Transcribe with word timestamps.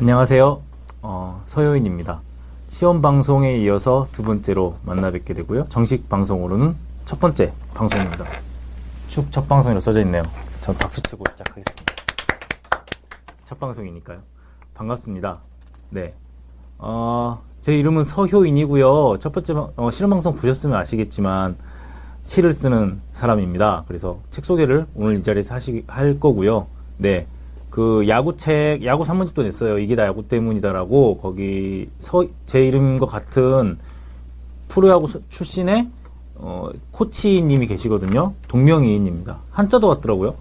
안녕하세요. 0.00 0.62
어, 1.02 1.42
서효인입니다. 1.46 2.20
시험 2.68 3.02
방송에 3.02 3.58
이어서 3.58 4.06
두 4.12 4.22
번째로 4.22 4.76
만나 4.84 5.10
뵙게 5.10 5.34
되고요. 5.34 5.66
정식 5.68 6.08
방송으로는 6.08 6.74
첫 7.04 7.20
번째 7.20 7.52
방송입니다. 7.74 8.24
쭉 9.08 9.30
첫 9.30 9.48
방송이라 9.48 9.80
써져 9.80 10.00
있네요. 10.02 10.22
전 10.60 10.74
박수 10.76 11.02
치고 11.02 11.24
시작하겠습니다. 11.30 11.94
첫 13.44 13.58
방송이니까요. 13.60 14.18
반갑습니다. 14.74 15.38
네. 15.90 16.14
어, 16.78 17.42
제 17.60 17.76
이름은 17.78 18.04
서효인이고요. 18.04 19.18
첫 19.18 19.32
번째 19.32 19.54
방- 19.54 19.72
어, 19.76 19.90
실험 19.90 20.10
방송 20.10 20.34
보셨으면 20.34 20.78
아시겠지만 20.78 21.56
시를 22.22 22.52
쓰는 22.52 23.00
사람입니다. 23.12 23.84
그래서 23.88 24.20
책 24.30 24.44
소개를 24.44 24.86
오늘 24.94 25.16
이 25.18 25.22
자리에서 25.22 25.54
하시, 25.54 25.84
할 25.88 26.18
거고요. 26.20 26.68
네. 26.96 27.26
그 27.70 28.06
야구책, 28.08 28.84
야구 28.84 29.04
산문집도 29.04 29.42
냈어요. 29.44 29.78
이게 29.78 29.94
다 29.96 30.04
야구 30.04 30.26
때문이다라고 30.26 31.18
거기 31.18 31.88
서, 31.98 32.24
제 32.46 32.64
이름과 32.66 33.06
같은 33.06 33.78
프로야구 34.68 35.06
서- 35.06 35.20
출신의 35.28 35.88
어, 36.36 36.70
코치님이 36.92 37.66
계시거든요. 37.66 38.32
동명이인입니다. 38.48 39.38
한자도 39.50 39.88
같더라고요. 39.88 40.34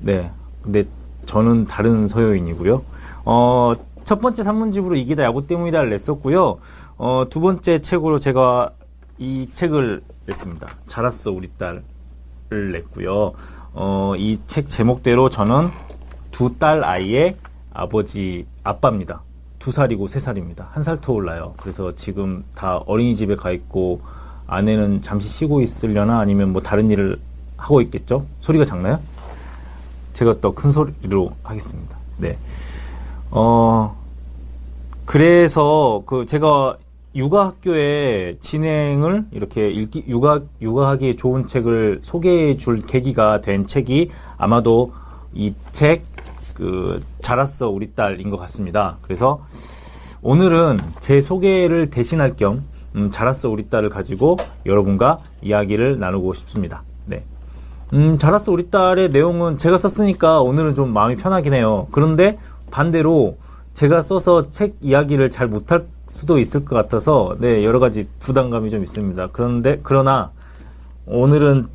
네. 0.00 0.30
근데 0.62 0.84
저는 1.26 1.66
다른 1.66 2.08
서효인이고요. 2.08 2.82
어, 3.26 3.72
첫 4.04 4.20
번째 4.20 4.42
산문집으로 4.42 4.96
이게 4.96 5.14
다 5.14 5.22
야구 5.22 5.46
때문이다를 5.46 5.90
냈었고요. 5.90 6.58
어, 6.96 7.24
두 7.28 7.40
번째 7.40 7.78
책으로 7.78 8.18
제가 8.18 8.70
이 9.18 9.46
책을 9.46 10.02
냈습니다. 10.26 10.66
자랐어 10.86 11.30
우리 11.30 11.48
딸을 11.58 12.72
냈고요. 12.72 13.32
어, 13.74 14.14
이 14.16 14.38
책 14.46 14.68
제목대로 14.68 15.28
저는 15.28 15.70
두 16.34 16.58
딸 16.58 16.82
아이의 16.82 17.36
아버지 17.72 18.44
아빠입니다. 18.64 19.22
두 19.60 19.70
살이고 19.70 20.08
세 20.08 20.18
살입니다. 20.18 20.68
한 20.72 20.82
살 20.82 21.00
터올라요. 21.00 21.54
그래서 21.58 21.92
지금 21.94 22.44
다 22.56 22.78
어린이집에 22.86 23.36
가 23.36 23.52
있고 23.52 24.00
아내는 24.48 25.00
잠시 25.00 25.28
쉬고 25.28 25.62
있으려나 25.62 26.18
아니면 26.18 26.52
뭐 26.52 26.60
다른 26.60 26.90
일을 26.90 27.18
하고 27.56 27.80
있겠죠? 27.80 28.26
소리가 28.40 28.64
작나요? 28.64 28.98
제가 30.12 30.40
더 30.40 30.50
큰 30.52 30.70
소리로 30.72 31.32
하겠습니다. 31.44 31.96
네. 32.18 32.36
어, 33.30 33.96
그래서 35.06 36.02
그 36.04 36.26
제가 36.26 36.76
육아 37.14 37.46
학교의 37.46 38.38
진행을 38.40 39.26
이렇게 39.30 39.68
읽기, 39.68 40.04
육아, 40.08 40.40
육아하기에 40.60 41.14
좋은 41.14 41.46
책을 41.46 42.00
소개해 42.02 42.56
줄 42.56 42.82
계기가 42.82 43.40
된 43.40 43.66
책이 43.66 44.10
아마도 44.36 44.92
이 45.32 45.54
책, 45.72 46.02
그, 46.54 47.02
자랐어 47.20 47.68
우리 47.68 47.92
딸인 47.94 48.30
것 48.30 48.36
같습니다. 48.38 48.98
그래서 49.02 49.44
오늘은 50.22 50.80
제 51.00 51.20
소개를 51.20 51.90
대신할 51.90 52.36
겸, 52.36 52.64
음, 52.96 53.10
자랐어 53.10 53.50
우리 53.50 53.68
딸을 53.68 53.90
가지고 53.90 54.38
여러분과 54.64 55.20
이야기를 55.42 55.98
나누고 55.98 56.32
싶습니다. 56.32 56.82
네. 57.06 57.24
음, 57.92 58.18
자랐어 58.18 58.52
우리 58.52 58.70
딸의 58.70 59.10
내용은 59.10 59.58
제가 59.58 59.76
썼으니까 59.76 60.40
오늘은 60.40 60.74
좀 60.74 60.92
마음이 60.92 61.16
편하긴 61.16 61.52
해요. 61.54 61.88
그런데 61.90 62.38
반대로 62.70 63.36
제가 63.74 64.02
써서 64.02 64.50
책 64.50 64.76
이야기를 64.80 65.30
잘 65.30 65.48
못할 65.48 65.86
수도 66.06 66.38
있을 66.38 66.64
것 66.64 66.76
같아서 66.76 67.36
네, 67.40 67.64
여러 67.64 67.80
가지 67.80 68.08
부담감이 68.20 68.70
좀 68.70 68.82
있습니다. 68.82 69.28
그런데 69.32 69.80
그러나 69.82 70.30
오늘은 71.06 71.68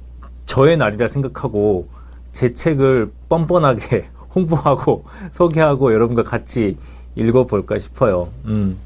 저의 0.45 0.77
날이라 0.77 1.07
생각하고 1.07 1.87
제 2.31 2.53
책을 2.53 3.11
뻔뻔하게 3.27 4.07
홍보하고 4.35 5.03
소개하고 5.31 5.93
여러분과 5.93 6.23
같이 6.23 6.77
읽어볼까 7.15 7.77
싶어요. 7.79 8.29
음. 8.45 8.77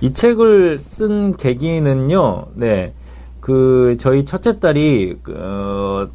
이 0.00 0.12
책을 0.12 0.78
쓴 0.78 1.36
계기는요, 1.36 2.46
네, 2.54 2.92
그 3.40 3.96
저희 3.98 4.24
첫째 4.24 4.60
딸이 4.60 5.18
어, 5.30 6.08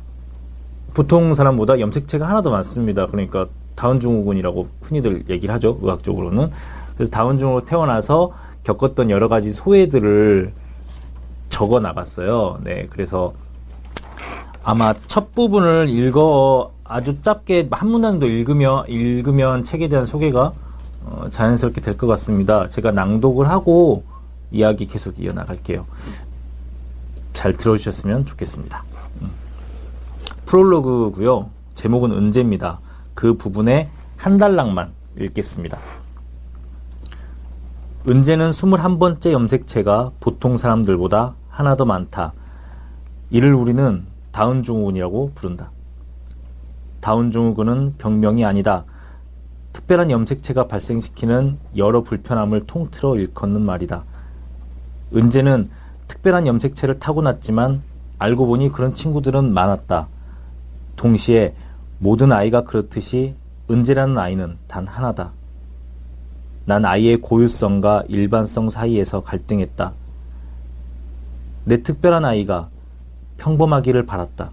보통 0.93 1.33
사람보다 1.33 1.79
염색체가 1.79 2.27
하나 2.27 2.41
더 2.41 2.51
많습니다. 2.51 3.07
그러니까 3.07 3.47
다운 3.75 3.99
증후군이라고 3.99 4.67
흔히들 4.81 5.23
얘기를 5.29 5.53
하죠. 5.55 5.79
의학적으로는. 5.81 6.51
그래서 6.95 7.09
다운 7.09 7.37
증후로 7.37 7.65
태어나서 7.65 8.31
겪었던 8.63 9.09
여러 9.09 9.27
가지 9.27 9.51
소외들을 9.51 10.53
적어 11.49 11.79
나갔어요. 11.79 12.59
네. 12.63 12.87
그래서 12.89 13.33
아마 14.63 14.93
첫 15.07 15.33
부분을 15.33 15.89
읽어 15.89 16.71
아주 16.91 17.21
짧게 17.21 17.69
한 17.71 17.89
문단도 17.89 18.27
읽으면 18.27 18.85
읽으면 18.89 19.63
책에 19.63 19.87
대한 19.87 20.05
소개가 20.05 20.51
어, 21.05 21.25
자연스럽게 21.29 21.79
될 21.81 21.95
것 21.97 22.05
같습니다. 22.07 22.67
제가 22.67 22.91
낭독을 22.91 23.49
하고 23.49 24.03
이야기 24.51 24.85
계속 24.85 25.19
이어나갈게요. 25.19 25.85
잘 27.33 27.55
들어주셨으면 27.55 28.25
좋겠습니다. 28.25 28.83
프롤로그고요. 30.45 31.49
제목은 31.75 32.11
은재입니다. 32.11 32.79
그 33.13 33.35
부분에 33.35 33.89
한 34.17 34.37
달락만 34.37 34.91
읽겠습니다. 35.17 35.79
은재는 38.09 38.49
21번째 38.49 39.31
염색체가 39.31 40.11
보통 40.19 40.57
사람들보다 40.57 41.35
하나 41.49 41.75
더 41.77 41.85
많다. 41.85 42.33
이를 43.29 43.53
우리는 43.53 44.05
다운 44.33 44.61
증후군이라고 44.63 45.31
부른다. 45.35 45.71
다운 47.01 47.31
증후군은 47.31 47.95
병명이 47.97 48.45
아니다. 48.45 48.85
특별한 49.73 50.11
염색체가 50.11 50.67
발생시키는 50.67 51.57
여러 51.75 52.01
불편함을 52.01 52.67
통틀어 52.67 53.17
일컫는 53.17 53.61
말이다. 53.61 54.03
은재는 55.15 55.67
특별한 56.07 56.47
염색체를 56.47 56.99
타고났지만 56.99 57.81
알고 58.19 58.45
보니 58.45 58.71
그런 58.71 58.93
친구들은 58.93 59.53
많았다. 59.53 60.07
동시에 60.95 61.55
모든 61.97 62.31
아이가 62.31 62.63
그렇듯이 62.63 63.35
은재라는 63.69 64.17
아이는 64.17 64.57
단 64.67 64.85
하나다. 64.85 65.31
난 66.65 66.85
아이의 66.85 67.17
고유성과 67.17 68.03
일반성 68.07 68.69
사이에서 68.69 69.23
갈등했다. 69.23 69.93
내 71.65 71.81
특별한 71.81 72.25
아이가 72.25 72.69
평범하기를 73.37 74.05
바랐다. 74.05 74.51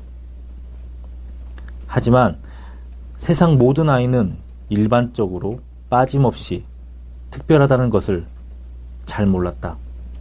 하지만 1.88 2.36
세상 3.16 3.58
모든 3.58 3.88
아이는 3.88 4.36
일반적으로 4.68 5.60
빠짐없이 5.90 6.64
특별하다는 7.30 7.90
것을 7.90 8.26
잘 9.06 9.26
몰랐다. 9.26 9.76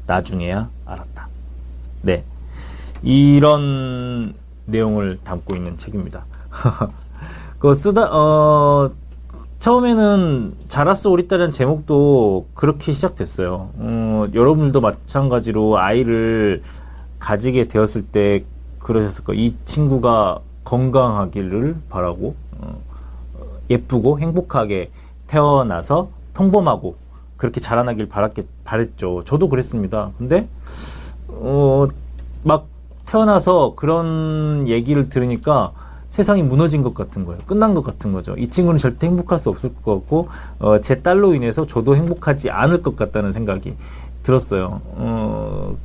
나중에야 0.08 0.70
알았다. 0.86 1.28
네. 2.02 2.24
이런 3.04 4.34
내용을 4.66 5.18
담고 5.24 5.56
있는 5.56 5.78
책입니다. 5.78 6.26
그 7.60 7.74
쓰다, 7.74 8.10
어, 8.12 8.92
처음에는 9.60 10.56
자랐어 10.68 11.10
우리 11.10 11.28
딸이라는 11.28 11.52
제목도 11.52 12.48
그렇게 12.54 12.94
시작됐어요. 12.94 13.72
어, 13.76 14.26
여러분들도 14.34 14.80
마찬가지로 14.80 15.78
아이를 15.78 16.62
가지게 17.20 17.68
되었을 17.68 18.04
때 18.04 18.46
그러셨을 18.80 19.26
거예요. 19.26 19.42
이 19.42 19.56
친구가 19.66 20.40
건강하기를 20.68 21.78
바라고 21.90 22.36
어, 22.60 22.82
예쁘고 23.70 24.20
행복하게 24.20 24.92
태어나서 25.28 26.10
평범하고 26.34 26.96
그렇게 27.38 27.62
자라나길 27.62 28.10
바랐겠, 28.10 28.46
바랬죠. 28.66 29.24
저도 29.24 29.48
그랬습니다. 29.48 30.12
근데, 30.18 30.50
어, 31.30 31.88
막 32.44 32.66
태어나서 33.06 33.76
그런 33.76 34.68
얘기를 34.68 35.08
들으니까 35.08 35.72
세상이 36.10 36.44
무너진 36.44 36.84
것 36.84 36.94
같은 36.94 37.26
거예요. 37.26 37.40
끝난 37.46 37.74
것 37.74 37.84
같은 37.84 38.12
거죠. 38.12 38.36
이 38.38 38.50
친구는 38.50 38.78
절대 38.78 39.08
행복할 39.08 39.40
수 39.40 39.50
없을 39.50 39.74
것 39.76 39.94
같고, 39.94 40.28
어, 40.60 40.82
제 40.82 41.02
딸로 41.02 41.34
인해서 41.34 41.66
저도 41.66 41.96
행복하지 41.96 42.50
않을 42.50 42.82
것 42.82 42.98
같다는 42.98 43.32
생각이 43.32 43.76
들었어요. 44.24 44.82
어, 44.84 45.78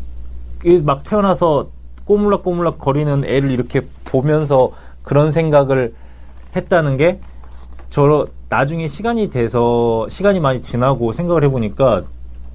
막 0.85 1.05
태어나서 1.05 1.69
꼬물락꼬물락 2.05 2.79
거리는 2.79 3.25
애를 3.25 3.51
이렇게 3.51 3.83
보면서 4.05 4.73
그런 5.03 5.31
생각을 5.31 5.95
했다는 6.55 6.97
게, 6.97 7.21
저 7.91 8.27
나중에 8.49 8.89
시간이 8.89 9.31
돼서, 9.31 10.07
시간이 10.09 10.41
많이 10.41 10.61
지나고 10.63 11.13
생각을 11.13 11.45
해보니까 11.45 12.05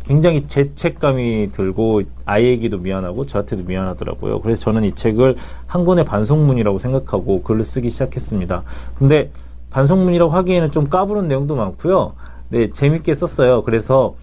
굉장히 0.05 0.47
죄책감이 0.47 1.49
들고 1.51 2.03
아이에게도 2.23 2.77
미안하고 2.77 3.25
저한테도 3.25 3.63
미안하더라고요. 3.65 4.39
그래서 4.39 4.61
저는 4.61 4.85
이 4.85 4.91
책을 4.93 5.35
한 5.65 5.83
권의 5.83 6.05
반성문이라고 6.05 6.77
생각하고 6.79 7.43
글을 7.43 7.65
쓰기 7.65 7.89
시작했습니다. 7.89 8.63
근데 8.95 9.31
반성문이라고 9.69 10.31
하기에는 10.31 10.71
좀 10.71 10.87
까부는 10.87 11.27
내용도 11.27 11.55
많고요. 11.55 12.13
네, 12.49 12.71
재밌게 12.71 13.13
썼어요. 13.15 13.63
그래서 13.63 14.15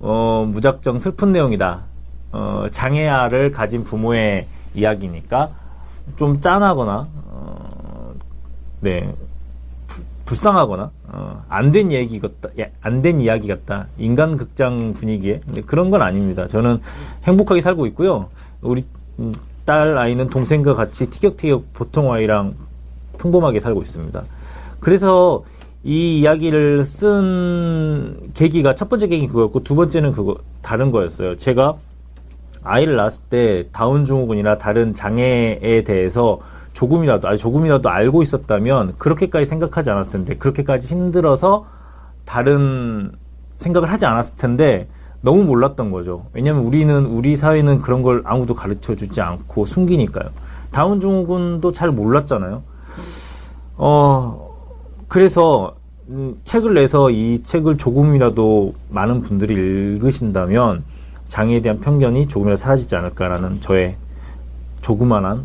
어, 0.00 0.48
무작정 0.50 0.98
슬픈 0.98 1.30
내용이다. 1.30 1.84
어, 2.32 2.66
장애아를 2.70 3.52
가진 3.52 3.84
부모의 3.84 4.46
이야기니까 4.74 5.50
좀 6.16 6.40
짠하거나 6.40 7.08
어, 7.26 8.14
네 8.80 9.14
불쌍하거나 10.30 10.90
어, 11.08 11.44
안된 11.48 11.90
얘기 11.90 12.20
같다, 12.20 12.50
예, 12.58 12.70
안된 12.80 13.20
이야기 13.20 13.48
같다. 13.48 13.88
인간 13.98 14.36
극장 14.36 14.92
분위기에 14.92 15.40
그런 15.66 15.90
건 15.90 16.02
아닙니다. 16.02 16.46
저는 16.46 16.80
행복하게 17.24 17.60
살고 17.60 17.86
있고요. 17.86 18.28
우리 18.62 18.84
음, 19.18 19.34
딸 19.64 19.98
아이는 19.98 20.28
동생과 20.28 20.74
같이 20.74 21.10
티격태격 21.10 21.72
보통 21.72 22.12
아이랑 22.12 22.54
평범하게 23.18 23.58
살고 23.58 23.82
있습니다. 23.82 24.22
그래서 24.78 25.42
이 25.82 26.20
이야기를 26.20 26.84
쓴 26.84 28.30
계기가 28.34 28.74
첫 28.74 28.88
번째 28.88 29.08
계기 29.08 29.26
그거였고 29.26 29.64
두 29.64 29.74
번째는 29.74 30.12
그거 30.12 30.36
다른 30.62 30.90
거였어요. 30.92 31.36
제가 31.36 31.74
아이를 32.62 32.96
낳았을 32.96 33.22
때 33.30 33.66
다운 33.72 34.04
증후군이나 34.04 34.58
다른 34.58 34.94
장애에 34.94 35.82
대해서 35.84 36.40
조금이라도 36.72 37.28
아니 37.28 37.38
조금이라도 37.38 37.88
알고 37.88 38.22
있었다면 38.22 38.94
그렇게까지 38.98 39.44
생각하지 39.44 39.90
않았을 39.90 40.12
텐데 40.20 40.36
그렇게까지 40.36 40.86
힘들어서 40.94 41.66
다른 42.24 43.12
생각을 43.58 43.90
하지 43.90 44.06
않았을 44.06 44.36
텐데 44.36 44.88
너무 45.22 45.44
몰랐던 45.44 45.90
거죠. 45.90 46.26
왜냐하면 46.32 46.64
우리는 46.64 47.04
우리 47.06 47.36
사회는 47.36 47.82
그런 47.82 48.02
걸 48.02 48.22
아무도 48.24 48.54
가르쳐 48.54 48.94
주지 48.94 49.20
않고 49.20 49.64
숨기니까요. 49.64 50.30
다운 50.70 51.00
증후군도 51.00 51.72
잘 51.72 51.90
몰랐잖아요. 51.90 52.62
어 53.76 54.50
그래서 55.08 55.74
음, 56.08 56.40
책을 56.44 56.74
내서 56.74 57.10
이 57.10 57.42
책을 57.42 57.76
조금이라도 57.76 58.74
많은 58.88 59.22
분들이 59.22 59.54
읽으신다면 59.54 60.84
장애에 61.30 61.60
대한 61.60 61.78
편견이 61.78 62.26
조금이라도 62.26 62.56
사라지지 62.56 62.96
않을까라는 62.96 63.60
저의 63.60 63.94
조그만한 64.82 65.44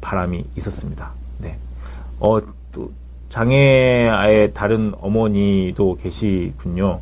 바람이 0.00 0.44
있었습니다. 0.56 1.12
네. 1.38 1.56
어, 2.18 2.40
또 2.72 2.90
장애아의 3.28 4.52
다른 4.52 4.92
어머니도 5.00 5.96
계시군요. 6.00 6.98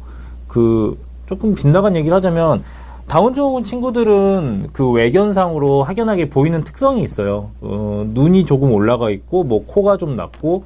그 0.47 0.99
조금 1.27 1.55
빗나간 1.55 1.97
얘기를 1.97 2.15
하자면 2.15 2.63
다운 3.09 3.33
증후군 3.33 3.65
친구들은 3.65 4.69
그 4.75 4.89
외견상으로 4.91 5.83
확연하게 5.83 6.29
보이는 6.29 6.63
특성이 6.63 7.03
있어요. 7.03 7.51
어, 7.63 8.05
눈이 8.07 8.45
조금 8.45 8.71
올라가 8.71 9.09
있고 9.09 9.45
뭐 9.45 9.65
코가 9.65 9.97
좀 9.97 10.15
낮고 10.15 10.65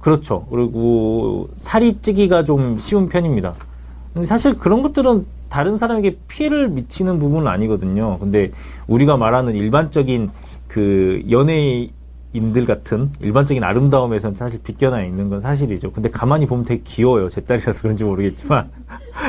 그렇죠. 0.00 0.46
그리고 0.50 1.48
살이 1.52 1.96
찌기가 2.02 2.42
좀 2.42 2.76
쉬운 2.78 3.08
편입니다. 3.08 3.54
사실 4.24 4.58
그런 4.58 4.82
것들은 4.82 5.37
다른 5.48 5.76
사람에게 5.76 6.18
피해를 6.28 6.68
미치는 6.68 7.18
부분은 7.18 7.46
아니거든요. 7.48 8.18
근데 8.18 8.50
우리가 8.86 9.16
말하는 9.16 9.54
일반적인 9.54 10.30
그 10.66 11.22
연예인들 11.30 12.66
같은 12.66 13.10
일반적인 13.20 13.64
아름다움에선 13.64 14.34
사실 14.34 14.60
비껴나 14.62 15.02
있는 15.04 15.28
건 15.28 15.40
사실이죠. 15.40 15.92
근데 15.92 16.10
가만히 16.10 16.46
보면 16.46 16.64
되게 16.64 16.82
귀여워요. 16.84 17.28
제 17.28 17.40
딸이라서 17.40 17.82
그런지 17.82 18.04
모르겠지만. 18.04 18.70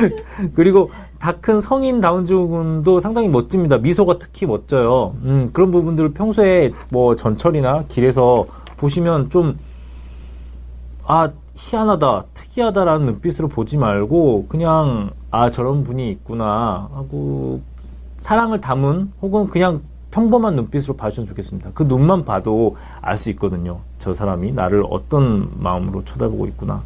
그리고 0.54 0.90
다 1.18 1.32
큰 1.32 1.60
성인 1.60 2.00
다운증후군도 2.00 2.98
상당히 2.98 3.28
멋집니다. 3.28 3.76
미소가 3.78 4.18
특히 4.18 4.46
멋져요. 4.46 5.14
음, 5.22 5.50
그런 5.52 5.70
부분들을 5.70 6.12
평소에 6.14 6.72
뭐 6.88 7.14
전철이나 7.14 7.84
길에서 7.88 8.46
보시면 8.78 9.28
좀, 9.28 9.58
아, 11.04 11.30
희한하다, 11.54 12.24
특이하다라는 12.34 13.06
눈빛으로 13.06 13.48
보지 13.48 13.76
말고, 13.76 14.46
그냥, 14.48 15.10
아, 15.30 15.50
저런 15.50 15.84
분이 15.84 16.10
있구나 16.10 16.88
하고, 16.92 17.60
사랑을 18.18 18.60
담은, 18.60 19.12
혹은 19.22 19.46
그냥 19.48 19.82
평범한 20.10 20.56
눈빛으로 20.56 20.96
봐주시면 20.96 21.26
좋겠습니다. 21.28 21.70
그 21.74 21.84
눈만 21.84 22.24
봐도 22.24 22.76
알 23.00 23.16
수 23.16 23.30
있거든요. 23.30 23.80
저 23.98 24.12
사람이 24.12 24.52
나를 24.52 24.84
어떤 24.90 25.48
마음으로 25.58 26.04
쳐다보고 26.04 26.46
있구나. 26.48 26.82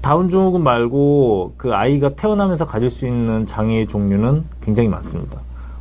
다운 0.00 0.28
증후군 0.28 0.64
말고 0.64 1.54
그 1.56 1.74
아이가 1.74 2.10
태어나면서 2.16 2.66
가질 2.66 2.90
수 2.90 3.06
있는 3.06 3.46
장애의 3.46 3.86
종류는 3.86 4.44
굉장히 4.60 4.88
많습니다. 4.88 5.38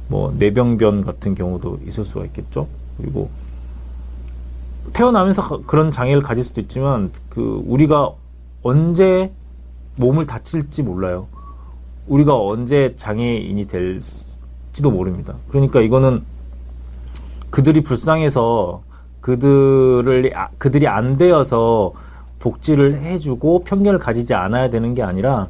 뭐 0.10 0.34
뇌병변 0.38 1.04
같은 1.04 1.34
경우도 1.34 1.80
있을 1.88 2.06
수가 2.06 2.26
있겠죠. 2.26 2.68
그리고 2.98 3.30
태어나면서 4.94 5.62
그런 5.62 5.92
장애를 5.92 6.22
가질 6.22 6.44
수도 6.44 6.62
있지만 6.62 7.12
그 7.30 7.64
우리가 7.66 8.12
언제 8.64 9.32
몸을 9.98 10.26
다칠지 10.26 10.84
몰라요. 10.84 11.28
우리가 12.08 12.38
언제 12.38 12.94
장애인이 12.96 13.68
될 13.68 14.00
지도 14.74 14.92
모릅니다. 14.92 15.36
그러니까 15.50 15.82
이거는 15.82 16.24
그들이 17.50 17.82
불쌍해서 17.82 18.82
그들을 19.22 20.32
아, 20.36 20.50
그들이 20.58 20.88
안 20.88 21.18
되어서 21.18 21.94
복지를 22.40 23.02
해주고 23.02 23.64
편견을 23.64 24.00
가지지 24.00 24.34
않아야 24.34 24.70
되는 24.70 24.96
게 24.96 25.04
아니라 25.04 25.50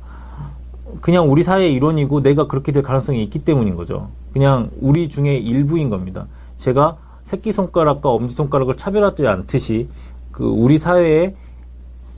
그냥 1.00 1.32
우리 1.32 1.42
사회의 1.42 1.74
일원이고 1.74 2.22
내가 2.22 2.48
그렇게 2.48 2.72
될 2.72 2.84
가능성이 2.84 3.24
있기 3.24 3.40
때문인 3.40 3.76
거죠. 3.76 4.10
그냥 4.34 4.70
우리 4.82 5.08
중에 5.08 5.38
일부인 5.38 5.90
겁니다. 5.90 6.28
제가 6.58 6.98
새끼 7.24 7.52
손가락과 7.52 8.10
엄지 8.10 8.36
손가락을 8.36 8.78
차별하지 8.78 9.28
않듯이 9.28 9.88
그 10.32 10.46
우리 10.46 10.78
사회에 10.78 11.36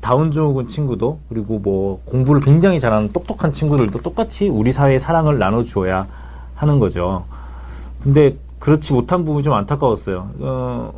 다운 0.01 0.31
증후군 0.31 0.67
친구도 0.67 1.19
그리고 1.29 1.60
뭐 1.60 2.01
공부를 2.05 2.41
굉장히 2.41 2.79
잘하는 2.79 3.13
똑똑한 3.13 3.53
친구들도 3.53 4.01
똑같이 4.01 4.50
우리 4.50 4.72
사회의 4.72 5.00
사랑을 5.00 5.39
나눠주어야 5.39 6.07
하는 6.55 6.79
거죠. 6.79 7.24
근데 8.01 8.36
그렇지 8.60 8.93
못한 8.93 9.24
부분이 9.24 9.43
좀 9.43 9.53
안타까웠어요. 9.53 10.29
어, 10.39 10.93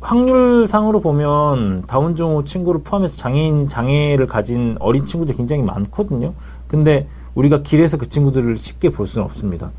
확률상으로 0.00 1.00
보면 1.00 1.82
다운증후 1.86 2.44
친구를 2.44 2.82
포함해서 2.82 3.16
장애인 3.16 3.68
장애를 3.68 4.26
가진 4.26 4.76
어린 4.78 5.04
친구들이 5.04 5.36
굉장히 5.36 5.62
많거든요. 5.62 6.32
근데 6.68 7.08
우리가 7.34 7.62
길에서 7.62 7.96
그 7.96 8.08
친구들을 8.08 8.56
쉽게 8.58 8.90
볼 8.90 9.06
수는 9.06 9.24
없습니다. 9.24 9.70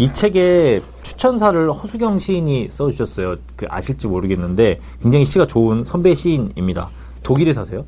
이 0.00 0.10
책에 0.14 0.80
추천사를 1.02 1.70
허수경 1.70 2.16
시인이 2.16 2.70
써주셨어요. 2.70 3.34
그 3.54 3.66
아실지 3.68 4.08
모르겠는데 4.08 4.80
굉장히 5.02 5.26
시가 5.26 5.46
좋은 5.46 5.84
선배 5.84 6.14
시인입니다. 6.14 6.88
독일에 7.22 7.52
사세요. 7.52 7.84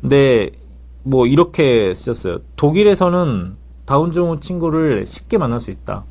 근데 0.00 0.52
뭐 1.02 1.26
이렇게 1.26 1.92
쓰셨어요. 1.94 2.38
독일에서는 2.54 3.56
다운증후 3.86 4.38
친구를 4.38 5.04
쉽게 5.04 5.36
만날 5.36 5.58
수 5.58 5.72
있다. 5.72 6.04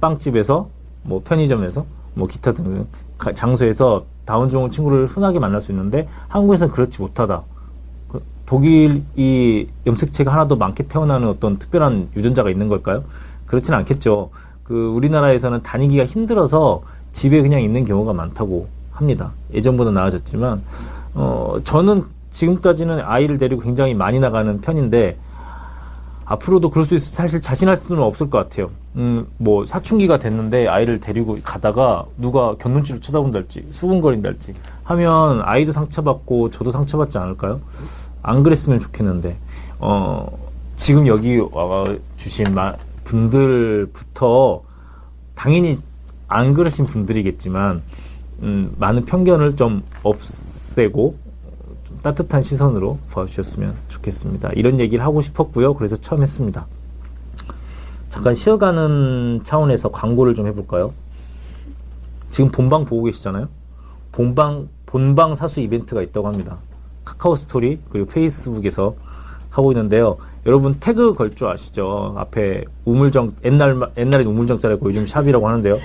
빵집에서 0.00 0.68
뭐 1.02 1.20
편의점에서 1.24 1.84
뭐 2.14 2.28
기타 2.28 2.52
등 2.52 2.86
장소에서 3.34 4.04
다운증후 4.24 4.70
친구를 4.70 5.06
흔하게 5.06 5.40
만날 5.40 5.60
수 5.60 5.72
있는데 5.72 6.06
한국에서는 6.28 6.72
그렇지 6.72 7.00
못하다. 7.00 7.42
그 8.06 8.22
독일이 8.46 9.68
염색체가 9.84 10.32
하나도 10.32 10.54
많게 10.54 10.84
태어나는 10.86 11.26
어떤 11.26 11.56
특별한 11.56 12.10
유전자가 12.16 12.50
있는 12.50 12.68
걸까요? 12.68 13.02
그렇지는 13.46 13.80
않겠죠. 13.80 14.30
그 14.70 14.86
우리나라에서는 14.94 15.64
다니기가 15.64 16.04
힘들어서 16.04 16.82
집에 17.10 17.42
그냥 17.42 17.60
있는 17.60 17.84
경우가 17.84 18.12
많다고 18.12 18.68
합니다. 18.92 19.32
예전보다 19.52 19.90
나아졌지만 19.90 20.62
어 21.12 21.56
저는 21.64 22.04
지금까지는 22.30 23.00
아이를 23.00 23.36
데리고 23.36 23.62
굉장히 23.62 23.94
많이 23.94 24.20
나가는 24.20 24.60
편인데 24.60 25.16
앞으로도 26.24 26.70
그럴 26.70 26.86
수 26.86 26.94
있어 26.94 27.12
사실 27.12 27.40
자신할 27.40 27.78
수는 27.78 28.00
없을 28.00 28.30
것 28.30 28.38
같아요. 28.38 28.70
음, 28.94 29.26
뭐 29.38 29.66
사춘기가 29.66 30.20
됐는데 30.20 30.68
아이를 30.68 31.00
데리고 31.00 31.36
가다가 31.42 32.04
누가 32.16 32.54
곁눈질을 32.54 33.00
쳐다본달지 33.00 33.66
수군거린달지 33.72 34.54
하면 34.84 35.42
아이도 35.42 35.72
상처받고 35.72 36.52
저도 36.52 36.70
상처받지 36.70 37.18
않을까요? 37.18 37.60
안 38.22 38.44
그랬으면 38.44 38.78
좋겠는데 38.78 39.36
어 39.80 40.28
지금 40.76 41.08
여기 41.08 41.38
와 41.50 41.84
주신 42.16 42.54
분들부터 43.10 44.62
당연히 45.34 45.78
안 46.28 46.54
그러신 46.54 46.86
분들이겠지만 46.86 47.82
음, 48.42 48.74
많은 48.78 49.04
편견을 49.04 49.56
좀 49.56 49.82
없애고 50.02 51.16
좀 51.84 51.98
따뜻한 52.02 52.40
시선으로 52.40 52.98
봐주셨으면 53.10 53.74
좋겠습니다. 53.88 54.50
이런 54.54 54.78
얘기를 54.80 55.04
하고 55.04 55.20
싶었고요. 55.20 55.74
그래서 55.74 55.96
처음 55.96 56.22
했습니다. 56.22 56.66
잠깐 58.08 58.34
쉬어가는 58.34 59.40
차원에서 59.42 59.90
광고를 59.90 60.34
좀 60.34 60.46
해볼까요? 60.46 60.92
지금 62.30 62.50
본방 62.50 62.84
보고 62.84 63.04
계시잖아요. 63.04 63.48
본방 64.12 64.68
본방 64.86 65.34
사수 65.34 65.60
이벤트가 65.60 66.02
있다고 66.02 66.28
합니다. 66.28 66.58
카카오 67.04 67.34
스토리 67.34 67.80
그리고 67.90 68.08
페이스북에서 68.08 68.94
하고 69.50 69.72
있는데요. 69.72 70.16
여러분 70.46 70.74
태그 70.74 71.14
걸 71.14 71.30
줄 71.34 71.48
아시죠? 71.48 72.14
앞에 72.16 72.64
우물정 72.84 73.34
옛날 73.44 73.78
옛날에 73.96 74.24
우물정자라고 74.24 74.88
요즘 74.88 75.06
샵이라고 75.06 75.46
하는데요. 75.48 75.78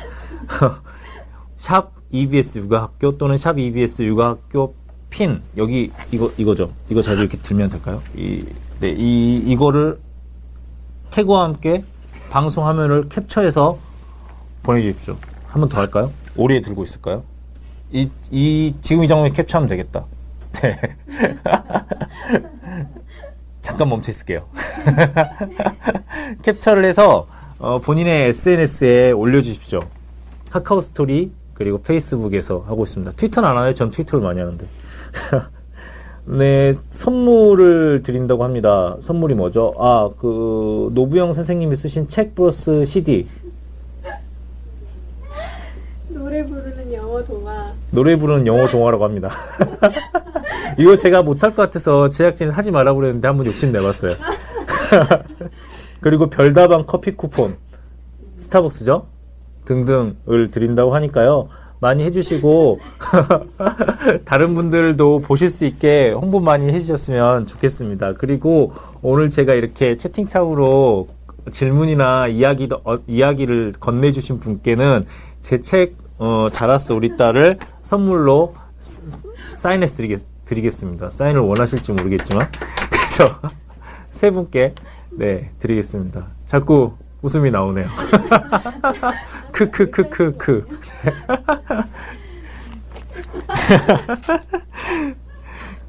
샵 1.58 1.92
EBS 2.12 2.60
육아학교 2.60 3.18
또는 3.18 3.38
샵 3.38 3.58
EBS 3.60 4.04
육아학교 4.04 4.74
핀 5.10 5.42
여기 5.58 5.92
이거 6.12 6.32
이거죠. 6.38 6.72
이거 6.90 7.02
잘 7.02 7.18
이렇게 7.18 7.38
들면 7.38 7.70
될까요? 7.70 8.02
이 8.16 8.46
네, 8.80 8.90
이 8.98 9.38
이거를 9.46 10.00
태그와 11.12 11.44
함께 11.44 11.84
방송 12.30 12.66
화면을 12.68 13.08
캡처해서 13.10 13.78
보내주십시오. 14.64 15.16
한 15.48 15.62
번 15.62 15.70
더 15.70 15.80
할까요? 15.80 16.12
오리에 16.36 16.60
들고 16.62 16.84
있을까요? 16.84 17.24
이, 17.92 18.10
이, 18.30 18.74
지금 18.82 19.04
이 19.04 19.08
장면 19.08 19.32
캡처하면 19.32 19.70
되겠다. 19.70 20.04
네. 20.62 20.78
잠깐 23.66 23.90
멈춰 23.90 24.12
있을게요. 24.12 24.46
캡처를 26.44 26.86
해서 26.86 27.28
어, 27.58 27.80
본인의 27.80 28.28
SNS에 28.28 29.12
올려주십시오. 29.12 29.80
카카오 30.52 30.82
스토리 30.82 31.32
그리고 31.56 31.82
페이스북에서 31.82 32.64
하고 32.68 32.84
있습니다. 32.84 33.14
트위터는 33.14 33.50
안 33.50 33.58
해요. 33.58 33.74
전 33.74 33.90
트위터를 33.90 34.24
많이 34.24 34.40
하는데. 34.40 34.68
네, 36.26 36.74
선물을 36.92 38.04
드린다고 38.04 38.44
합니다. 38.44 38.98
선물이 39.00 39.34
뭐죠? 39.34 39.74
아, 39.80 40.12
그 40.20 40.92
노부영 40.94 41.34
선생님이 41.34 41.76
쓰신 41.76 42.08
책 42.08 42.36
플러스 42.36 42.86
CD. 42.86 43.26
노래 46.10 46.46
부르는 46.46 46.94
영어 46.94 47.24
동화. 47.26 47.74
노래 47.96 48.16
부르는 48.18 48.46
영어 48.46 48.68
동화라고 48.68 49.04
합니다. 49.06 49.32
이거 50.78 50.98
제가 50.98 51.24
못할 51.24 51.56
것 51.56 51.64
같아서 51.64 52.10
제작진 52.10 52.50
하지 52.50 52.70
말라고 52.70 53.00
그랬는데 53.00 53.28
한번 53.28 53.48
욕심 53.48 53.72
내봤어요. 53.72 54.16
그리고 56.02 56.30
별다방 56.30 56.84
커피 56.86 57.16
쿠폰, 57.16 57.56
스타벅스죠? 58.36 59.08
등등을 59.64 60.52
드린다고 60.52 60.94
하니까요. 60.94 61.48
많이 61.80 62.04
해주시고, 62.04 62.80
다른 64.26 64.54
분들도 64.54 65.20
보실 65.20 65.50
수 65.50 65.66
있게 65.66 66.12
홍보 66.12 66.40
많이 66.40 66.68
해주셨으면 66.72 67.48
좋겠습니다. 67.48 68.14
그리고 68.14 68.74
오늘 69.02 69.30
제가 69.30 69.54
이렇게 69.54 69.98
채팅창으로 69.98 71.08
질문이나 71.52 72.28
이야기, 72.28 72.68
어, 72.84 72.98
이야기를 73.08 73.74
건네주신 73.80 74.40
분께는 74.40 75.06
제 75.42 75.62
책, 75.62 75.96
어, 76.18 76.48
자랐어, 76.52 76.96
우리 76.96 77.18
딸을 77.18 77.60
선물로 77.84 78.56
사인해서 79.56 79.98
드리겠, 79.98 80.22
드리겠습니다. 80.46 81.10
사인을 81.10 81.42
원하실지 81.42 81.92
모르겠지만. 81.94 82.48
그래서 82.90 83.40
세 84.10 84.32
분께, 84.32 84.74
네, 85.12 85.52
드리겠습니다. 85.60 86.28
자꾸 86.46 86.94
웃음이 87.22 87.52
나오네요. 87.52 87.88
크크크크크. 89.52 90.66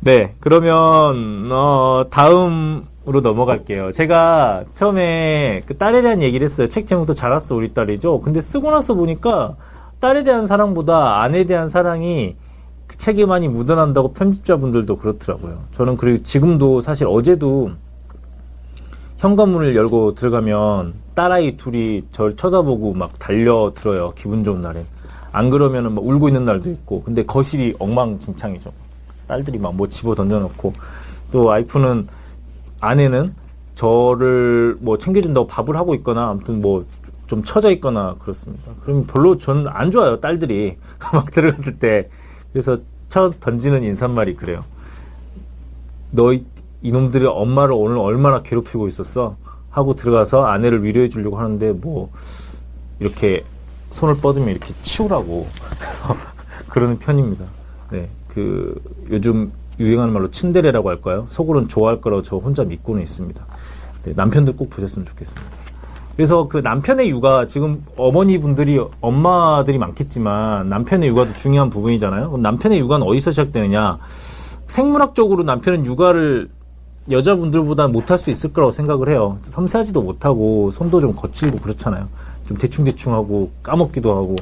네, 0.01 0.35
그러면 0.41 1.51
어, 1.51 2.07
다음으로 2.11 3.21
넘어갈게요. 3.23 3.91
제가 3.93 4.65
처음에 4.75 5.63
그 5.67 5.77
딸에 5.77 6.03
대한 6.03 6.23
얘기를 6.23 6.45
했어요. 6.45 6.69
책 6.69 6.87
제목도 6.87 7.15
자랐어 7.15 7.57
우리 7.57 7.75
딸이죠. 7.75 8.21
근데 8.21 8.41
쓰고 8.41 8.71
나서 8.71 8.95
보니까 8.95 9.57
딸에 10.01 10.25
대한 10.25 10.47
사랑보다 10.47 11.23
아내에 11.23 11.45
대한 11.45 11.67
사랑이 11.69 12.37
그 12.87 12.97
책에 12.97 13.27
많이 13.27 13.49
묻어난다고 13.49 14.13
편집자분들도 14.13 14.97
그렇더라고요. 14.97 15.65
저는 15.73 15.97
그리고 15.97 16.23
지금도 16.23 16.81
사실 16.81 17.07
어제도 17.09 17.71
현관문을 19.19 19.75
열고 19.75 20.15
들어가면 20.15 20.95
딸아이 21.15 21.57
둘이 21.57 22.05
저를 22.11 22.37
쳐다보고 22.37 22.93
막 22.95 23.19
달려들어요. 23.19 24.13
기분 24.15 24.45
좋은 24.45 24.61
날엔. 24.61 24.85
안 25.33 25.51
그러면은 25.51 25.95
막 25.95 26.07
울고 26.07 26.29
있는 26.29 26.45
날도 26.45 26.71
있고. 26.71 27.03
근데 27.03 27.23
거실이 27.23 27.75
엉망진창이죠. 27.79 28.71
딸들이 29.27 29.59
막 29.59 29.75
뭐 29.75 29.89
집어 29.89 30.15
던져놓고. 30.15 30.75
또 31.33 31.45
와이프는, 31.45 32.07
아내는 32.81 33.35
저를 33.75 34.77
뭐 34.81 34.97
챙겨준다고 34.97 35.47
밥을 35.47 35.77
하고 35.77 35.95
있거나 35.97 36.29
아무튼 36.31 36.61
뭐 36.61 36.85
좀 37.27 37.43
처져 37.43 37.71
있거나 37.73 38.15
그렇습니다. 38.19 38.73
그럼 38.83 39.05
별로 39.07 39.37
전안 39.39 39.91
좋아요. 39.91 40.21
딸들이 40.21 40.77
막 41.13 41.31
들어갔을 41.31 41.79
때. 41.79 42.09
그래서 42.53 42.79
쳐 43.09 43.31
던지는 43.31 43.85
인사말이 43.85 44.35
그래요. 44.35 44.65
너 46.11 46.35
이놈들이 46.83 47.27
엄마를 47.27 47.75
오늘 47.75 47.99
얼마나 47.99 48.43
괴롭히고 48.43 48.89
있었어? 48.89 49.37
하고 49.71 49.95
들어가서 49.95 50.47
아내를 50.47 50.85
위로해 50.85 51.09
주려고 51.09 51.39
하는데 51.39 51.73
뭐 51.73 52.11
이렇게 52.99 53.45
손을 53.91 54.17
뻗으면 54.17 54.49
이렇게 54.49 54.73
치우라고 54.83 55.47
그러는 56.69 56.99
편입니다. 56.99 57.45
네, 57.91 58.09
그 58.29 58.81
요즘 59.11 59.53
유행하는 59.79 60.15
말로 60.15 60.31
츤데레라고 60.31 60.89
할까요? 60.89 61.27
속으로는 61.29 61.69
좋아할 61.69 62.01
거라고 62.01 62.23
저 62.23 62.37
혼자 62.37 62.65
믿고는 62.65 63.03
있습니다. 63.03 63.45
네, 64.05 64.13
남편들 64.17 64.57
꼭 64.57 64.71
보셨으면 64.71 65.05
좋겠습니다. 65.07 65.51
그래서 66.17 66.49
그 66.49 66.59
남편의 66.59 67.11
육아 67.11 67.47
지금 67.47 67.85
어머니 67.97 68.39
분들이 68.39 68.81
엄마들이 69.03 69.77
많겠지만 69.77 70.69
남편의 70.71 71.11
육아도 71.11 71.35
중요한 71.35 71.69
부분이잖아요. 71.69 72.39
남편의 72.39 72.81
육아는 72.81 73.07
어디서 73.07 73.31
시작되느냐? 73.33 73.99
생물학적으로 74.67 75.43
남편은 75.43 75.85
육아를 75.85 76.49
여자분들보다 77.11 77.89
못할 77.89 78.17
수 78.17 78.31
있을 78.31 78.53
거라고 78.53 78.73
생각을 78.73 79.11
해요. 79.11 79.39
섬세하지도 79.43 80.03
못하고 80.03 80.71
손도 80.71 81.01
좀 81.01 81.13
거칠고 81.13 81.59
그렇잖아요. 81.59 82.09
좀 82.47 82.57
대충대충 82.57 83.13
하고 83.13 83.51
까먹기도 83.63 84.11
하고. 84.11 84.37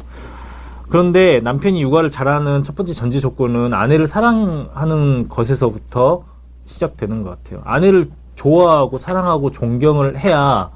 그런데 0.89 1.41
남편이 1.41 1.83
육아를 1.83 2.11
잘하는 2.11 2.63
첫 2.63 2.77
번째 2.77 2.93
전제 2.93 3.19
조건은 3.19 3.75
아내를 3.75 4.07
사랑하는 4.07 5.29
것에서부터 5.29 6.23
시작되는 6.67 7.23
것 7.23 7.31
같아요. 7.31 7.63
아내를 7.65 8.11
좋아하고 8.37 8.97
사랑하고 8.97 9.51
존경을 9.51 10.21
해야 10.21 10.71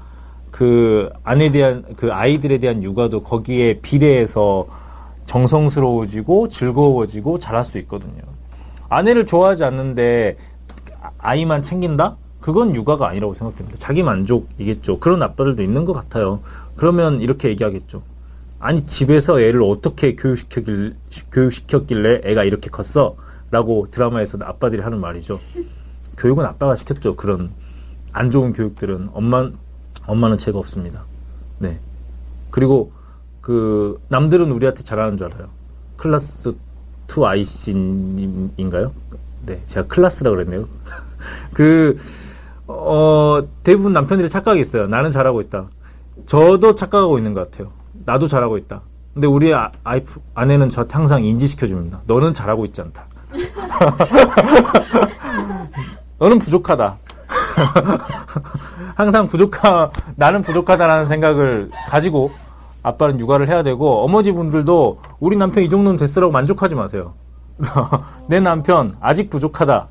그 0.51 1.09
아내에 1.23 1.51
대한 1.51 1.85
그 1.95 2.11
아이들에 2.11 2.57
대한 2.57 2.83
육아도 2.83 3.23
거기에 3.23 3.79
비례해서 3.81 4.67
정성스러워지고 5.25 6.47
즐거워지고 6.47 7.39
잘할 7.39 7.63
수 7.63 7.77
있거든요. 7.79 8.21
아내를 8.89 9.25
좋아하지 9.25 9.63
않는데 9.63 10.37
아이만 11.19 11.61
챙긴다? 11.61 12.17
그건 12.39 12.75
육아가 12.75 13.09
아니라고 13.09 13.33
생각됩니다. 13.33 13.77
자기 13.77 14.01
만족이겠죠. 14.01 14.99
그런 14.99 15.21
아빠들도 15.21 15.61
있는 15.61 15.85
것 15.85 15.93
같아요. 15.93 16.39
그러면 16.75 17.21
이렇게 17.21 17.49
얘기하겠죠. 17.49 18.01
아니 18.59 18.85
집에서 18.85 19.39
애를 19.39 19.61
어떻게 19.63 20.15
교육시켰길, 20.15 20.95
교육시켰길래 21.31 22.21
애가 22.23 22.43
이렇게 22.43 22.69
컸어? 22.69 23.15
라고 23.51 23.87
드라마에서 23.89 24.37
아빠들이 24.41 24.81
하는 24.81 24.99
말이죠. 24.99 25.39
교육은 26.17 26.45
아빠가 26.45 26.75
시켰죠. 26.75 27.15
그런 27.15 27.51
안 28.11 28.31
좋은 28.31 28.53
교육들은 28.53 29.09
엄마 29.13 29.49
엄마는 30.05 30.37
죄가 30.37 30.59
없습니다. 30.59 31.03
네. 31.59 31.79
그리고 32.51 32.91
그 33.41 33.99
남들은 34.09 34.51
우리한테 34.51 34.83
잘하는 34.83 35.17
줄 35.17 35.27
알아요. 35.27 35.47
클라스 35.97 36.55
2 37.09 37.25
아이씨님인가요? 37.25 38.91
네, 39.45 39.61
제가 39.65 39.87
클라스라 39.87 40.31
그랬네요. 40.31 40.67
그, 41.53 41.97
어, 42.67 43.41
대부분 43.63 43.93
남편들이 43.93 44.29
착각이 44.29 44.59
있어요. 44.61 44.87
나는 44.87 45.11
잘하고 45.11 45.41
있다. 45.41 45.67
저도 46.25 46.75
착각하고 46.75 47.17
있는 47.17 47.33
것 47.33 47.49
같아요. 47.49 47.71
나도 48.05 48.27
잘하고 48.27 48.57
있다. 48.57 48.81
근데 49.13 49.27
우리 49.27 49.53
아, 49.53 49.71
아이프, 49.83 50.19
아내는 50.35 50.69
저한테 50.69 50.93
항상 50.93 51.23
인지시켜줍니다. 51.23 52.01
너는 52.05 52.33
잘하고 52.33 52.65
있지 52.65 52.81
않다. 52.81 53.05
너는 56.19 56.39
부족하다. 56.39 56.97
항상 58.99 59.27
부족하, 59.27 59.91
나는 60.17 60.41
부족하다라는 60.41 61.05
생각을 61.05 61.69
가지고 61.87 62.31
아빠는 62.83 63.17
육아를 63.17 63.47
해야 63.47 63.63
되고, 63.63 64.03
어머니 64.03 64.29
분들도 64.33 64.99
우리 65.21 65.37
남편 65.37 65.63
이 65.63 65.69
정도는 65.69 65.97
됐으라고 65.97 66.33
만족하지 66.33 66.75
마세요. 66.75 67.13
내 68.27 68.41
남편 68.41 68.97
아직 68.99 69.29
부족하다. 69.29 69.87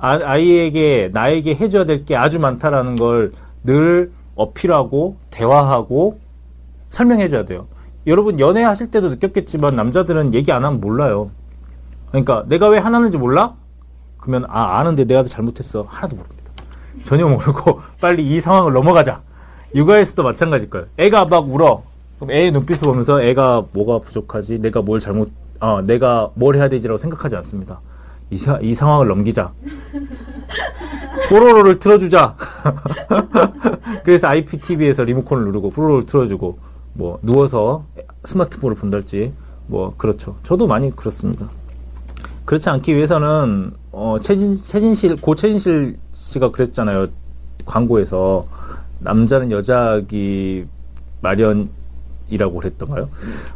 아, 0.00 0.36
이에게 0.36 1.10
나에게 1.12 1.56
해줘야 1.56 1.84
될 1.84 2.04
게 2.04 2.14
아주 2.16 2.38
많다라는 2.38 2.96
걸 2.96 3.32
늘 3.64 4.10
어필하고 4.34 5.16
대화하고 5.30 6.18
설명해줘야 6.90 7.44
돼요. 7.44 7.66
여러분 8.08 8.38
연애하실 8.40 8.90
때도 8.92 9.08
느꼈겠지만 9.08 9.74
남자들은 9.76 10.34
얘기 10.34 10.50
안 10.52 10.64
하면 10.64 10.80
몰라요. 10.80 11.30
그러니까 12.10 12.44
내가 12.48 12.68
왜 12.68 12.78
화나는지 12.78 13.18
몰라? 13.18 13.54
그러면 14.18 14.48
아 14.50 14.78
아는데 14.78 15.04
내가 15.04 15.22
더 15.22 15.28
잘못했어 15.28 15.86
하나도 15.88 16.16
모릅니다. 16.16 16.41
전혀 17.02 17.26
모르고 17.26 17.80
빨리 18.00 18.26
이 18.34 18.40
상황을 18.40 18.72
넘어가자. 18.72 19.20
육아에서도 19.74 20.22
마찬가지일 20.22 20.70
거예요. 20.70 20.86
애가 20.98 21.26
막 21.26 21.48
울어. 21.50 21.82
그럼 22.18 22.30
애의 22.30 22.50
눈빛을 22.52 22.86
보면서 22.86 23.22
애가 23.22 23.66
뭐가 23.72 23.98
부족하지? 23.98 24.58
내가 24.60 24.82
뭘 24.82 25.00
잘못, 25.00 25.30
아, 25.60 25.82
내가 25.84 26.30
뭘 26.34 26.56
해야 26.56 26.68
되지라고 26.68 26.98
생각하지 26.98 27.36
않습니다. 27.36 27.80
이, 28.30 28.36
사- 28.36 28.58
이 28.62 28.74
상황을 28.74 29.08
넘기자. 29.08 29.52
뽀로로를 31.28 31.78
틀어주자. 31.78 32.36
그래서 34.04 34.28
IPTV에서 34.28 35.04
리모컨을 35.04 35.44
누르고 35.44 35.70
뽀로로를 35.70 36.06
틀어주고, 36.06 36.58
뭐, 36.94 37.18
누워서 37.22 37.84
스마트폰을 38.24 38.76
본달지, 38.76 39.32
뭐, 39.66 39.94
그렇죠. 39.96 40.36
저도 40.42 40.66
많이 40.66 40.94
그렇습니다. 40.94 41.48
그렇지 42.44 42.68
않기 42.70 42.94
위해서는, 42.94 43.72
어, 43.92 44.16
최진, 44.20 44.54
최진실, 44.54 45.20
고 45.20 45.34
최진실 45.34 45.96
씨가 46.32 46.50
그랬잖아요. 46.50 47.06
광고에서. 47.64 48.46
남자는 49.00 49.50
여자기 49.50 50.64
마련이라고 51.22 52.54
그랬던가요? 52.54 53.08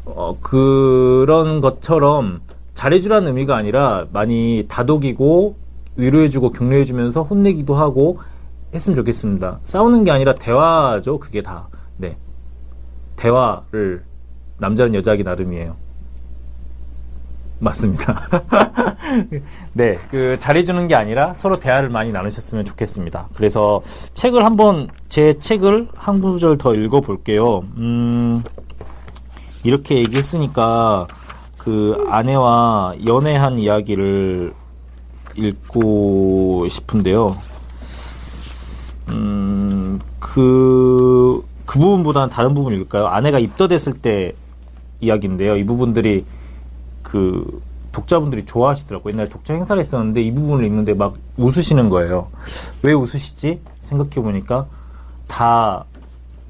어, 0.04 0.36
그런 0.40 1.60
것처럼 1.60 2.40
잘해주라는 2.74 3.28
의미가 3.28 3.56
아니라 3.56 4.06
많이 4.12 4.64
다독이고 4.68 5.56
위로해주고 5.96 6.50
격려해주면서 6.50 7.22
혼내기도 7.22 7.74
하고 7.74 8.18
했으면 8.74 8.96
좋겠습니다. 8.96 9.60
싸우는 9.64 10.04
게 10.04 10.10
아니라 10.10 10.34
대화죠. 10.34 11.18
그게 11.18 11.42
다. 11.42 11.68
네. 11.96 12.16
대화를 13.16 14.04
남자는 14.58 14.94
여자하기 14.94 15.22
나름이에요. 15.22 15.76
맞습니다. 17.58 18.22
네, 19.72 19.98
그 20.10 20.36
잘해주는 20.38 20.86
게 20.88 20.94
아니라 20.94 21.34
서로 21.34 21.58
대화를 21.58 21.88
많이 21.88 22.12
나누셨으면 22.12 22.64
좋겠습니다. 22.64 23.28
그래서 23.34 23.82
책을 24.14 24.44
한번 24.44 24.88
제 25.08 25.38
책을 25.38 25.88
한 25.94 26.20
구절 26.20 26.58
더 26.58 26.74
읽어볼게요. 26.74 27.60
음, 27.78 28.42
이렇게 29.64 29.96
얘기했으니까 29.96 31.06
그 31.56 32.04
아내와 32.08 32.94
연애한 33.06 33.58
이야기를 33.58 34.52
읽고 35.34 36.68
싶은데요. 36.68 37.36
음, 39.08 39.98
그, 40.18 41.42
그 41.64 41.78
부분보다는 41.78 42.28
다른 42.28 42.54
부분 42.54 42.74
읽을까요? 42.74 43.06
아내가 43.06 43.38
입덧했을 43.38 43.94
때 43.94 44.34
이야기인데요. 45.00 45.56
이 45.56 45.64
부분들이 45.64 46.24
그 47.06 47.62
독자분들이 47.92 48.44
좋아하시더라고요. 48.44 49.12
옛날에 49.12 49.28
독자 49.28 49.54
행사를 49.54 49.78
했었는데 49.78 50.22
이 50.22 50.32
부분을 50.34 50.64
읽는데 50.64 50.94
막 50.94 51.14
웃으시는 51.36 51.88
거예요. 51.88 52.28
왜 52.82 52.92
웃으시지? 52.92 53.60
생각해 53.80 54.10
보니까 54.16 54.66
다 55.28 55.84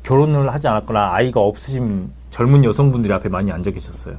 결혼을 0.03 0.53
하지 0.53 0.67
않았거나 0.67 1.13
아이가 1.13 1.41
없으신 1.41 2.11
젊은 2.31 2.65
여성분들이 2.65 3.13
앞에 3.13 3.29
많이 3.29 3.53
앉아 3.53 3.71
계셨어요. 3.71 4.17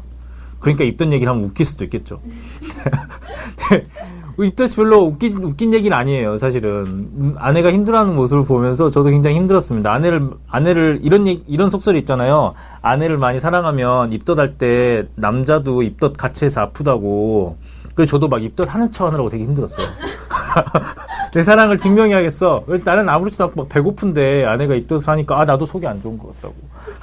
그러니까 0.59 0.83
입던 0.83 1.11
얘기를 1.11 1.31
하면 1.33 1.45
웃길 1.45 1.65
수도 1.65 1.83
있겠죠. 1.85 2.21
네. 4.37 4.47
입덧이 4.47 4.75
별로 4.75 4.99
웃긴, 4.99 5.43
웃긴 5.43 5.73
얘기는 5.73 5.95
아니에요, 5.95 6.37
사실은. 6.37 6.85
음, 6.87 7.33
아내가 7.37 7.71
힘들어하는 7.71 8.15
모습을 8.15 8.45
보면서 8.45 8.89
저도 8.89 9.09
굉장히 9.09 9.35
힘들었습니다. 9.37 9.91
아내를, 9.91 10.29
아내를, 10.49 10.99
이런, 11.01 11.27
얘기- 11.27 11.43
이런 11.47 11.69
속설이 11.69 11.97
있잖아요. 11.99 12.53
아내를 12.81 13.17
많이 13.17 13.39
사랑하면 13.39 14.13
입덧할 14.13 14.57
때 14.57 15.07
남자도 15.15 15.81
입덧 15.83 16.13
같이 16.17 16.45
해서 16.45 16.61
아프다고. 16.61 17.57
그래서 17.95 18.11
저도 18.11 18.27
막 18.27 18.43
입덧 18.43 18.73
하는 18.73 18.91
척 18.91 19.07
하느라고 19.07 19.29
되게 19.29 19.43
힘들었어요. 19.43 19.87
내 21.33 21.43
사랑을 21.43 21.79
증명해야겠어. 21.79 22.63
왜 22.67 22.79
나는 22.83 23.09
아무렇지도 23.09 23.45
않고 23.45 23.55
막 23.63 23.69
배고픈데 23.69 24.45
아내가 24.45 24.75
입덧을 24.75 25.07
하니까 25.07 25.41
아, 25.41 25.45
나도 25.45 25.65
속이 25.65 25.85
안 25.87 25.99
좋은 26.01 26.17
것 26.17 26.33
같다고. 26.35 26.55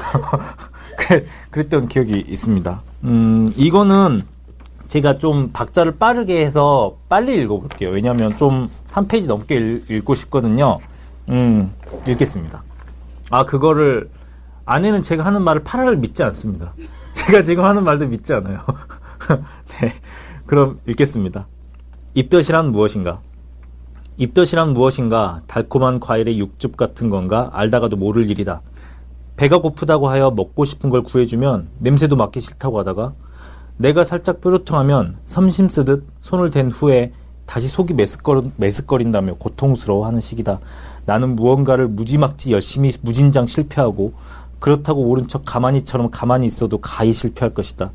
그랬던 1.50 1.88
기억이 1.88 2.24
있습니다. 2.28 2.80
음, 3.04 3.48
이거는 3.56 4.20
제가 4.88 5.18
좀 5.18 5.50
박자를 5.52 5.98
빠르게 5.98 6.44
해서 6.44 6.96
빨리 7.08 7.40
읽어볼게요. 7.42 7.90
왜냐하면 7.90 8.36
좀 8.36 8.68
한 8.94 9.08
페이지 9.08 9.26
넘게 9.26 9.56
읽, 9.56 9.90
읽고 9.90 10.14
싶거든요. 10.14 10.78
음, 11.28 11.74
읽겠습니다. 12.08 12.62
아, 13.28 13.44
그거를, 13.44 14.08
아내는 14.66 15.02
제가 15.02 15.26
하는 15.26 15.42
말을 15.42 15.64
파라를 15.64 15.96
믿지 15.96 16.22
않습니다. 16.22 16.72
제가 17.12 17.42
지금 17.42 17.64
하는 17.64 17.82
말도 17.82 18.06
믿지 18.06 18.32
않아요. 18.34 18.60
네. 19.80 19.92
그럼 20.46 20.78
읽겠습니다. 20.86 21.48
입덧이란 22.14 22.70
무엇인가? 22.70 23.20
입덧이란 24.16 24.72
무엇인가? 24.74 25.42
달콤한 25.48 25.98
과일의 25.98 26.38
육즙 26.38 26.76
같은 26.76 27.10
건가? 27.10 27.50
알다가도 27.52 27.96
모를 27.96 28.30
일이다. 28.30 28.62
배가 29.36 29.58
고프다고 29.58 30.08
하여 30.08 30.30
먹고 30.30 30.64
싶은 30.64 30.88
걸 30.88 31.02
구해주면 31.02 31.68
냄새도 31.80 32.14
맡기 32.14 32.38
싫다고 32.38 32.78
하다가 32.78 33.14
내가 33.76 34.04
살짝 34.04 34.40
뾰루통하면 34.40 35.16
섬심 35.26 35.68
쓰듯 35.68 36.06
손을 36.20 36.50
댄 36.50 36.70
후에 36.70 37.12
다시 37.44 37.68
속이 37.68 37.94
메스꺼, 37.94 38.44
메스꺼린다며 38.56 39.34
고통스러워하는 39.34 40.20
시기다. 40.20 40.60
나는 41.06 41.36
무언가를 41.36 41.88
무지막지 41.88 42.52
열심히 42.52 42.92
무진장 43.02 43.46
실패하고 43.46 44.14
그렇다고 44.60 45.02
옳은 45.02 45.28
척 45.28 45.44
가만히처럼 45.44 46.10
가만히 46.10 46.46
있어도 46.46 46.78
가히 46.78 47.12
실패할 47.12 47.52
것이다. 47.52 47.90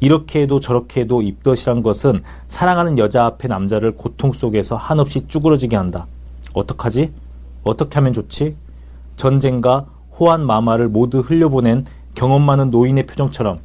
이렇게 0.00 0.42
해도 0.42 0.60
저렇게 0.60 1.02
해도 1.02 1.20
입덧이란 1.20 1.82
것은 1.82 2.20
사랑하는 2.48 2.96
여자 2.96 3.26
앞에 3.26 3.48
남자를 3.48 3.92
고통 3.92 4.32
속에서 4.32 4.76
한없이 4.76 5.26
쭈그러지게 5.26 5.76
한다. 5.76 6.06
어떡하지? 6.54 7.12
어떻게 7.64 7.94
하면 7.96 8.12
좋지? 8.12 8.56
전쟁과 9.16 9.86
호환 10.18 10.46
마마를 10.46 10.88
모두 10.88 11.20
흘려보낸 11.20 11.84
경험 12.14 12.42
많은 12.42 12.70
노인의 12.70 13.06
표정처럼 13.06 13.58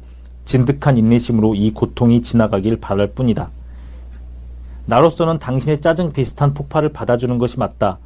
진득한 0.44 0.96
인내심으로 0.96 1.54
이 1.54 1.70
고통이 1.72 2.22
지나가길 2.22 2.80
바랄 2.80 3.12
뿐이다. 3.12 3.50
나로서는 4.86 5.38
당신의 5.38 5.80
짜증 5.80 6.12
비슷한 6.12 6.52
폭발을 6.54 6.92
받아주는 6.92 7.38
것이 7.38 7.58
맞다. 7.58 7.98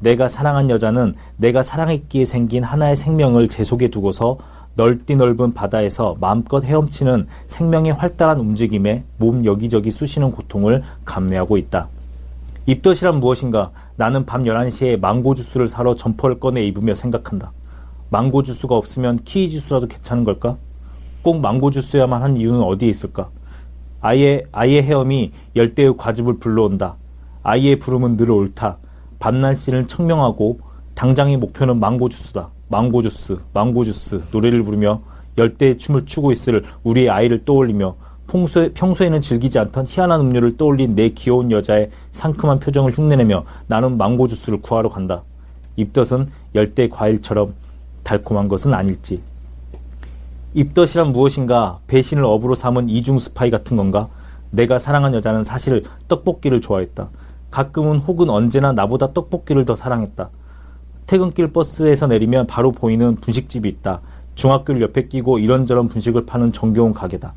내가 0.00 0.26
사랑한 0.26 0.68
여자는 0.70 1.14
내가 1.36 1.62
사랑했기에 1.62 2.24
생긴 2.24 2.64
하나의 2.64 2.96
생명을 2.96 3.48
제 3.48 3.62
속에 3.62 3.88
두고서 3.88 4.38
넓디 4.74 5.16
넓은 5.16 5.52
바다에서 5.52 6.16
마음껏 6.20 6.64
헤엄치는 6.64 7.28
생명의 7.46 7.92
활달한 7.92 8.40
움직임에 8.40 9.04
몸 9.18 9.44
여기저기 9.44 9.90
쑤시는 9.90 10.32
고통을 10.32 10.82
감내하고 11.04 11.56
있다. 11.56 11.88
입덧이란 12.66 13.20
무엇인가? 13.20 13.70
나는 13.96 14.24
밤 14.24 14.42
11시에 14.42 15.00
망고 15.00 15.34
주스를 15.34 15.68
사러 15.68 15.94
점퍼를 15.94 16.40
꺼내 16.40 16.64
입으며 16.64 16.94
생각한다. 16.94 17.52
망고 18.10 18.42
주스가 18.42 18.74
없으면 18.76 19.18
키위 19.24 19.50
주스라도 19.50 19.86
괜찮은 19.88 20.24
걸까? 20.24 20.56
꼭 21.22 21.40
망고 21.40 21.70
주스야만 21.70 22.22
한 22.22 22.36
이유는 22.36 22.62
어디에 22.62 22.88
있을까? 22.88 23.30
아이의, 24.00 24.44
아이의 24.50 24.82
헤엄이 24.82 25.32
열대의 25.54 25.96
과즙을 25.96 26.38
불러온다. 26.38 26.96
아이의 27.42 27.78
부름은 27.78 28.16
늘 28.16 28.30
옳다. 28.30 28.78
밤 29.18 29.34
날씨는 29.34 29.86
청명하고 29.86 30.58
당장의 30.94 31.36
목표는 31.36 31.78
망고 31.78 32.08
주스다. 32.08 32.50
망고 32.68 33.02
주스, 33.02 33.38
망고 33.54 33.84
주스 33.84 34.22
노래를 34.32 34.64
부르며 34.64 35.02
열대의 35.38 35.78
춤을 35.78 36.06
추고 36.06 36.32
있을 36.32 36.62
우리의 36.82 37.10
아이를 37.10 37.44
떠올리며 37.44 37.94
평소에, 38.28 38.72
평소에는 38.72 39.20
즐기지 39.20 39.58
않던 39.58 39.86
희한한 39.86 40.20
음료를 40.20 40.56
떠올린 40.56 40.94
내 40.94 41.10
귀여운 41.10 41.50
여자의 41.50 41.90
상큼한 42.12 42.58
표정을 42.58 42.92
흉내내며 42.92 43.44
나는 43.66 43.96
망고 43.98 44.26
주스를 44.26 44.60
구하러 44.60 44.88
간다. 44.88 45.22
입덧은 45.76 46.28
열대 46.54 46.88
과일처럼 46.88 47.54
달콤한 48.02 48.48
것은 48.48 48.74
아닐지. 48.74 49.20
입덧이란 50.54 51.12
무엇인가? 51.12 51.78
배신을 51.86 52.24
업으로 52.24 52.54
삼은 52.54 52.90
이중 52.90 53.16
스파이 53.16 53.50
같은 53.50 53.76
건가? 53.76 54.08
내가 54.50 54.78
사랑한 54.78 55.14
여자는 55.14 55.44
사실 55.44 55.82
떡볶이를 56.08 56.60
좋아했다. 56.60 57.08
가끔은 57.50 57.98
혹은 57.98 58.28
언제나 58.28 58.72
나보다 58.72 59.14
떡볶이를 59.14 59.64
더 59.64 59.74
사랑했다. 59.74 60.28
퇴근길 61.06 61.52
버스에서 61.52 62.06
내리면 62.06 62.46
바로 62.46 62.70
보이는 62.70 63.16
분식집이 63.16 63.66
있다. 63.66 64.02
중학교를 64.34 64.82
옆에 64.82 65.08
끼고 65.08 65.38
이런저런 65.38 65.88
분식을 65.88 66.26
파는 66.26 66.52
정겨운 66.52 66.92
가게다. 66.92 67.32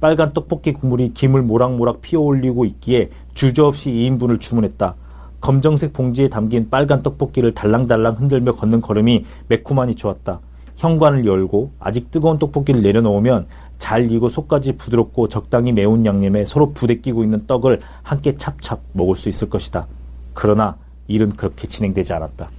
빨간 0.00 0.32
떡볶이 0.34 0.72
국물이 0.74 1.14
김을 1.14 1.42
모락모락 1.42 2.02
피어올리고 2.02 2.66
있기에 2.66 3.08
주저없이 3.32 3.90
2인분을 3.90 4.40
주문했다. 4.40 4.94
검정색 5.40 5.94
봉지에 5.94 6.28
담긴 6.28 6.68
빨간 6.68 7.02
떡볶이를 7.02 7.54
달랑달랑 7.54 8.14
흔들며 8.14 8.52
걷는 8.52 8.82
걸음이 8.82 9.24
매콤하니 9.48 9.94
좋았다. 9.94 10.40
현관을 10.78 11.26
열고 11.26 11.72
아직 11.80 12.10
뜨거운 12.10 12.38
떡볶이를 12.38 12.82
내려놓으면 12.82 13.46
잘 13.78 14.10
익고 14.10 14.28
속까지 14.28 14.76
부드럽고 14.76 15.28
적당히 15.28 15.72
매운 15.72 16.06
양념에 16.06 16.44
서로 16.44 16.72
부대끼고 16.72 17.24
있는 17.24 17.46
떡을 17.46 17.80
함께 18.02 18.34
찹찹 18.34 18.78
먹을 18.92 19.16
수 19.16 19.28
있을 19.28 19.50
것이다. 19.50 19.86
그러나 20.34 20.76
일은 21.08 21.30
그렇게 21.30 21.66
진행되지 21.66 22.12
않았다. 22.12 22.50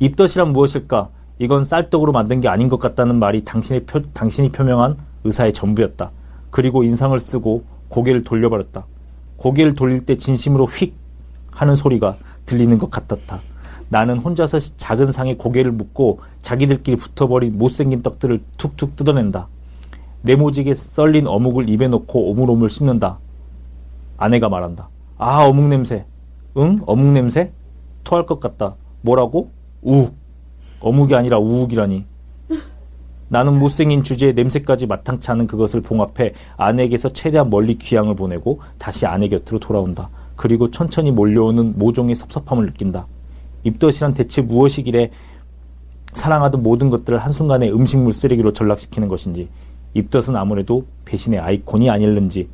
입덧이란 0.00 0.52
무엇일까? 0.52 1.08
이건 1.38 1.64
쌀떡으로 1.64 2.12
만든 2.12 2.40
게 2.40 2.48
아닌 2.48 2.68
것 2.68 2.80
같다는 2.80 3.16
말이 3.16 3.44
당신의 3.44 3.84
표, 3.84 4.02
당신이 4.12 4.50
표명한 4.50 4.96
의사의 5.24 5.52
전부였다. 5.52 6.10
그리고 6.50 6.82
인상을 6.82 7.18
쓰고 7.18 7.64
고개를 7.88 8.24
돌려버렸다. 8.24 8.86
고개를 9.36 9.74
돌릴 9.74 10.04
때 10.04 10.16
진심으로 10.16 10.66
휙 10.66 10.94
하는 11.52 11.74
소리가 11.74 12.16
들리는 12.44 12.76
것 12.78 12.90
같았다. 12.90 13.40
나는 13.88 14.18
혼자서 14.18 14.58
작은 14.58 15.06
상에 15.06 15.34
고개를 15.34 15.72
묻고 15.72 16.20
자기들끼리 16.40 16.96
붙어버린 16.96 17.56
못생긴 17.58 18.02
떡들을 18.02 18.40
툭툭 18.56 18.96
뜯어낸다. 18.96 19.48
네모지게 20.22 20.74
썰린 20.74 21.26
어묵을 21.26 21.68
입에 21.68 21.88
넣고 21.88 22.30
오물오물 22.30 22.68
씹는다. 22.68 23.18
아내가 24.16 24.48
말한다. 24.48 24.88
아, 25.18 25.44
어묵 25.44 25.68
냄새. 25.68 26.04
응? 26.56 26.80
어묵 26.86 27.12
냄새? 27.12 27.52
토할 28.02 28.26
것 28.26 28.40
같다. 28.40 28.74
뭐라고? 29.02 29.50
우욱. 29.82 30.14
어묵이 30.80 31.14
아니라 31.14 31.38
우욱이라니. 31.38 32.04
나는 33.28 33.58
못생긴 33.58 34.02
주제에 34.02 34.32
냄새까지 34.32 34.86
마땅치 34.86 35.30
않은 35.32 35.46
그것을 35.48 35.80
봉합해 35.80 36.32
아내에게서 36.56 37.08
최대한 37.08 37.50
멀리 37.50 37.76
귀향을 37.76 38.14
보내고 38.14 38.60
다시 38.78 39.04
아내 39.04 39.26
곁으로 39.26 39.58
돌아온다. 39.58 40.10
그리고 40.36 40.70
천천히 40.70 41.10
몰려오는 41.10 41.74
모종의 41.76 42.14
섭섭함을 42.14 42.66
느낀다. 42.66 43.06
입덧이란 43.66 44.14
대체 44.14 44.42
무엇이길래 44.42 45.10
사랑하던 46.12 46.62
모든 46.62 46.88
것들을 46.88 47.18
한순간에 47.18 47.68
음식물 47.68 48.12
쓰레기로 48.12 48.52
전락시키는 48.52 49.08
것인지 49.08 49.48
입덧은 49.94 50.36
아무래도 50.36 50.84
배신의 51.04 51.40
아이콘이 51.40 51.90
아닐는지 51.90 52.48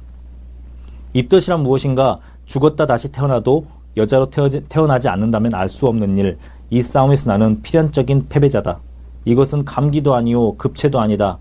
입덧이란 1.13 1.63
무엇인가 1.63 2.19
죽었다 2.47 2.87
다시 2.87 3.13
태어나도 3.13 3.67
여자로 3.97 4.31
태어나지 4.31 5.09
않는다면 5.11 5.55
알 5.55 5.69
수 5.69 5.87
없는 5.87 6.17
일. 6.17 6.39
이 6.71 6.81
싸움에서 6.81 7.31
나는 7.31 7.61
필연적인 7.61 8.29
패배자다. 8.31 8.81
이것은 9.27 9.67
감기도 9.67 10.15
아니오 10.15 10.57
급체도 10.57 10.99
아니다. 10.99 11.37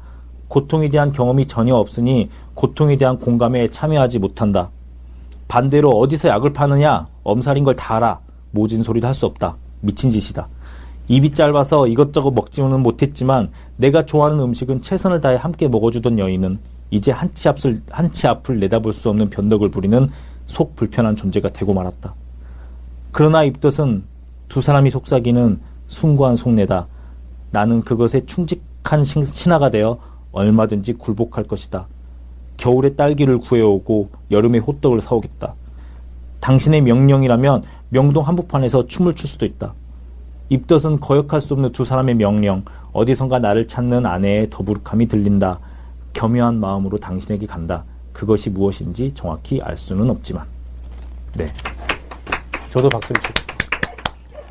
고통에 0.49 0.89
대한 0.89 1.13
경험이 1.13 1.45
전혀 1.45 1.75
없으니 1.75 2.29
고통에 2.53 2.97
대한 2.97 3.17
공감에 3.17 3.69
참여하지 3.69 4.19
못한다. 4.19 4.69
반대로 5.47 5.91
어디서 5.91 6.27
약을 6.27 6.51
파느냐? 6.51 7.07
엄살인 7.23 7.63
걸 7.63 7.73
다 7.75 7.95
알아. 7.95 8.19
모진 8.51 8.83
소리도 8.83 9.07
할 9.07 9.13
수 9.13 9.25
없다. 9.25 9.57
미친 9.81 10.09
짓이다. 10.09 10.47
입이 11.07 11.33
짧아서 11.33 11.87
이것저것 11.87 12.31
먹지는 12.31 12.81
못했지만 12.81 13.51
내가 13.75 14.03
좋아하는 14.03 14.39
음식은 14.39 14.81
최선을 14.81 15.19
다해 15.19 15.35
함께 15.35 15.67
먹어주던 15.67 16.19
여인은 16.19 16.59
이제 16.91 17.11
한치 17.11 17.49
앞을, 17.49 17.81
한치 17.89 18.27
앞을 18.27 18.59
내다볼 18.59 18.93
수 18.93 19.09
없는 19.09 19.29
변덕을 19.29 19.69
부리는 19.71 20.07
속 20.45 20.75
불편한 20.75 21.15
존재가 21.15 21.49
되고 21.49 21.73
말았다. 21.73 22.13
그러나 23.11 23.43
입덧은 23.43 24.03
두 24.47 24.61
사람이 24.61 24.89
속삭이는 24.89 25.59
숭고한 25.87 26.35
속내다. 26.35 26.87
나는 27.51 27.81
그것에 27.81 28.21
충직한 28.25 29.03
신하가 29.03 29.69
되어 29.69 29.97
얼마든지 30.31 30.93
굴복할 30.93 31.43
것이다. 31.45 31.87
겨울에 32.57 32.95
딸기를 32.95 33.39
구해오고 33.39 34.09
여름에 34.29 34.59
호떡을 34.59 35.01
사오겠다. 35.01 35.55
당신의 36.39 36.81
명령이라면 36.81 37.63
명동 37.93 38.25
한복판에서 38.25 38.87
춤을 38.87 39.15
출 39.15 39.27
수도 39.27 39.45
있다. 39.45 39.73
입덧은 40.47 41.01
거역할 41.01 41.41
수 41.41 41.53
없는 41.53 41.73
두 41.73 41.83
사람의 41.83 42.15
명령, 42.15 42.63
어디선가 42.93 43.39
나를 43.39 43.67
찾는 43.67 44.05
아내의 44.05 44.49
더부룩함이 44.49 45.07
들린다. 45.07 45.59
겸허한 46.13 46.59
마음으로 46.59 46.97
당신에게 46.97 47.45
간다. 47.45 47.83
그것이 48.13 48.49
무엇인지 48.49 49.11
정확히 49.11 49.61
알 49.61 49.75
수는 49.75 50.09
없지만. 50.09 50.45
네. 51.33 51.53
저도 52.69 52.87
박수를 52.87 53.21
쳤습니다. 53.21 53.53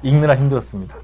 읽느라 0.02 0.36
힘들었습니다. 0.36 0.96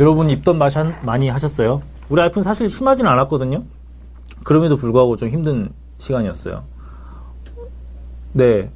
여러분 0.00 0.30
입덧 0.30 0.54
많이 0.54 1.28
하셨어요? 1.28 1.80
우리 2.08 2.20
와이프는 2.20 2.42
사실 2.42 2.68
심하진 2.68 3.06
않았거든요. 3.06 3.62
그럼에도 4.42 4.76
불구하고 4.76 5.14
좀 5.14 5.28
힘든 5.28 5.72
시간이었어요. 5.98 6.71
네. 8.32 8.70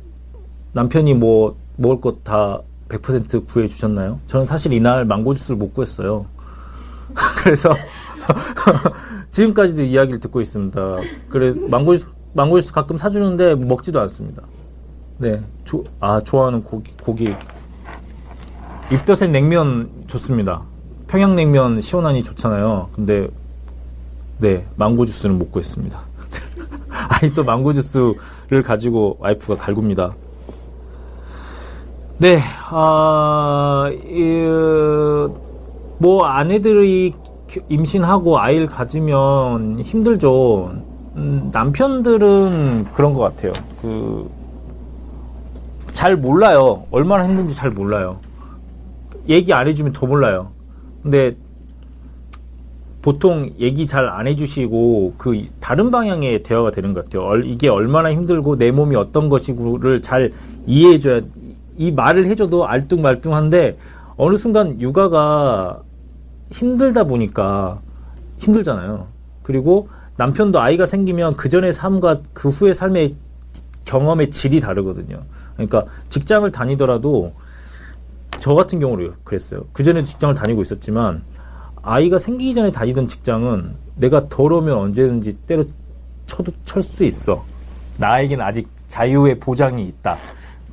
남편이 0.73 1.15
뭐 1.15 1.57
먹을 1.77 2.01
것 2.01 2.23
다 2.23 2.61
100% 2.89 3.47
구해 3.49 3.67
주셨나요? 3.67 4.21
저는 4.27 4.45
사실 4.45 4.73
이날 4.73 5.05
망고 5.05 5.35
주스를 5.35 5.57
못 5.57 5.75
구했어요. 5.75 6.27
그래서 7.43 7.75
지금까지도 9.31 9.83
이야기를 9.83 10.21
듣고 10.21 10.41
있습니다. 10.41 10.97
그래서 11.29 11.59
망고 11.69 11.97
주스, 11.97 12.07
망고 12.35 12.61
주스 12.61 12.73
가끔 12.73 12.97
사주는데 12.97 13.55
먹지도 13.57 14.01
않습니다. 14.03 14.43
네, 15.19 15.43
조, 15.65 15.83
아 16.01 16.21
좋아하는 16.21 16.63
고기 16.63 16.95
고기 17.03 17.35
입덧엔 18.93 19.33
냉면 19.33 19.91
좋습니다. 20.07 20.63
평양냉면 21.09 21.81
시원하니 21.81 22.23
좋잖아요. 22.23 22.91
근데 22.93 23.29
네 24.39 24.67
망고 24.77 25.07
주스는 25.07 25.39
못 25.39 25.51
구했습니다. 25.51 25.99
아니 26.91 27.33
또 27.33 27.43
망고 27.43 27.73
주스 27.73 28.15
를 28.49 28.63
가지고 28.63 29.17
와이프가 29.19 29.57
갈굽니다. 29.57 30.15
네, 32.19 32.41
아, 32.71 33.91
이, 33.93 34.47
뭐 35.99 36.25
아내들이 36.25 37.13
임신하고 37.69 38.39
아이를 38.39 38.67
가지면 38.67 39.81
힘들죠. 39.81 40.75
음, 41.17 41.51
남편들은 41.53 42.87
그런 42.95 43.13
것 43.15 43.21
같아요. 43.21 43.53
그, 43.83 44.31
잘 45.91 46.17
몰라요. 46.17 46.85
얼마나 46.91 47.27
힘든지 47.27 47.55
잘 47.55 47.71
몰라요. 47.71 48.21
얘기 49.29 49.53
안 49.53 49.67
해주면 49.67 49.93
더 49.93 50.07
몰라요. 50.07 50.51
근데 51.03 51.37
보통 53.07 53.53
얘기 53.61 53.87
잘 53.87 54.09
안 54.09 54.27
해주시고 54.27 55.15
그 55.17 55.45
다른 55.61 55.93
방향의 55.93 56.43
대화가 56.43 56.73
되는 56.73 56.93
것 56.93 57.05
같아요. 57.05 57.37
이게 57.45 57.69
얼마나 57.69 58.11
힘들고 58.11 58.59
내 58.59 58.73
몸이 58.73 58.97
어떤 58.97 59.29
것이고를 59.29 60.03
잘 60.03 60.33
이해해줘야 60.67 61.21
이 61.77 61.93
말을 61.93 62.27
해줘도 62.27 62.67
알뚱말뚱한데 62.67 63.79
어느 64.17 64.37
순간 64.37 64.81
육아가 64.81 65.83
힘들다 66.51 67.05
보니까 67.05 67.81
힘들잖아요. 68.39 69.07
그리고 69.45 69.89
남편도 70.17 70.61
아이가 70.61 70.85
생기면 70.85 71.37
그 71.37 71.49
전의 71.49 71.73
삶과 71.73 72.23
그 72.33 72.49
후의 72.49 72.75
삶의 72.75 73.15
경험의 73.85 74.33
질이 74.33 74.59
다르거든요. 74.59 75.23
그러니까 75.55 75.85
직장을 76.09 76.51
다니더라도 76.51 77.35
저 78.41 78.55
같은 78.55 78.81
경우로 78.81 79.13
그랬어요. 79.23 79.67
그 79.73 79.85
전에 79.85 80.03
직장을 80.03 80.35
다니고 80.35 80.61
있었지만 80.61 81.23
아이가 81.87 82.19
생기기 82.19 82.53
전에 82.53 82.73
다니던 82.73 83.07
직장은 83.07 83.77
내가 83.95 84.29
더러우면 84.29 84.77
언제든지 84.77 85.35
때려 85.47 85.65
쳐도 86.27 86.51
칠수 86.65 87.05
있어. 87.05 87.45
나에게는 87.99 88.45
아직 88.45 88.69
자유의 88.89 89.39
보장이 89.39 89.85
있다. 89.85 90.17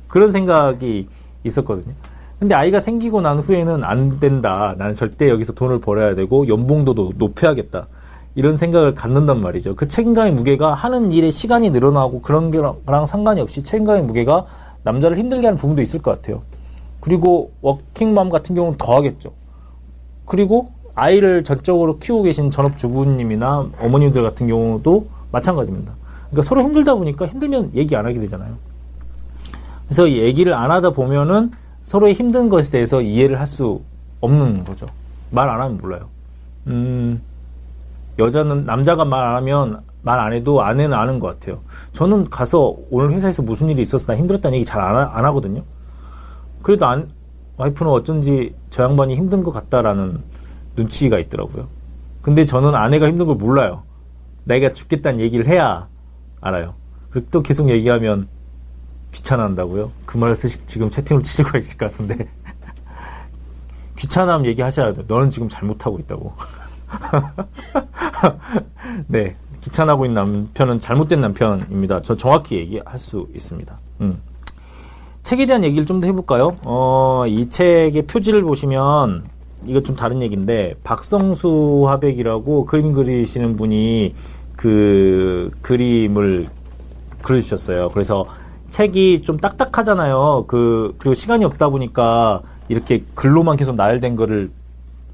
그런 0.08 0.32
생각이 0.32 1.06
있었거든요. 1.44 1.94
근데 2.40 2.56
아이가 2.56 2.80
생기고 2.80 3.20
난 3.20 3.38
후에는 3.38 3.84
안 3.84 4.18
된다. 4.18 4.74
나는 4.76 4.94
절대 4.94 5.28
여기서 5.28 5.52
돈을 5.52 5.78
벌어야 5.78 6.16
되고 6.16 6.48
연봉도 6.48 7.12
높여야겠다. 7.16 7.86
이런 8.34 8.56
생각을 8.56 8.96
갖는단 8.96 9.40
말이죠. 9.40 9.76
그 9.76 9.86
책임감의 9.86 10.32
무게가 10.32 10.74
하는 10.74 11.12
일에 11.12 11.30
시간이 11.30 11.70
늘어나고 11.70 12.22
그런 12.22 12.50
거랑 12.50 13.06
상관이 13.06 13.40
없이 13.40 13.62
책임감의 13.62 14.02
무게가 14.02 14.46
남자를 14.82 15.16
힘들게 15.16 15.46
하는 15.46 15.56
부분도 15.56 15.80
있을 15.80 16.02
것 16.02 16.10
같아요. 16.10 16.42
그리고 16.98 17.52
워킹맘 17.60 18.30
같은 18.30 18.56
경우는 18.56 18.78
더 18.78 18.96
하겠죠. 18.96 19.30
그리고 20.26 20.73
아이를 20.94 21.44
전적으로 21.44 21.98
키우고 21.98 22.22
계신 22.24 22.50
전업주부님이나 22.50 23.66
어머님들 23.80 24.22
같은 24.22 24.46
경우도 24.46 25.06
마찬가지입니다. 25.32 25.92
그러니까 26.30 26.42
서로 26.42 26.62
힘들다 26.62 26.94
보니까 26.94 27.26
힘들면 27.26 27.72
얘기 27.74 27.96
안 27.96 28.06
하게 28.06 28.20
되잖아요. 28.20 28.54
그래서 29.86 30.10
얘기를 30.10 30.54
안 30.54 30.70
하다 30.70 30.90
보면은 30.90 31.50
서로의 31.82 32.14
힘든 32.14 32.48
것에 32.48 32.70
대해서 32.70 33.00
이해를 33.02 33.38
할 33.38 33.46
수 33.46 33.82
없는 34.20 34.64
거죠. 34.64 34.86
말 35.30 35.50
안 35.50 35.60
하면 35.60 35.78
몰라요. 35.78 36.08
음, 36.68 37.20
여자는, 38.18 38.64
남자가 38.64 39.04
말 39.04 39.22
안 39.26 39.36
하면 39.36 39.80
말 40.02 40.18
안 40.20 40.32
해도 40.32 40.62
아내는 40.62 40.96
아는 40.96 41.18
것 41.18 41.28
같아요. 41.28 41.58
저는 41.92 42.30
가서 42.30 42.74
오늘 42.90 43.10
회사에서 43.12 43.42
무슨 43.42 43.68
일이 43.68 43.82
있어서 43.82 44.06
나 44.06 44.16
힘들었다는 44.16 44.56
얘기 44.56 44.64
잘안 44.64 44.96
안 44.96 45.24
하거든요. 45.26 45.62
그래도 46.62 46.86
안, 46.86 47.10
와이프는 47.58 47.90
어쩐지 47.92 48.54
저 48.70 48.84
양반이 48.84 49.14
힘든 49.16 49.42
것 49.42 49.50
같다라는 49.50 50.22
눈치가 50.76 51.18
있더라고요. 51.18 51.68
근데 52.22 52.44
저는 52.44 52.74
아내가 52.74 53.06
힘든 53.08 53.26
걸 53.26 53.36
몰라요. 53.36 53.82
내가 54.44 54.72
죽겠다는 54.72 55.20
얘기를 55.20 55.46
해야 55.46 55.88
알아요. 56.40 56.74
그리고 57.10 57.28
또 57.30 57.42
계속 57.42 57.70
얘기하면 57.70 58.28
귀찮아한다고요? 59.12 59.90
그 60.06 60.18
말을 60.18 60.34
쓰시, 60.34 60.66
지금 60.66 60.90
채팅으로 60.90 61.22
치실 61.22 61.44
거 61.44 61.58
있을 61.58 61.76
것 61.78 61.90
같은데. 61.92 62.28
귀찮음 63.96 64.44
얘기하셔야 64.46 64.92
돼. 64.92 65.04
너는 65.06 65.30
지금 65.30 65.48
잘못하고 65.48 65.98
있다고. 66.00 66.32
네. 69.06 69.36
귀찮아하고 69.60 70.04
있는 70.04 70.14
남편은 70.22 70.78
잘못된 70.80 71.20
남편입니다. 71.22 72.02
저 72.02 72.14
정확히 72.16 72.56
얘기할 72.56 72.98
수 72.98 73.26
있습니다. 73.34 73.78
음. 74.02 74.20
책에 75.22 75.46
대한 75.46 75.64
얘기를 75.64 75.86
좀 75.86 76.00
더 76.02 76.06
해볼까요? 76.06 76.56
어, 76.64 77.24
이 77.26 77.48
책의 77.48 78.06
표지를 78.06 78.42
보시면 78.42 79.24
이거 79.66 79.82
좀 79.82 79.96
다른 79.96 80.22
얘기인데 80.22 80.74
박성수 80.84 81.84
화백이라고 81.86 82.66
그림 82.66 82.92
그리시는 82.92 83.56
분이 83.56 84.14
그 84.56 85.50
그림을 85.62 86.48
그려주셨어요. 87.22 87.90
그래서 87.90 88.26
책이 88.68 89.22
좀 89.22 89.38
딱딱하잖아요. 89.38 90.44
그 90.46 90.94
그리고 90.98 91.14
시간이 91.14 91.44
없다 91.44 91.68
보니까 91.68 92.42
이렇게 92.68 93.04
글로만 93.14 93.56
계속 93.56 93.74
나열된 93.74 94.16
거를 94.16 94.50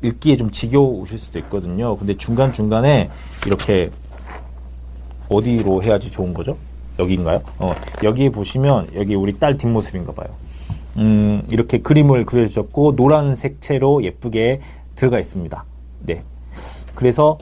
읽기에 0.02 0.36
좀 0.36 0.50
지겨우실 0.50 1.18
수도 1.18 1.38
있거든요. 1.40 1.96
근데 1.96 2.14
중간 2.14 2.52
중간에 2.52 3.10
이렇게 3.46 3.90
어디로 5.28 5.82
해야지 5.82 6.10
좋은 6.10 6.32
거죠? 6.32 6.56
여기인가요? 6.98 7.42
어, 7.58 7.74
여기에 8.02 8.30
보시면 8.30 8.88
여기 8.94 9.14
우리 9.14 9.38
딸 9.38 9.56
뒷모습인가 9.56 10.12
봐요. 10.12 10.28
음, 10.96 11.42
이렇게 11.50 11.78
그림을 11.78 12.24
그려주셨고 12.26 12.96
노란 12.96 13.34
색 13.34 13.60
채로 13.60 14.02
예쁘게 14.04 14.60
들어가 14.96 15.18
있습니다. 15.18 15.64
네. 16.00 16.24
그래서 16.94 17.38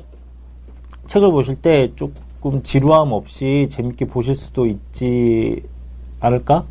책을 1.06 1.30
보실 1.30 1.56
때 1.56 1.92
조금 1.96 2.62
지루함 2.62 3.12
없이 3.12 3.66
재밌게 3.70 4.04
보실 4.06 4.34
수도 4.34 4.66
있지 4.66 5.62
않을까 6.20 6.64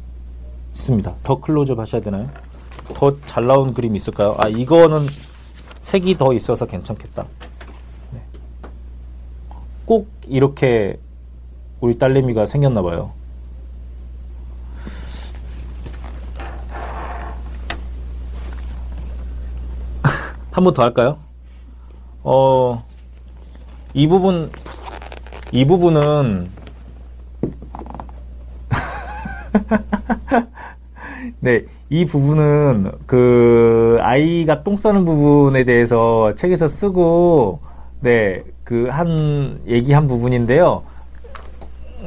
싶습니다. 0.73 1.15
더 1.23 1.39
클로즈업 1.39 1.79
하셔야 1.79 2.01
되나요? 2.01 2.29
더 2.93 3.17
잘 3.25 3.47
나온 3.47 3.73
그림 3.73 3.95
있을까요? 3.95 4.35
아 4.37 4.47
이거는 4.47 4.99
색이 5.81 6.17
더 6.17 6.33
있어서 6.33 6.65
괜찮겠다. 6.65 7.25
네. 8.11 8.21
꼭 9.85 10.07
이렇게 10.27 10.99
우리 11.81 11.97
딸내미가 11.97 12.45
생겼나 12.45 12.81
봐요. 12.81 13.11
한 20.57 20.63
번 20.63 20.73
더 20.73 20.81
할까요? 20.81 21.19
어, 22.23 22.83
이 23.93 24.07
부분, 24.07 24.49
이 25.51 25.65
부분은, 25.67 26.49
네, 31.41 31.65
이 31.89 32.05
부분은 32.05 32.91
그 33.05 33.99
아이가 34.01 34.63
똥 34.63 34.75
싸는 34.75 35.05
부분에 35.05 35.63
대해서 35.63 36.33
책에서 36.33 36.67
쓰고, 36.67 37.59
네, 37.99 38.41
그 38.63 38.89
한 38.89 39.61
얘기한 39.67 40.07
부분인데요. 40.07 40.81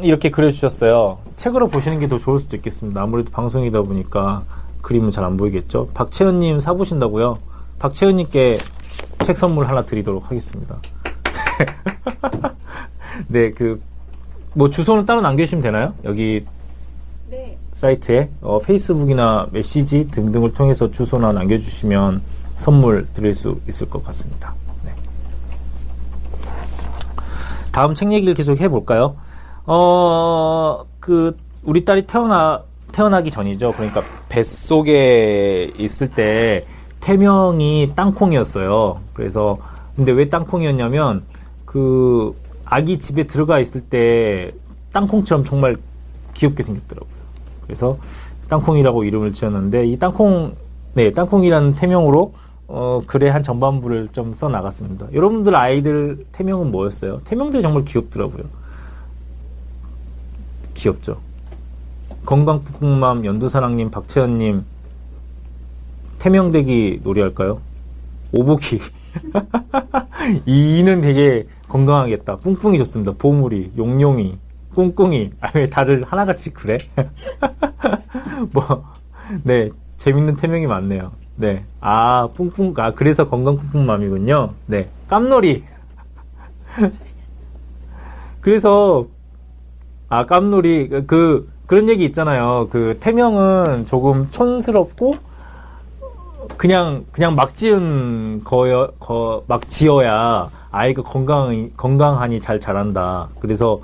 이렇게 0.02 0.28
그려주셨어요. 0.30 1.18
책으로 1.36 1.68
보시는 1.68 2.00
게 2.00 2.08
더 2.08 2.18
좋을 2.18 2.40
수도 2.40 2.56
있겠습니다. 2.56 3.00
아무래도 3.00 3.30
방송이다 3.30 3.82
보니까 3.82 4.42
그림은 4.82 5.12
잘 5.12 5.24
안 5.24 5.36
보이겠죠. 5.36 5.86
박채연님 5.94 6.58
사보신다고요? 6.58 7.38
박채연님께 7.80 8.58
책 9.24 9.36
선물 9.36 9.66
하나 9.66 9.82
드리도록 9.82 10.26
하겠습니다. 10.26 10.78
네, 13.26 13.50
그, 13.50 13.82
뭐 14.54 14.68
주소는 14.68 15.06
따로 15.06 15.22
남겨주시면 15.22 15.62
되나요? 15.62 15.94
여기 16.04 16.44
네. 17.30 17.56
사이트에 17.72 18.28
어, 18.42 18.58
페이스북이나 18.58 19.48
메시지 19.50 20.08
등등을 20.10 20.52
통해서 20.52 20.90
주소나 20.90 21.32
남겨주시면 21.32 22.22
선물 22.58 23.06
드릴 23.14 23.34
수 23.34 23.58
있을 23.66 23.88
것 23.88 24.04
같습니다. 24.04 24.54
네. 24.84 24.92
다음 27.72 27.94
책 27.94 28.12
얘기를 28.12 28.34
계속 28.34 28.60
해볼까요? 28.60 29.16
어, 29.64 30.84
그, 31.00 31.34
우리 31.62 31.86
딸이 31.86 32.06
태어나, 32.06 32.62
태어나기 32.92 33.30
전이죠. 33.30 33.72
그러니까 33.72 34.02
뱃속에 34.28 35.72
있을 35.78 36.08
때 36.08 36.66
태명이 37.00 37.92
땅콩이었어요. 37.96 39.00
그래서, 39.14 39.58
근데 39.96 40.12
왜 40.12 40.28
땅콩이었냐면, 40.28 41.22
그, 41.64 42.34
아기 42.64 42.98
집에 42.98 43.24
들어가 43.24 43.58
있을 43.58 43.80
때 43.80 44.52
땅콩처럼 44.92 45.44
정말 45.44 45.76
귀엽게 46.34 46.62
생겼더라고요. 46.62 47.10
그래서 47.64 47.98
땅콩이라고 48.48 49.04
이름을 49.04 49.32
지었는데, 49.32 49.86
이 49.86 49.98
땅콩, 49.98 50.54
네, 50.94 51.10
땅콩이라는 51.10 51.74
태명으로 51.74 52.32
어, 52.72 53.00
글의 53.06 53.32
한 53.32 53.42
전반부를 53.42 54.08
좀 54.12 54.32
써 54.34 54.48
나갔습니다. 54.48 55.06
여러분들 55.12 55.56
아이들 55.56 56.24
태명은 56.30 56.70
뭐였어요? 56.70 57.18
태명들이 57.24 57.62
정말 57.62 57.84
귀엽더라고요. 57.84 58.44
귀엽죠. 60.74 61.18
건강푸풍맘, 62.24 63.24
연두사랑님, 63.24 63.90
박채연님, 63.90 64.64
태명대기 66.20 67.00
놀이할까요? 67.02 67.60
오보기. 68.32 68.78
이는 70.46 71.00
되게 71.00 71.46
건강하겠다. 71.68 72.36
뿡뿡이 72.36 72.78
좋습니다. 72.78 73.12
보물이, 73.18 73.72
용용이, 73.76 74.38
꿍꿍이. 74.74 75.32
아, 75.40 75.50
왜 75.54 75.68
다들 75.68 76.04
하나같이 76.04 76.52
그래? 76.52 76.76
뭐, 78.52 78.84
네, 79.42 79.70
재밌는 79.96 80.36
태명이 80.36 80.66
많네요. 80.66 81.10
네. 81.36 81.64
아, 81.80 82.28
뿡뿡, 82.36 82.74
아, 82.76 82.92
그래서 82.92 83.26
건강푸풍맘이군요. 83.26 84.50
네. 84.66 84.88
깜놀이. 85.08 85.64
그래서 88.40 89.06
아, 90.08 90.26
깜놀이, 90.26 90.88
그, 91.06 91.50
그런 91.66 91.88
얘기 91.88 92.04
있잖아요. 92.04 92.68
그, 92.70 92.98
태명은 93.00 93.86
조금 93.86 94.28
촌스럽고, 94.30 95.29
그냥, 96.56 97.04
그냥 97.10 97.34
막 97.34 97.56
지은 97.56 98.42
거여, 98.44 98.92
거, 98.98 99.42
막 99.46 99.66
지어야 99.68 100.50
아이가 100.70 101.02
건강, 101.02 101.70
건강하니 101.76 102.40
잘 102.40 102.60
자란다. 102.60 103.28
그래서 103.40 103.80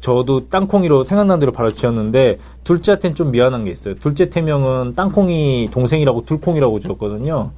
저도 0.00 0.48
땅콩이로 0.48 1.02
생각난 1.04 1.40
대로 1.40 1.52
바로 1.52 1.72
지었는데, 1.72 2.38
둘째한테는 2.64 3.14
좀 3.14 3.30
미안한 3.30 3.64
게 3.64 3.70
있어요. 3.70 3.94
둘째 3.94 4.30
태명은 4.30 4.94
땅콩이 4.94 5.70
동생이라고 5.72 6.24
둘콩이라고 6.24 6.78
지었거든요. 6.78 7.50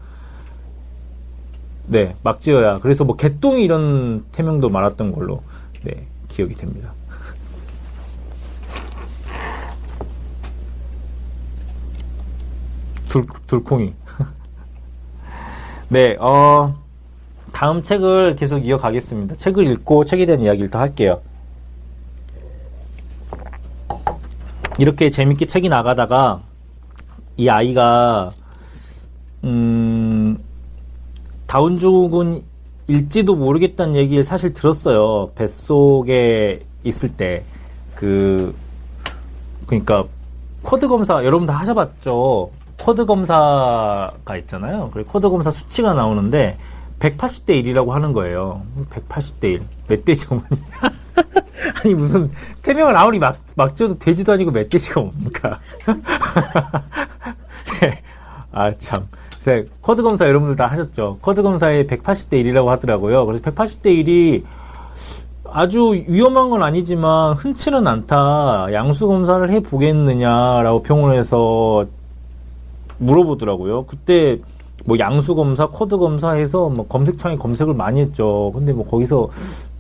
네, 1.89 2.17
막 2.23 2.41
지어야. 2.41 2.79
그래서 2.79 3.05
뭐 3.05 3.17
개똥이 3.17 3.63
이런 3.63 4.25
태명도 4.33 4.69
많았던 4.71 5.13
걸로, 5.13 5.43
네, 5.83 6.07
기억이 6.29 6.55
됩니다. 6.55 6.93
둘, 13.09 13.27
둘콩이. 13.47 13.95
네, 15.91 16.17
어, 16.21 16.75
다음 17.51 17.83
책을 17.83 18.37
계속 18.37 18.59
이어가겠습니다. 18.59 19.37
책을 19.37 19.67
읽고 19.73 20.05
책에 20.05 20.27
대한 20.27 20.43
이야기를 20.43 20.69
더 20.69 20.79
할게요. 20.79 21.23
이렇게 24.79 25.09
재밌게 25.09 25.47
책이 25.47 25.71
나가다가 25.71 26.43
이 27.39 27.49
아이가 27.49 28.33
음, 29.45 30.39
다운증후군 31.47 32.45
일지도 32.87 33.35
모르겠다는 33.35 33.97
얘기를 33.97 34.23
사실 34.23 34.53
들었어요. 34.53 35.31
뱃속에 35.35 36.67
있을 36.85 37.09
때. 37.17 37.45
그, 37.95 38.55
그니까, 39.67 40.05
quad 40.63 40.87
검사, 40.87 41.25
여러분 41.25 41.47
다 41.47 41.55
하셔봤죠? 41.55 42.51
quad 42.81 43.05
검사가 43.05 44.37
있잖아요. 44.39 44.91
그래 44.93 45.05
quad 45.07 45.29
검사 45.29 45.51
수치가 45.51 45.95
나오는데 45.95 46.59
180대 47.01 47.63
1이라고 47.63 47.91
하는 47.91 48.13
거예요. 48.13 48.63
180대 48.91 49.45
1. 49.45 49.63
멧돼지가 49.89 50.35
뭐냐. 50.35 50.99
아니 51.85 51.95
무슨 51.95 52.31
태명을 52.63 52.97
아무리 52.97 53.19
막, 53.19 53.39
막 53.55 53.75
지어도 53.75 53.99
돼지도 53.99 54.33
아니고 54.33 54.51
멧돼지가 54.51 55.01
뭡니까? 55.01 55.61
네. 57.81 58.03
아 58.53 58.73
참. 58.73 59.07
quad 59.81 60.03
검사 60.03 60.27
여러분들 60.27 60.57
다 60.57 60.67
하셨죠. 60.67 61.19
quad 61.23 61.43
검사에 61.43 61.87
180대 61.87 62.33
1이라고 62.33 62.67
하더라고요. 62.67 63.25
그래서 63.25 63.43
180대 63.45 63.87
1이 63.87 64.45
아주 65.51 66.05
위험한 66.07 66.51
건 66.51 66.63
아니지만 66.63 67.35
흔치는 67.35 67.87
않다. 67.87 68.67
양수 68.73 69.07
검사를 69.07 69.49
해 69.49 69.61
보겠느냐라고 69.61 70.83
병원에서 70.83 71.87
물어보더라고요. 72.99 73.87
그때 73.87 74.39
뭐 74.85 74.99
양수 74.99 75.35
검사, 75.35 75.67
quad 75.67 75.99
검사해서 75.99 76.69
뭐 76.69 76.87
검색창에 76.87 77.37
검색을 77.37 77.75
많이 77.75 78.01
했죠. 78.01 78.53
근데 78.55 78.73
뭐 78.73 78.87
거기서 78.87 79.31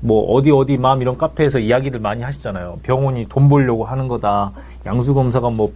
뭐 0.00 0.32
어디 0.32 0.50
어디 0.50 0.76
맘 0.76 1.00
이런 1.02 1.16
카페에서 1.16 1.58
이야기를 1.58 2.00
많이 2.00 2.22
하시잖아요. 2.22 2.80
병원이 2.82 3.26
돈 3.28 3.48
벌려고 3.48 3.84
하는 3.84 4.08
거다. 4.08 4.52
양수 4.86 5.14
검사가 5.14 5.50
뭐 5.50 5.72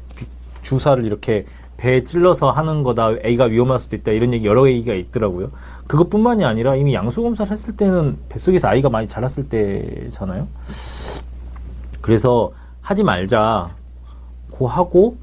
주사를 0.63 1.05
이렇게 1.05 1.45
배에 1.77 2.05
찔러서 2.05 2.51
하는 2.51 2.83
거다. 2.83 3.13
애가 3.23 3.47
위험할 3.47 3.79
수도 3.79 3.97
있다. 3.97 4.13
이런 4.13 4.33
얘기 4.33 4.47
여러 4.47 4.69
얘기가 4.69 4.95
있더라고요. 4.95 5.51
그것뿐만이 5.89 6.45
아니라 6.45 6.77
이미 6.77 6.95
양수 6.95 7.23
검사를 7.23 7.51
했을 7.51 7.77
때는 7.77 8.19
뱃속에서 8.29 8.69
아이가 8.69 8.89
많이 8.89 9.09
자랐을 9.09 9.49
때잖아요. 9.49 10.47
그래서 12.01 12.53
하지 12.81 13.03
말자. 13.03 13.69
고 14.51 14.69
하고 14.69 15.17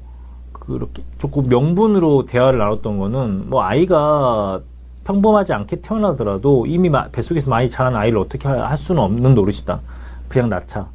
그렇게 0.70 1.02
조금 1.18 1.44
명분으로 1.48 2.26
대화를 2.26 2.58
나눴던 2.58 2.98
거는 2.98 3.50
뭐 3.50 3.62
아이가 3.62 4.60
평범하지 5.04 5.52
않게 5.52 5.80
태어나더라도 5.80 6.66
이미 6.66 6.90
뱃속에서 7.12 7.50
많이 7.50 7.68
자란 7.68 7.96
아이를 7.96 8.18
어떻게 8.18 8.48
할 8.48 8.76
수는 8.76 9.02
없는 9.02 9.34
노릇이다. 9.34 9.80
그냥 10.28 10.48
낳자. 10.48 10.88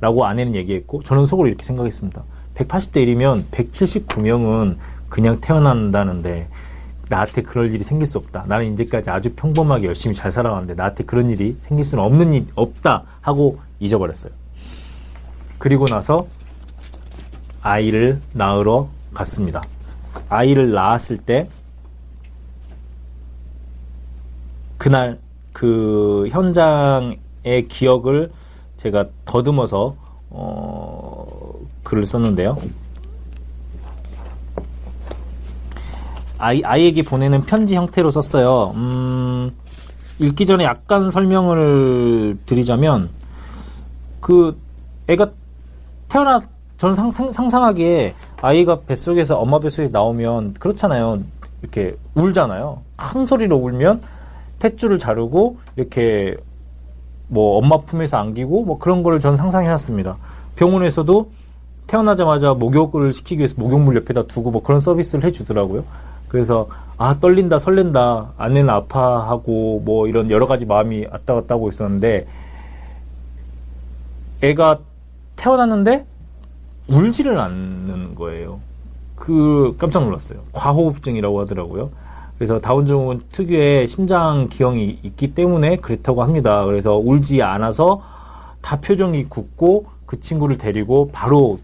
라고 0.00 0.24
아내는 0.24 0.54
얘기했고 0.54 1.02
저는 1.02 1.26
속으로 1.26 1.48
이렇게 1.48 1.64
생각했습니다. 1.64 2.22
180대 2.54 3.06
1이면 3.06 3.44
179명은 3.50 4.76
그냥 5.08 5.40
태어난다는데 5.40 6.48
나한테 7.08 7.42
그럴 7.42 7.72
일이 7.72 7.82
생길 7.82 8.06
수 8.06 8.18
없다. 8.18 8.44
나는 8.46 8.72
이제까지 8.72 9.10
아주 9.10 9.32
평범하게 9.34 9.88
열심히 9.88 10.14
잘 10.14 10.30
살아왔는데 10.30 10.74
나한테 10.74 11.04
그런 11.04 11.28
일이 11.28 11.56
생길 11.58 11.84
수는 11.84 12.04
없는 12.04 12.32
일 12.32 12.46
없다 12.54 13.02
하고 13.20 13.58
잊어버렸어요. 13.80 14.32
그리고 15.58 15.86
나서 15.86 16.26
아이를 17.60 18.20
낳으러 18.32 18.88
갔습니다. 19.14 19.62
아이를 20.28 20.72
낳았을 20.72 21.16
때 21.18 21.48
그날 24.78 25.18
그 25.52 26.26
현장의 26.30 27.68
기억을 27.68 28.30
제가 28.76 29.04
더듬어서 29.24 29.94
어, 30.30 31.52
글을 31.82 32.06
썼는데요. 32.06 32.56
아이, 36.38 36.62
아이에게 36.64 37.02
보내는 37.02 37.44
편지 37.44 37.74
형태로 37.74 38.10
썼어요. 38.10 38.72
음, 38.74 39.50
읽기 40.18 40.46
전에 40.46 40.64
약간 40.64 41.10
설명을 41.10 42.38
드리자면, 42.46 43.10
그, 44.20 44.58
애가 45.08 45.30
태어나, 46.08 46.40
저는 46.78 46.94
상, 46.94 47.10
상, 47.10 47.30
상상하기에 47.30 48.14
아이가 48.42 48.80
뱃속에서, 48.80 49.38
엄마 49.38 49.58
뱃속에서 49.58 49.92
나오면, 49.92 50.54
그렇잖아요. 50.54 51.20
이렇게 51.62 51.96
울잖아요. 52.14 52.82
큰 52.96 53.26
소리로 53.26 53.56
울면, 53.56 54.00
탯줄을 54.58 54.98
자르고, 54.98 55.58
이렇게, 55.76 56.36
뭐, 57.28 57.58
엄마 57.58 57.78
품에서 57.78 58.16
안기고, 58.16 58.64
뭐 58.64 58.78
그런 58.78 59.02
거를 59.02 59.20
전 59.20 59.36
상상해놨습니다. 59.36 60.16
병원에서도 60.56 61.30
태어나자마자 61.90 62.54
목욕을 62.54 63.12
시키기 63.12 63.40
위해서 63.40 63.56
목욕물 63.58 63.96
옆에다 63.96 64.22
두고 64.22 64.52
뭐 64.52 64.62
그런 64.62 64.78
서비스를 64.78 65.24
해주더라고요. 65.24 65.82
그래서 66.28 66.68
아 66.96 67.18
떨린다 67.18 67.58
설렌다 67.58 68.34
아내는 68.36 68.70
아파하고 68.70 69.82
뭐 69.84 70.06
이런 70.06 70.30
여러 70.30 70.46
가지 70.46 70.66
마음이 70.66 71.06
왔다 71.10 71.34
갔다 71.34 71.56
하고 71.56 71.68
있었는데 71.68 72.28
애가 74.42 74.78
태어났는데 75.34 76.06
울지를 76.90 77.38
않는 77.38 78.14
거예요. 78.14 78.60
그 79.14 79.76
깜짝 79.78 80.04
놀랐어요. 80.04 80.40
과호흡증이라고 80.52 81.40
하더라고요. 81.40 81.90
그래서 82.36 82.58
다운증후군 82.58 83.24
특유의 83.30 83.86
심장 83.86 84.48
기형이 84.48 85.00
있기 85.02 85.34
때문에 85.34 85.76
그렇다고 85.76 86.22
합니다. 86.22 86.64
그래서 86.64 86.96
울지 86.96 87.42
않아서 87.42 88.02
다 88.62 88.80
표정이 88.80 89.24
굳고 89.24 89.86
그 90.06 90.18
친구를 90.18 90.56
데리고 90.56 91.10
바로 91.12 91.58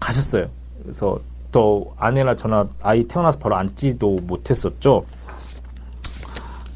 가셨어요. 0.00 0.48
그래서 0.82 1.18
또 1.52 1.94
아내나 1.98 2.34
저나 2.34 2.66
아이 2.82 3.04
태어나서 3.04 3.38
바로 3.38 3.56
앉지도 3.56 4.18
못했었죠. 4.22 5.04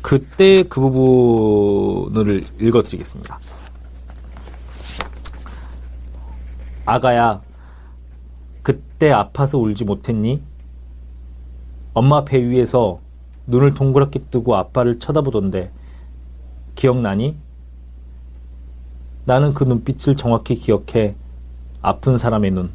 그때 0.03 0.63
그 0.63 0.81
부분을 0.81 2.45
읽어드리겠습니다. 2.61 3.41
아가야, 6.85 7.41
그때 8.67 9.13
아파서 9.13 9.59
울지 9.59 9.85
못했니? 9.85 10.43
엄마 11.95 12.25
배 12.25 12.45
위에서 12.45 12.99
눈을 13.47 13.75
동그랗게 13.75 14.25
뜨고 14.29 14.57
아빠를 14.57 14.99
쳐다보던데 14.99 15.71
기억나니? 16.75 17.37
나는 19.25 19.55
그 19.55 19.63
눈빛을 19.63 20.17
정확히 20.17 20.57
기억해. 20.57 21.15
아픈 21.81 22.19
사람의 22.19 22.51
눈. 22.51 22.73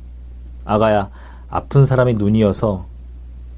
아가야, 0.64 1.10
아픈 1.50 1.86
사람의 1.86 2.14
눈이어서 2.14 2.86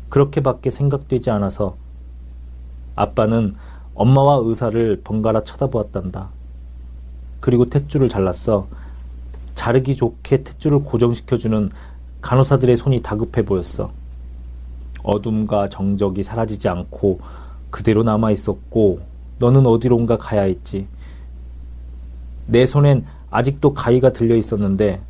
그렇게밖에 0.09 0.71
생각되지 0.71 1.29
않아서 1.29 1.75
아빠는 2.95 3.53
엄마와 3.93 4.41
의사를 4.43 5.01
번갈아 5.03 5.43
쳐다보았단다. 5.43 6.29
그리고 7.41 7.67
탯줄을 7.67 8.09
잘랐어. 8.09 8.67
자르기 9.53 9.95
좋게 9.95 10.37
탯줄을 10.37 10.83
고정시켜주는 10.83 11.69
간호사들의 12.23 12.77
손이 12.77 13.01
다급해 13.01 13.43
보였어. 13.43 13.91
어둠과 15.03 15.67
정적이 15.67 16.23
사라지지 16.23 16.69
않고 16.69 17.19
그대로 17.69 18.01
남아 18.03 18.31
있었고 18.31 19.01
너는 19.39 19.67
어디론가 19.67 20.17
가야 20.17 20.43
했지. 20.43 20.87
내 22.47 22.65
손엔 22.65 23.05
아직도 23.29 23.73
가위가 23.73 24.13
들려 24.13 24.35
있었는데 24.37 25.01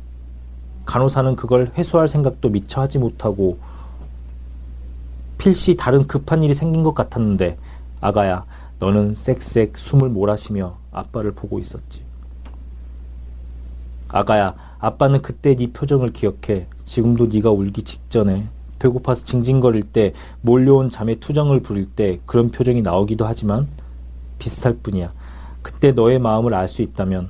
간호사는 0.86 1.36
그걸 1.36 1.70
회수할 1.78 2.08
생각도 2.08 2.48
미처 2.48 2.80
하지 2.80 2.98
못하고 2.98 3.58
필시 5.38 5.76
다른 5.76 6.06
급한 6.06 6.42
일이 6.42 6.52
생긴 6.52 6.82
것 6.82 6.94
같았는데 6.94 7.56
아가야 8.00 8.44
너는 8.80 9.12
쌕쌕 9.12 9.76
숨을 9.76 10.08
몰아쉬며 10.08 10.76
아빠를 10.90 11.32
보고 11.32 11.60
있었지. 11.60 12.03
아가야 14.14 14.54
아빠는 14.78 15.22
그때 15.22 15.56
네 15.56 15.72
표정을 15.72 16.12
기억해 16.12 16.68
지금도 16.84 17.26
네가 17.26 17.50
울기 17.50 17.82
직전에 17.82 18.46
배고파서 18.78 19.24
징징거릴 19.24 19.82
때 19.82 20.12
몰려온 20.40 20.88
잠에 20.88 21.16
투정을 21.16 21.62
부릴 21.62 21.86
때 21.86 22.20
그런 22.24 22.48
표정이 22.48 22.82
나오기도 22.82 23.26
하지만 23.26 23.66
비슷할 24.38 24.76
뿐이야. 24.84 25.12
그때 25.62 25.90
너의 25.90 26.20
마음을 26.20 26.54
알 26.54 26.68
수 26.68 26.82
있다면 26.82 27.28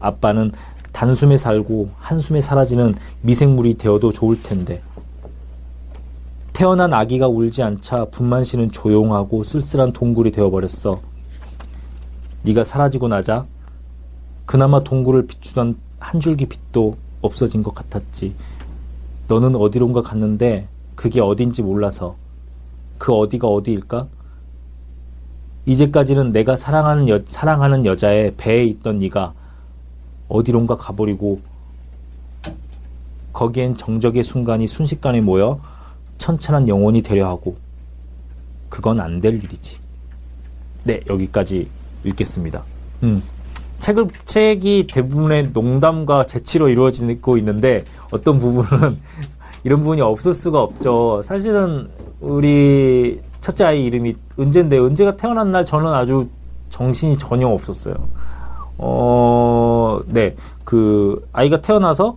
아빠는 0.00 0.50
단숨에 0.90 1.36
살고 1.36 1.90
한숨에 1.98 2.40
사라지는 2.40 2.96
미생물이 3.22 3.74
되어도 3.74 4.10
좋을 4.10 4.42
텐데 4.42 4.82
태어난 6.52 6.92
아기가 6.92 7.28
울지 7.28 7.62
않자 7.62 8.06
분만실은 8.06 8.72
조용하고 8.72 9.44
쓸쓸한 9.44 9.92
동굴이 9.92 10.32
되어버렸어. 10.32 11.00
네가 12.42 12.64
사라지고 12.64 13.06
나자 13.06 13.46
그나마 14.44 14.82
동굴을 14.82 15.28
비추던 15.28 15.89
한 16.00 16.18
줄기 16.18 16.46
빛도 16.46 16.96
없어진 17.22 17.62
것 17.62 17.74
같았지. 17.74 18.34
너는 19.28 19.54
어디론가 19.54 20.02
갔는데 20.02 20.66
그게 20.96 21.20
어딘지 21.20 21.62
몰라서 21.62 22.16
그 22.98 23.12
어디가 23.14 23.46
어디일까? 23.46 24.08
이제까지는 25.66 26.32
내가 26.32 26.56
사랑하는 26.56 27.08
여, 27.08 27.20
사랑하는 27.24 27.86
여자의 27.86 28.34
배에 28.36 28.64
있던 28.64 28.98
네가 28.98 29.34
어디론가 30.28 30.76
가버리고 30.76 31.40
거기엔 33.32 33.76
정적의 33.76 34.24
순간이 34.24 34.66
순식간에 34.66 35.20
모여 35.20 35.60
천천한 36.18 36.66
영혼이 36.66 37.02
되려 37.02 37.28
하고 37.28 37.56
그건 38.68 39.00
안 39.00 39.20
될 39.20 39.34
일이지. 39.42 39.78
네, 40.84 41.00
여기까지 41.08 41.68
읽겠습니다. 42.04 42.62
음. 43.02 43.22
책을, 43.80 44.08
책이 44.24 44.86
대부분의 44.88 45.50
농담과 45.52 46.24
재치로 46.24 46.68
이루어지고 46.68 47.36
있는데 47.38 47.84
어떤 48.12 48.38
부분은 48.38 48.98
이런 49.64 49.80
부분이 49.80 50.00
없을 50.00 50.32
수가 50.32 50.60
없죠. 50.60 51.22
사실은 51.24 51.88
우리 52.20 53.20
첫째 53.40 53.64
아이 53.64 53.84
이름이 53.84 54.14
은재인데 54.38 54.78
은재가 54.78 55.16
태어난 55.16 55.50
날 55.50 55.66
저는 55.66 55.92
아주 55.92 56.28
정신이 56.68 57.18
전혀 57.18 57.48
없었어요. 57.48 57.94
어, 58.78 60.00
네. 60.06 60.36
그, 60.64 61.26
아이가 61.32 61.60
태어나서 61.60 62.16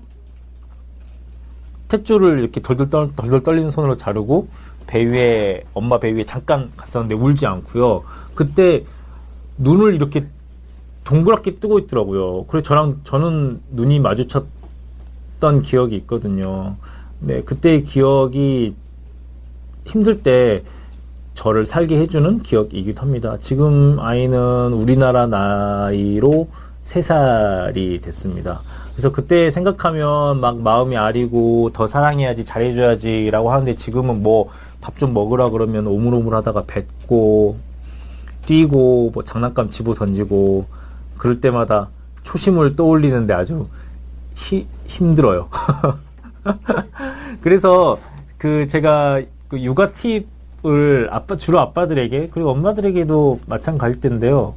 탯줄을 1.89 2.39
이렇게 2.39 2.61
덜덜, 2.61 2.89
떨, 2.89 3.11
덜덜 3.13 3.41
떨리는 3.43 3.69
손으로 3.69 3.95
자르고 3.95 4.47
배 4.87 5.03
위에, 5.03 5.63
엄마 5.73 5.99
배 5.99 6.11
위에 6.11 6.23
잠깐 6.23 6.71
갔었는데 6.77 7.15
울지 7.15 7.45
않고요. 7.45 8.03
그때 8.35 8.83
눈을 9.57 9.95
이렇게 9.95 10.27
동그랗게 11.03 11.55
뜨고 11.55 11.79
있더라고요. 11.79 12.45
그래서 12.47 12.63
저랑, 12.63 13.01
저는 13.03 13.61
눈이 13.71 13.99
마주쳤던 13.99 15.61
기억이 15.63 15.95
있거든요. 15.97 16.75
네. 17.19 17.41
그때의 17.43 17.83
기억이 17.83 18.75
힘들 19.85 20.23
때 20.23 20.63
저를 21.33 21.65
살게 21.65 21.97
해주는 21.97 22.39
기억이기도 22.39 23.01
합니다. 23.01 23.37
지금 23.39 23.97
아이는 23.99 24.73
우리나라 24.73 25.27
나이로 25.27 26.47
3살이 26.83 28.01
됐습니다. 28.01 28.61
그래서 28.93 29.11
그때 29.11 29.49
생각하면 29.49 30.39
막 30.39 30.59
마음이 30.59 30.95
아리고 30.95 31.71
더 31.73 31.87
사랑해야지 31.87 32.45
잘해줘야지라고 32.45 33.51
하는데 33.51 33.75
지금은 33.75 34.21
뭐 34.23 34.49
밥 34.83 34.97
좀 34.97 35.13
먹으라 35.13 35.49
그러면 35.49 35.87
오물오물 35.87 36.35
하다가 36.35 36.65
뱉고 36.67 37.55
뛰고 38.45 39.11
뭐 39.13 39.23
장난감 39.23 39.69
집어 39.69 39.93
던지고 39.93 40.65
그럴 41.23 41.39
때마다 41.39 41.87
초심을 42.23 42.75
떠올리는데 42.75 43.33
아주 43.33 43.67
히, 44.35 44.67
힘들어요. 44.87 45.47
그래서 47.41 47.97
그 48.37 48.67
제가 48.67 49.21
그 49.47 49.61
육아 49.61 49.93
팁을 49.93 51.07
아빠 51.11 51.37
주로 51.37 51.61
아빠들에게 51.61 52.29
그리고 52.33 52.51
엄마들에게도 52.51 53.39
마찬가지일 53.47 54.01
텐데요. 54.01 54.55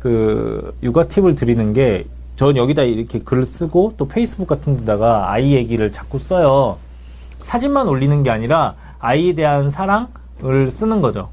그 0.00 0.74
육아 0.82 1.04
팁을 1.04 1.36
드리는 1.36 1.72
게 1.72 2.06
전 2.38 2.56
여기다 2.56 2.82
이렇게 2.82 3.18
글을 3.18 3.42
쓰고 3.42 3.94
또 3.96 4.06
페이스북 4.06 4.46
같은 4.46 4.76
데다가 4.76 5.32
아이 5.32 5.54
얘기를 5.54 5.90
자꾸 5.90 6.20
써요. 6.20 6.78
사진만 7.42 7.88
올리는 7.88 8.22
게 8.22 8.30
아니라 8.30 8.76
아이에 9.00 9.34
대한 9.34 9.70
사랑을 9.70 10.70
쓰는 10.70 11.00
거죠. 11.00 11.30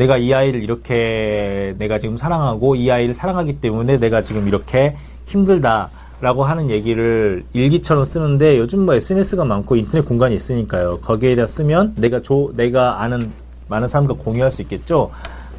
내가 0.00 0.16
이 0.16 0.32
아이를 0.32 0.62
이렇게 0.62 1.74
내가 1.76 1.98
지금 1.98 2.16
사랑하고 2.16 2.74
이 2.74 2.90
아이를 2.90 3.12
사랑하기 3.12 3.60
때문에 3.60 3.98
내가 3.98 4.22
지금 4.22 4.48
이렇게 4.48 4.96
힘들다라고 5.26 6.44
하는 6.44 6.70
얘기를 6.70 7.44
일기처럼 7.52 8.04
쓰는데 8.04 8.56
요즘 8.56 8.86
뭐 8.86 8.94
SNS가 8.94 9.44
많고 9.44 9.76
인터넷 9.76 10.06
공간이 10.06 10.34
있으니까요. 10.34 11.00
거기에다 11.00 11.44
쓰면 11.44 11.96
내가 11.98 12.22
조, 12.22 12.50
내가 12.56 13.02
아는 13.02 13.30
많은 13.68 13.86
사람과 13.86 14.14
공유할 14.14 14.50
수 14.50 14.62
있겠죠. 14.62 15.10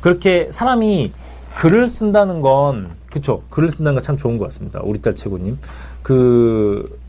그렇게 0.01 0.47
사람이 0.49 1.11
글을 1.57 1.87
쓴다는 1.87 2.41
건 2.41 2.89
그쵸 3.11 3.43
글을 3.51 3.69
쓴다는 3.69 3.93
건 3.93 4.01
참 4.01 4.17
좋은 4.17 4.39
것 4.39 4.45
같습니다. 4.45 4.81
우리 4.83 4.99
딸 4.99 5.13
최고님 5.13 5.59
그 6.01 6.99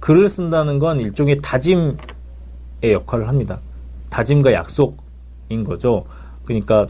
글을 0.00 0.30
쓴다는 0.30 0.78
건 0.78 1.00
일종의 1.00 1.42
다짐의 1.42 1.96
역할을 2.82 3.28
합니다. 3.28 3.58
다짐과 4.08 4.54
약속인 4.54 5.64
거죠. 5.66 6.06
그러니까 6.48 6.86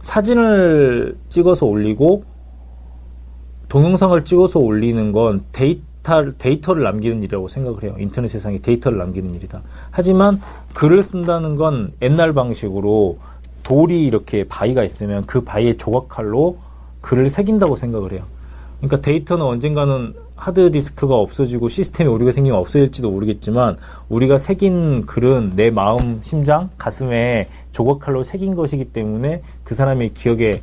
사진을 0.00 1.18
찍어서 1.28 1.66
올리고 1.66 2.24
동영상을 3.68 4.24
찍어서 4.24 4.60
올리는 4.60 5.12
건 5.12 5.44
데이터, 5.52 6.30
데이터를 6.38 6.84
남기는 6.84 7.18
일이라고 7.18 7.48
생각을 7.48 7.82
해요. 7.82 7.94
인터넷 7.98 8.28
세상에 8.28 8.56
데이터를 8.56 8.96
남기는 8.96 9.34
일이다. 9.34 9.60
하지만 9.90 10.40
글을 10.72 11.02
쓴다는 11.02 11.56
건 11.56 11.92
옛날 12.00 12.32
방식으로 12.32 13.18
돌이 13.62 14.06
이렇게 14.06 14.44
바위가 14.44 14.84
있으면 14.84 15.26
그 15.26 15.42
바위의 15.42 15.76
조각칼로 15.76 16.56
글을 17.02 17.28
새긴다고 17.28 17.76
생각을 17.76 18.12
해요. 18.12 18.22
그러니까 18.78 19.02
데이터는 19.02 19.44
언젠가는 19.44 20.14
하드디스크가 20.38 21.14
없어지고 21.14 21.68
시스템에 21.68 22.08
오류가 22.08 22.32
생기면 22.32 22.58
없어질지도 22.58 23.10
모르겠지만 23.10 23.76
우리가 24.08 24.38
새긴 24.38 25.04
글은 25.04 25.52
내 25.56 25.70
마음, 25.70 26.20
심장, 26.22 26.70
가슴에 26.78 27.48
조각칼로 27.72 28.22
새긴 28.22 28.54
것이기 28.54 28.86
때문에 28.86 29.42
그 29.64 29.74
사람의 29.74 30.14
기억에 30.14 30.62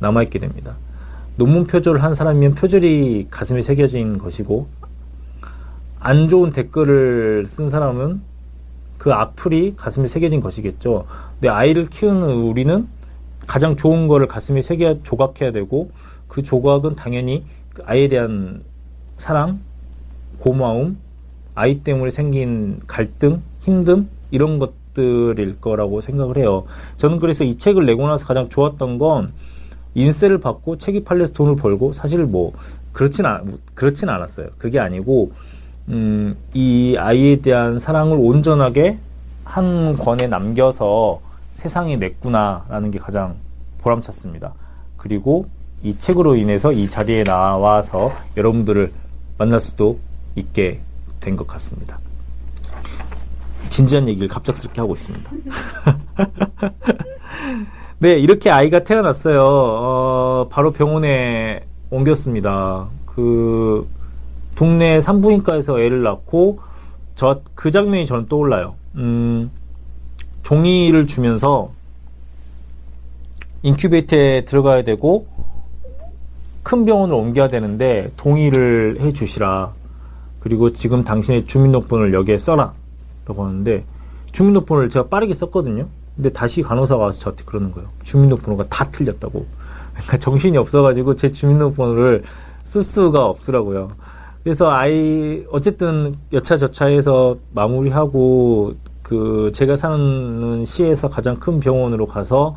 남아있게 0.00 0.38
됩니다. 0.38 0.76
논문 1.36 1.66
표절을 1.66 2.02
한 2.02 2.14
사람이면 2.14 2.54
표절이 2.54 3.28
가슴에 3.30 3.62
새겨진 3.62 4.18
것이고 4.18 4.66
안 6.00 6.28
좋은 6.28 6.52
댓글을 6.52 7.46
쓴 7.46 7.68
사람은 7.68 8.20
그 8.98 9.12
악플이 9.12 9.74
가슴에 9.76 10.08
새겨진 10.08 10.40
것이겠죠. 10.40 11.06
근데 11.34 11.48
아이를 11.48 11.88
키우는 11.88 12.28
우리는 12.28 12.88
가장 13.46 13.76
좋은 13.76 14.08
거를 14.08 14.26
가슴에 14.26 14.62
새겨 14.62 15.02
조각해야 15.02 15.52
되고 15.52 15.90
그 16.26 16.42
조각은 16.42 16.96
당연히 16.96 17.44
그 17.72 17.82
아이에 17.86 18.08
대한 18.08 18.62
사랑, 19.16 19.60
고마움, 20.38 20.98
아이 21.54 21.80
때문에 21.80 22.10
생긴 22.10 22.80
갈등, 22.86 23.42
힘듦 23.60 24.06
이런 24.30 24.58
것들일 24.58 25.60
거라고 25.60 26.00
생각을 26.00 26.36
해요. 26.36 26.64
저는 26.96 27.18
그래서 27.18 27.44
이 27.44 27.56
책을 27.56 27.86
내고 27.86 28.06
나서 28.06 28.26
가장 28.26 28.48
좋았던 28.48 28.98
건 28.98 29.30
인세를 29.94 30.38
받고 30.38 30.76
책이 30.76 31.04
팔려서 31.04 31.32
돈을 31.32 31.56
벌고 31.56 31.92
사실 31.92 32.24
뭐 32.24 32.52
그렇진 32.92 33.24
않 33.24 33.58
그렇진 33.74 34.08
않았어요. 34.08 34.48
그게 34.58 34.78
아니고 34.78 35.32
음, 35.88 36.36
이 36.52 36.96
아이에 36.98 37.36
대한 37.36 37.78
사랑을 37.78 38.18
온전하게 38.20 38.98
한 39.44 39.96
권에 39.96 40.26
남겨서 40.26 41.20
세상이 41.52 41.96
냈구나라는 41.96 42.90
게 42.90 42.98
가장 42.98 43.36
보람찼습니다. 43.78 44.52
그리고 44.98 45.46
이 45.82 45.96
책으로 45.96 46.36
인해서 46.36 46.72
이 46.72 46.88
자리에 46.88 47.24
나와서 47.24 48.12
여러분들을 48.36 48.90
만날 49.38 49.60
수도 49.60 49.98
있게 50.34 50.80
된 51.20 51.36
것 51.36 51.46
같습니다. 51.46 51.98
진지한 53.68 54.08
얘기를 54.08 54.28
갑작스럽게 54.28 54.80
하고 54.80 54.94
있습니다. 54.94 55.30
네, 57.98 58.12
이렇게 58.18 58.50
아이가 58.50 58.84
태어났어요. 58.84 59.42
어, 59.42 60.48
바로 60.50 60.70
병원에 60.72 61.64
옮겼습니다. 61.90 62.88
그 63.06 63.88
동네 64.54 65.00
산부인과에서 65.00 65.80
애를 65.80 66.02
낳고 66.02 66.60
저 67.14 67.40
그 67.54 67.70
장면이 67.70 68.06
저는 68.06 68.26
떠올라요. 68.26 68.74
음, 68.96 69.50
종이를 70.42 71.06
주면서 71.06 71.70
인큐베이터에 73.62 74.44
들어가야 74.44 74.84
되고 74.84 75.26
큰 76.66 76.84
병원을 76.84 77.14
옮겨야 77.14 77.46
되는데 77.46 78.10
동의를 78.16 78.96
해 78.98 79.12
주시라. 79.12 79.70
그리고 80.40 80.72
지금 80.72 81.04
당신의 81.04 81.46
주민등록번호를 81.46 82.12
여기에 82.12 82.38
써라. 82.38 82.72
라고 83.24 83.44
하는데 83.44 83.84
주민등록번호를 84.32 84.90
제가 84.90 85.06
빠르게 85.06 85.32
썼거든요. 85.32 85.86
근데 86.16 86.28
다시 86.30 86.62
간호사가 86.62 87.04
와서 87.04 87.20
저한테 87.20 87.44
그러는 87.44 87.70
거예요. 87.70 87.88
주민등록번호가 88.02 88.64
다 88.68 88.90
틀렸다고. 88.90 89.46
그러니까 89.92 90.18
정신이 90.18 90.58
없어가지고 90.58 91.14
제 91.14 91.30
주민등록번호를 91.30 92.24
쓸 92.64 92.82
수가 92.82 93.26
없더라고요. 93.26 93.92
그래서 94.42 94.68
아이 94.68 95.44
어쨌든 95.52 96.16
여차저차해서 96.32 97.36
마무리하고 97.54 98.74
그 99.04 99.52
제가 99.54 99.76
사는 99.76 100.64
시에서 100.64 101.06
가장 101.06 101.36
큰 101.36 101.60
병원으로 101.60 102.06
가서 102.06 102.56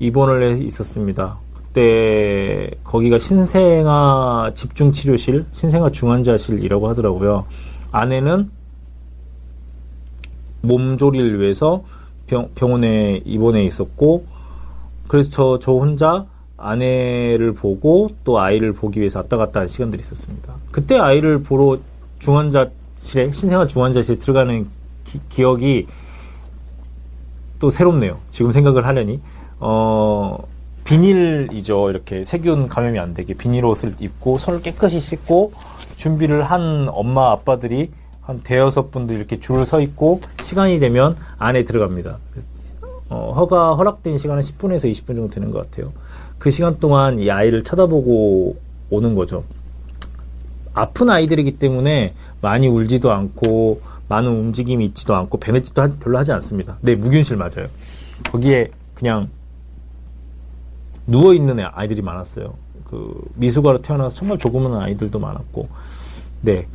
입원을 0.00 0.42
해 0.42 0.62
있었습니다. 0.64 1.38
그때 1.72 2.70
거기가 2.84 3.16
신생아 3.16 4.52
집중치료실, 4.54 5.46
신생아 5.52 5.90
중환자실이라고 5.90 6.88
하더라고요. 6.88 7.46
아내는 7.90 8.50
몸조리를 10.60 11.40
위해서 11.40 11.82
병, 12.26 12.50
병원에 12.54 13.22
입원해 13.24 13.64
있었고, 13.64 14.26
그래서 15.08 15.30
저, 15.30 15.58
저 15.58 15.72
혼자 15.72 16.26
아내를 16.58 17.54
보고 17.54 18.10
또 18.22 18.38
아이를 18.38 18.74
보기 18.74 19.00
위해서 19.00 19.20
왔다 19.20 19.38
갔다 19.38 19.60
한 19.60 19.66
시간들이 19.66 20.00
있었습니다. 20.02 20.54
그때 20.70 20.98
아이를 20.98 21.42
보러 21.42 21.78
중환자실에, 22.18 23.32
신생아 23.32 23.66
중환자실에 23.66 24.18
들어가는 24.18 24.68
기, 25.30 25.42
억이 25.42 25.86
또 27.58 27.70
새롭네요. 27.70 28.18
지금 28.28 28.52
생각을 28.52 28.86
하려니. 28.86 29.20
어, 29.58 30.51
비닐이죠. 30.84 31.90
이렇게 31.90 32.24
세균 32.24 32.68
감염이 32.68 32.98
안 32.98 33.14
되게 33.14 33.34
비닐 33.34 33.64
옷을 33.64 33.92
입고 33.98 34.38
손을 34.38 34.62
깨끗이 34.62 34.98
씻고 34.98 35.52
준비를 35.96 36.44
한 36.44 36.88
엄마 36.90 37.30
아빠들이 37.30 37.90
한 38.20 38.40
대여섯 38.40 38.90
분들 38.90 39.16
이렇게 39.16 39.38
줄을 39.38 39.66
서 39.66 39.80
있고 39.80 40.20
시간이 40.42 40.78
되면 40.78 41.16
안에 41.38 41.64
들어갑니다. 41.64 42.18
어, 43.08 43.32
허가 43.36 43.74
허락된 43.74 44.16
시간은 44.16 44.40
10분에서 44.42 44.90
20분 44.90 45.06
정도 45.16 45.28
되는 45.28 45.50
것 45.50 45.62
같아요. 45.62 45.92
그 46.38 46.50
시간 46.50 46.78
동안 46.78 47.18
이 47.18 47.30
아이를 47.30 47.62
쳐다보고 47.62 48.56
오는 48.90 49.14
거죠. 49.14 49.44
아픈 50.74 51.10
아이들이기 51.10 51.58
때문에 51.58 52.14
많이 52.40 52.68
울지도 52.68 53.12
않고 53.12 53.82
많은 54.08 54.30
움직임이 54.30 54.84
있지도 54.86 55.14
않고 55.14 55.38
배냇짓도 55.38 55.98
별로 55.98 56.18
하지 56.18 56.32
않습니다. 56.32 56.78
네, 56.80 56.94
무균실 56.94 57.36
맞아요. 57.36 57.68
거기에 58.30 58.70
그냥 58.94 59.28
누워 61.06 61.34
있는 61.34 61.58
아이들이 61.72 62.02
많았어요. 62.02 62.54
그 62.84 63.14
미숙아로 63.34 63.82
태어나서 63.82 64.16
정말 64.16 64.38
조그만 64.38 64.74
아이들도 64.80 65.18
많았고, 65.18 65.68
네. 66.42 66.66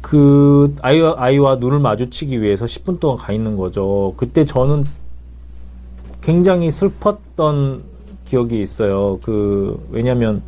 그 0.00 0.74
아이와, 0.82 1.14
아이와 1.16 1.56
눈을 1.56 1.78
마주치기 1.78 2.42
위해서 2.42 2.66
10분 2.66 3.00
동안 3.00 3.16
가 3.16 3.32
있는 3.32 3.56
거죠. 3.56 4.12
그때 4.18 4.44
저는 4.44 4.84
굉장히 6.20 6.70
슬펐던 6.70 7.84
기억이 8.24 8.60
있어요. 8.60 9.18
그 9.22 9.82
왜냐면 9.90 10.42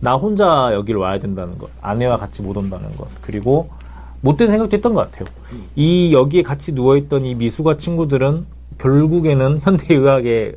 나 0.00 0.16
혼자 0.16 0.70
여기를 0.72 1.00
와야 1.00 1.18
된다는 1.18 1.58
것, 1.58 1.70
아내와 1.80 2.16
같이 2.16 2.42
못 2.42 2.56
온다는 2.56 2.94
것, 2.96 3.08
그리고 3.22 3.68
못된 4.22 4.48
생각도 4.48 4.74
했던 4.76 4.94
것 4.94 5.10
같아요. 5.10 5.26
이 5.76 6.12
여기에 6.12 6.42
같이 6.42 6.74
누워 6.74 6.96
있던 6.96 7.24
이 7.24 7.34
미숙아 7.34 7.74
친구들은 7.74 8.46
결국에는 8.78 9.58
현대의학의 9.64 10.56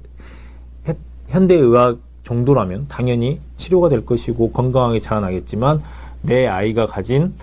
현대의학 1.34 1.98
정도라면 2.24 2.86
당연히 2.88 3.40
치료가 3.58 3.90
될 3.90 4.06
것이고 4.06 4.52
건강하게 4.52 5.00
자라나겠지만 5.00 5.82
내 6.22 6.46
아이가 6.48 6.86
가진 6.86 7.34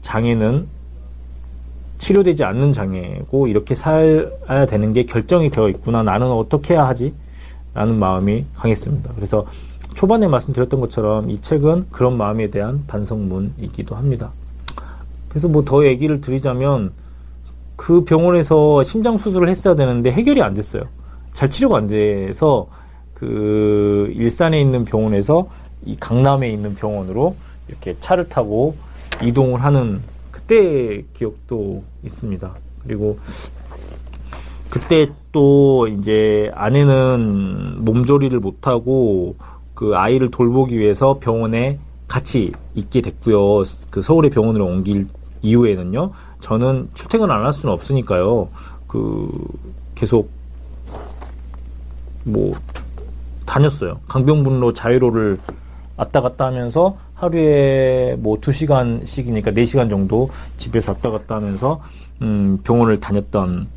장애는 0.00 0.66
치료되지 1.98 2.42
않는 2.42 2.72
장애고 2.72 3.46
이렇게 3.46 3.76
살아야 3.76 4.66
되는 4.66 4.92
게 4.92 5.04
결정이 5.04 5.50
되어 5.50 5.68
있구나. 5.68 6.02
나는 6.02 6.32
어떻게 6.32 6.74
해야 6.74 6.84
하지? 6.88 7.14
라는 7.74 7.96
마음이 7.96 8.44
강했습니다. 8.56 9.12
그래서 9.14 9.46
초반에 9.94 10.26
말씀드렸던 10.26 10.80
것처럼 10.80 11.30
이 11.30 11.40
책은 11.40 11.86
그런 11.92 12.16
마음에 12.16 12.50
대한 12.50 12.82
반성문이기도 12.88 13.94
합니다. 13.94 14.32
그래서 15.28 15.46
뭐 15.46 15.64
더 15.64 15.86
얘기를 15.86 16.20
드리자면 16.20 16.92
그 17.76 18.02
병원에서 18.02 18.82
심장 18.82 19.16
수술을 19.16 19.48
했어야 19.48 19.76
되는데 19.76 20.10
해결이 20.10 20.42
안 20.42 20.54
됐어요. 20.54 20.82
잘 21.32 21.48
치료가 21.48 21.78
안 21.78 21.86
돼서 21.86 22.66
그 23.22 24.12
일산에 24.16 24.60
있는 24.60 24.84
병원에서 24.84 25.48
이 25.84 25.94
강남에 25.94 26.50
있는 26.50 26.74
병원으로 26.74 27.36
이렇게 27.68 27.94
차를 28.00 28.28
타고 28.28 28.74
이동을 29.22 29.62
하는 29.62 30.00
그때 30.32 31.04
기억도 31.14 31.84
있습니다. 32.02 32.52
그리고 32.82 33.20
그때 34.68 35.06
또 35.30 35.86
이제 35.86 36.50
아내는 36.56 37.84
몸조리를 37.84 38.36
못하고 38.40 39.36
그 39.72 39.94
아이를 39.94 40.32
돌보기 40.32 40.76
위해서 40.76 41.20
병원에 41.20 41.78
같이 42.08 42.50
있게 42.74 43.02
됐고요. 43.02 43.62
그 43.90 44.02
서울의 44.02 44.32
병원으로 44.32 44.66
옮길 44.66 45.06
이후에는요. 45.42 46.10
저는 46.40 46.88
출퇴근 46.94 47.30
안 47.30 47.44
할 47.44 47.52
수는 47.52 47.72
없으니까요. 47.72 48.48
그 48.88 49.30
계속 49.94 50.28
뭐 52.24 52.52
다녔어요. 53.52 54.00
강병분로 54.08 54.72
자유로를 54.72 55.38
왔다 55.98 56.22
갔다 56.22 56.46
하면서 56.46 56.96
하루에 57.12 58.16
뭐 58.18 58.38
두시간씩이니까 58.40 59.50
네시간 59.50 59.90
정도 59.90 60.30
집에서 60.56 60.92
왔다 60.92 61.10
갔다 61.10 61.34
하면서 61.36 61.82
음, 62.22 62.60
병원을 62.64 62.98
다녔던 62.98 63.68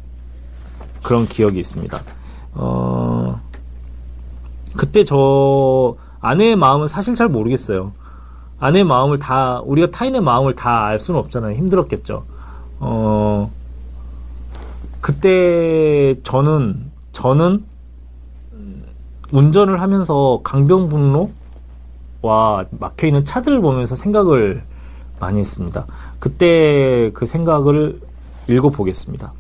그런 1.04 1.26
기억이 1.26 1.60
있습니다. 1.60 2.02
어, 2.54 3.42
그때 4.78 5.04
저 5.04 5.98
아내의 6.22 6.56
마음은 6.56 6.88
사실 6.88 7.14
잘 7.14 7.28
모르겠어요. 7.28 7.92
아내의 8.60 8.86
마음을 8.86 9.20
다 9.20 9.60
우리가 9.66 9.92
타인의 9.92 10.22
마음을 10.22 10.56
다 10.56 10.86
알 10.86 11.00
수는 11.00 11.20
없잖아요. 11.20 11.54
힘들었겠죠. 11.58 12.24
어, 12.80 13.52
그때 15.02 16.16
저는 16.24 16.92
저는 17.12 17.66
운전을 19.32 19.82
하면서 19.82 20.40
강병분로 20.44 21.32
와 22.22 22.66
막혀 22.72 23.08
있는 23.08 23.26
차들을 23.26 23.62
보면서 23.62 23.96
생각을 23.96 24.64
많이 25.20 25.40
했습니다. 25.40 25.86
그때 26.20 27.12
그 27.14 27.26
생각을 27.26 28.02
읽어 28.48 28.70
보겠습니다. 28.70 29.34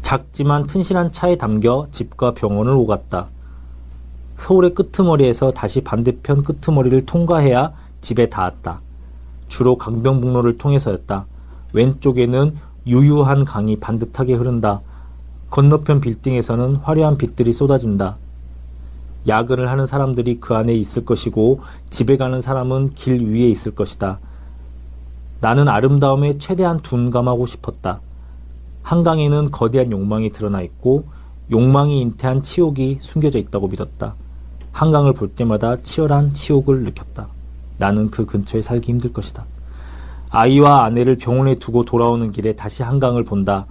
작지만 0.00 0.66
튼실한 0.66 1.12
차에 1.12 1.36
담겨 1.36 1.86
집과 1.90 2.34
병원을 2.34 2.72
오갔다. 2.72 3.28
서울의 4.36 4.74
끄트머리에서 4.74 5.52
다시 5.52 5.80
반대편 5.82 6.42
끄트머리를 6.42 7.06
통과해야 7.06 7.72
집에 8.00 8.28
닿았다. 8.28 8.80
주로 9.48 9.78
강변북로를 9.78 10.58
통해서였다. 10.58 11.26
왼쪽에는 11.72 12.56
유유한 12.86 13.44
강이 13.44 13.76
반듯하게 13.78 14.34
흐른다. 14.34 14.80
건너편 15.52 16.00
빌딩에서는 16.00 16.76
화려한 16.76 17.18
빛들이 17.18 17.52
쏟아진다. 17.52 18.16
야근을 19.28 19.68
하는 19.68 19.84
사람들이 19.84 20.40
그 20.40 20.54
안에 20.54 20.72
있을 20.72 21.04
것이고 21.04 21.60
집에 21.90 22.16
가는 22.16 22.40
사람은 22.40 22.94
길 22.94 23.28
위에 23.28 23.50
있을 23.50 23.74
것이다. 23.74 24.18
나는 25.42 25.68
아름다움에 25.68 26.38
최대한 26.38 26.80
둔감하고 26.80 27.44
싶었다. 27.44 28.00
한강에는 28.82 29.50
거대한 29.50 29.92
욕망이 29.92 30.30
드러나 30.32 30.62
있고 30.62 31.04
욕망이 31.50 32.00
잉태한 32.00 32.42
치욕이 32.42 32.98
숨겨져 33.00 33.38
있다고 33.38 33.68
믿었다. 33.68 34.14
한강을 34.72 35.12
볼 35.12 35.28
때마다 35.28 35.76
치열한 35.76 36.32
치욕을 36.32 36.82
느꼈다. 36.84 37.28
나는 37.76 38.10
그 38.10 38.24
근처에 38.24 38.62
살기 38.62 38.90
힘들 38.90 39.12
것이다. 39.12 39.44
아이와 40.30 40.84
아내를 40.84 41.16
병원에 41.18 41.56
두고 41.56 41.84
돌아오는 41.84 42.32
길에 42.32 42.56
다시 42.56 42.82
한강을 42.82 43.24
본다. 43.24 43.66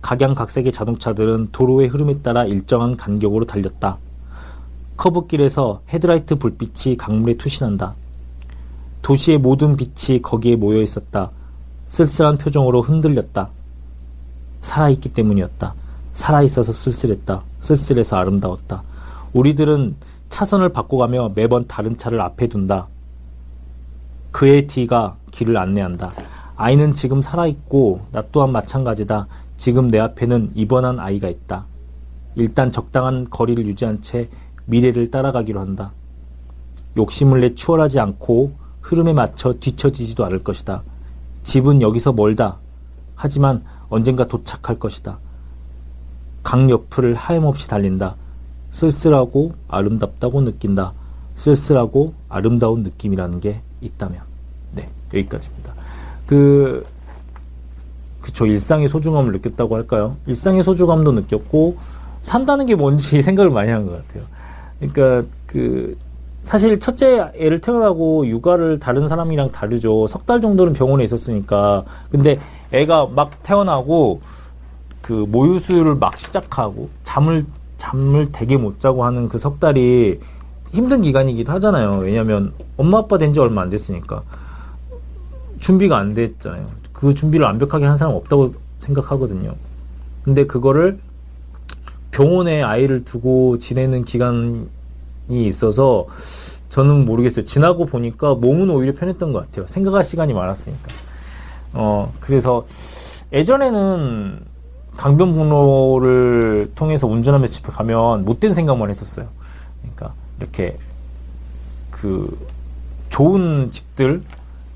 각양각색의 0.00 0.72
자동차들은 0.72 1.48
도로의 1.52 1.88
흐름에 1.88 2.20
따라 2.22 2.44
일정한 2.44 2.96
간격으로 2.96 3.44
달렸다. 3.44 3.98
커브길에서 4.96 5.80
헤드라이트 5.88 6.36
불빛이 6.36 6.96
강물에 6.96 7.34
투신한다. 7.34 7.94
도시의 9.02 9.38
모든 9.38 9.76
빛이 9.76 10.20
거기에 10.22 10.56
모여 10.56 10.80
있었다. 10.82 11.30
쓸쓸한 11.86 12.36
표정으로 12.36 12.82
흔들렸다. 12.82 13.50
살아있기 14.60 15.14
때문이었다. 15.14 15.74
살아있어서 16.12 16.72
쓸쓸했다. 16.72 17.42
쓸쓸해서 17.60 18.16
아름다웠다. 18.16 18.82
우리들은 19.32 19.96
차선을 20.28 20.70
바꿔가며 20.70 21.32
매번 21.34 21.66
다른 21.66 21.96
차를 21.96 22.20
앞에 22.20 22.48
둔다. 22.48 22.88
그의 24.32 24.66
뒤가 24.66 25.16
길을 25.30 25.56
안내한다. 25.56 26.12
아이는 26.56 26.92
지금 26.92 27.22
살아있고 27.22 28.00
나 28.12 28.22
또한 28.32 28.50
마찬가지다. 28.50 29.26
지금 29.58 29.90
내 29.90 29.98
앞에는 29.98 30.52
입원한 30.54 30.98
아이가 30.98 31.28
있다. 31.28 31.66
일단 32.36 32.72
적당한 32.72 33.28
거리를 33.28 33.66
유지한 33.66 34.00
채 34.00 34.30
미래를 34.64 35.10
따라가기로 35.10 35.60
한다. 35.60 35.92
욕심을 36.96 37.40
내 37.40 37.54
추월하지 37.54 38.00
않고 38.00 38.52
흐름에 38.80 39.12
맞춰 39.12 39.52
뒤처지지도 39.52 40.24
않을 40.24 40.42
것이다. 40.44 40.82
집은 41.42 41.82
여기서 41.82 42.12
멀다. 42.12 42.58
하지만 43.16 43.62
언젠가 43.88 44.26
도착할 44.26 44.78
것이다. 44.78 45.18
강 46.42 46.70
옆을 46.70 47.14
하염없이 47.14 47.68
달린다. 47.68 48.14
쓸쓸하고 48.70 49.52
아름답다고 49.66 50.42
느낀다. 50.42 50.92
쓸쓸하고 51.34 52.14
아름다운 52.28 52.84
느낌이라는 52.84 53.40
게 53.40 53.60
있다면. 53.80 54.20
네, 54.72 54.88
여기까지입니다. 55.12 55.74
그, 56.26 56.86
그쵸. 58.28 58.44
일상의 58.46 58.88
소중함을 58.88 59.32
느꼈다고 59.32 59.74
할까요? 59.74 60.16
일상의 60.26 60.62
소중함도 60.62 61.12
느꼈고, 61.12 61.76
산다는 62.20 62.66
게 62.66 62.74
뭔지 62.74 63.20
생각을 63.22 63.50
많이 63.50 63.70
한 63.70 63.86
것 63.86 64.06
같아요. 64.06 64.24
그러니까 64.80 65.26
그 65.46 65.96
사실 66.42 66.78
첫째 66.78 67.30
애를 67.36 67.60
태어나고 67.60 68.26
육아를 68.26 68.78
다른 68.80 69.08
사람이랑 69.08 69.50
다르죠. 69.50 70.06
석 70.06 70.26
달 70.26 70.40
정도는 70.42 70.74
병원에 70.74 71.04
있었으니까. 71.04 71.84
근데 72.10 72.38
애가 72.72 73.06
막 73.14 73.42
태어나고 73.42 74.20
그 75.00 75.12
모유수유를 75.28 75.94
막 75.94 76.18
시작하고 76.18 76.90
잠을 77.02 77.44
잠을 77.78 78.30
되게 78.30 78.56
못 78.58 78.78
자고 78.78 79.04
하는 79.06 79.26
그 79.28 79.38
석 79.38 79.58
달이 79.58 80.20
힘든 80.72 81.00
기간이기도 81.00 81.50
하잖아요. 81.52 82.00
왜냐면 82.02 82.52
엄마 82.76 82.98
아빠 82.98 83.16
된 83.16 83.32
지 83.32 83.40
얼마 83.40 83.62
안 83.62 83.70
됐으니까. 83.70 84.22
준비가 85.60 85.96
안 85.96 86.12
됐잖아요. 86.12 86.66
그 86.98 87.14
준비를 87.14 87.46
완벽하게 87.46 87.86
한 87.86 87.96
사람 87.96 88.16
없다고 88.16 88.54
생각하거든요. 88.80 89.54
근데 90.24 90.46
그거를 90.46 90.98
병원에 92.10 92.60
아이를 92.60 93.04
두고 93.04 93.58
지내는 93.58 94.04
기간이 94.04 94.66
있어서 95.30 96.08
저는 96.70 97.04
모르겠어요. 97.04 97.44
지나고 97.44 97.86
보니까 97.86 98.34
몸은 98.34 98.68
오히려 98.70 98.94
편했던 98.96 99.32
것 99.32 99.44
같아요. 99.44 99.68
생각할 99.68 100.02
시간이 100.02 100.34
많았으니까. 100.34 100.88
어, 101.74 102.12
그래서 102.18 102.66
예전에는 103.32 104.40
강변북로를 104.96 106.72
통해서 106.74 107.06
운전하면서 107.06 107.52
집에 107.52 107.68
가면 107.68 108.24
못된 108.24 108.54
생각만 108.54 108.90
했었어요. 108.90 109.28
그러니까 109.82 110.14
이렇게 110.40 110.76
그 111.92 112.44
좋은 113.08 113.70
집들, 113.70 114.20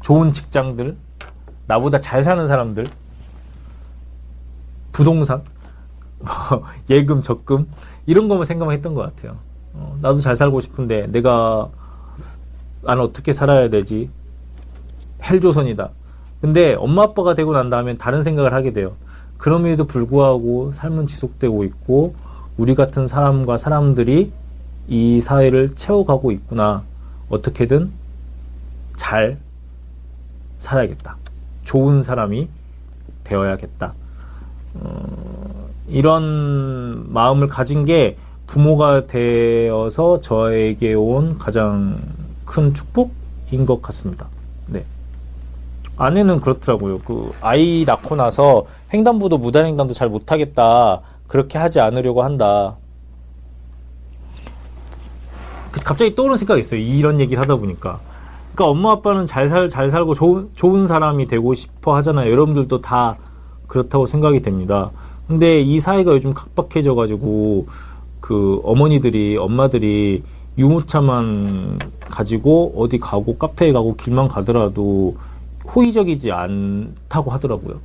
좋은 0.03 0.31
직장들, 0.31 0.97
나보다 1.67 1.99
잘 1.99 2.23
사는 2.23 2.47
사람들, 2.47 2.87
부동산, 4.93 5.43
예금, 6.91 7.23
적금 7.23 7.67
이런 8.07 8.29
것만 8.29 8.45
생각만 8.45 8.77
했던 8.77 8.95
것 8.95 9.03
같아요. 9.03 9.39
어, 9.75 9.97
나도 10.01 10.19
잘 10.19 10.37
살고 10.37 10.61
싶은데 10.61 11.07
내가 11.09 11.69
나는 12.83 13.03
어떻게 13.05 13.33
살아야 13.33 13.71
되지? 13.71 14.11
헬조선이다. 15.23 15.91
근데 16.41 16.75
엄마 16.75 17.05
아빠가 17.05 17.35
되고 17.35 17.53
난 17.53 17.71
다음에 17.71 17.97
다른 17.97 18.23
생각을 18.23 18.53
하게 18.53 18.73
돼요. 18.73 18.97
그럼에도 19.39 19.87
불구하고 19.87 20.73
삶은 20.73 21.07
지속되고 21.07 21.65
있고 21.65 22.15
우리 22.57 22.75
같은 22.75 23.07
사람과 23.07 23.57
사람들이 23.57 24.33
이 24.89 25.21
사회를 25.21 25.75
채워가고 25.75 26.33
있구나. 26.33 26.83
어떻게든 27.29 27.93
잘 28.97 29.39
살아야겠다. 30.59 31.17
좋은 31.65 32.03
사람이 32.03 32.49
되어야겠다. 33.25 33.95
어, 34.75 35.69
이런 35.89 37.13
마음을 37.13 37.49
가진 37.49 37.85
게 37.85 38.17
부모가 38.47 39.07
되어서 39.07 40.21
저에게 40.21 40.95
온 40.95 41.39
가장 41.39 42.01
큰 42.45 42.75
축복인 42.75 43.67
것 43.67 43.81
같습니다. 43.83 44.27
네. 44.67 44.85
아내는 45.97 46.41
그렇더라고요. 46.41 46.99
그 46.99 47.33
아이 47.41 47.85
낳고 47.87 48.17
나서 48.17 48.67
횡단보도 48.93 49.39
무단횡단도 49.39 49.95
잘 49.95 50.09
못하겠다. 50.09 51.01
그렇게 51.27 51.59
하지 51.59 51.81
않으려고 51.81 52.23
한다. 52.23 52.77
그 55.71 55.81
갑자기 55.81 56.15
떠오르는 56.15 56.37
생각이 56.37 56.61
있어요. 56.61 56.81
이런 56.81 57.21
얘기를 57.21 57.43
하다 57.43 57.57
보니까. 57.57 58.01
그러니까 58.55 58.67
엄마 58.67 58.93
아빠는 58.93 59.27
잘 59.27 59.49
살, 59.49 59.69
잘 59.69 59.89
살고 59.89 60.15
좋은, 60.15 60.51
좋은 60.55 60.87
사람이 60.87 61.27
되고 61.27 61.55
싶어 61.55 61.95
하잖아요. 61.97 62.31
여러분들도 62.31 62.81
다 62.81 63.17
그렇다고 63.67 64.07
생각이 64.07 64.43
됩니다. 64.43 64.91
근데 65.27 65.61
이 65.61 65.81
사회가 65.81 66.13
요즘 66.13 66.35
각박해져 66.35 66.95
가지고 66.95 67.67
그 68.21 68.61
어머니들이, 68.65 69.39
엄마들이 69.39 70.23
유모차만 70.59 71.79
가지고 72.01 72.75
어디 72.77 72.99
가고 72.99 73.37
카페에 73.39 73.73
가고 73.73 73.97
길만 73.97 74.29
가더라도 74.29 75.17
호의적이지 75.75 76.31
않다고 76.31 77.31
하더라고요. 77.31 77.81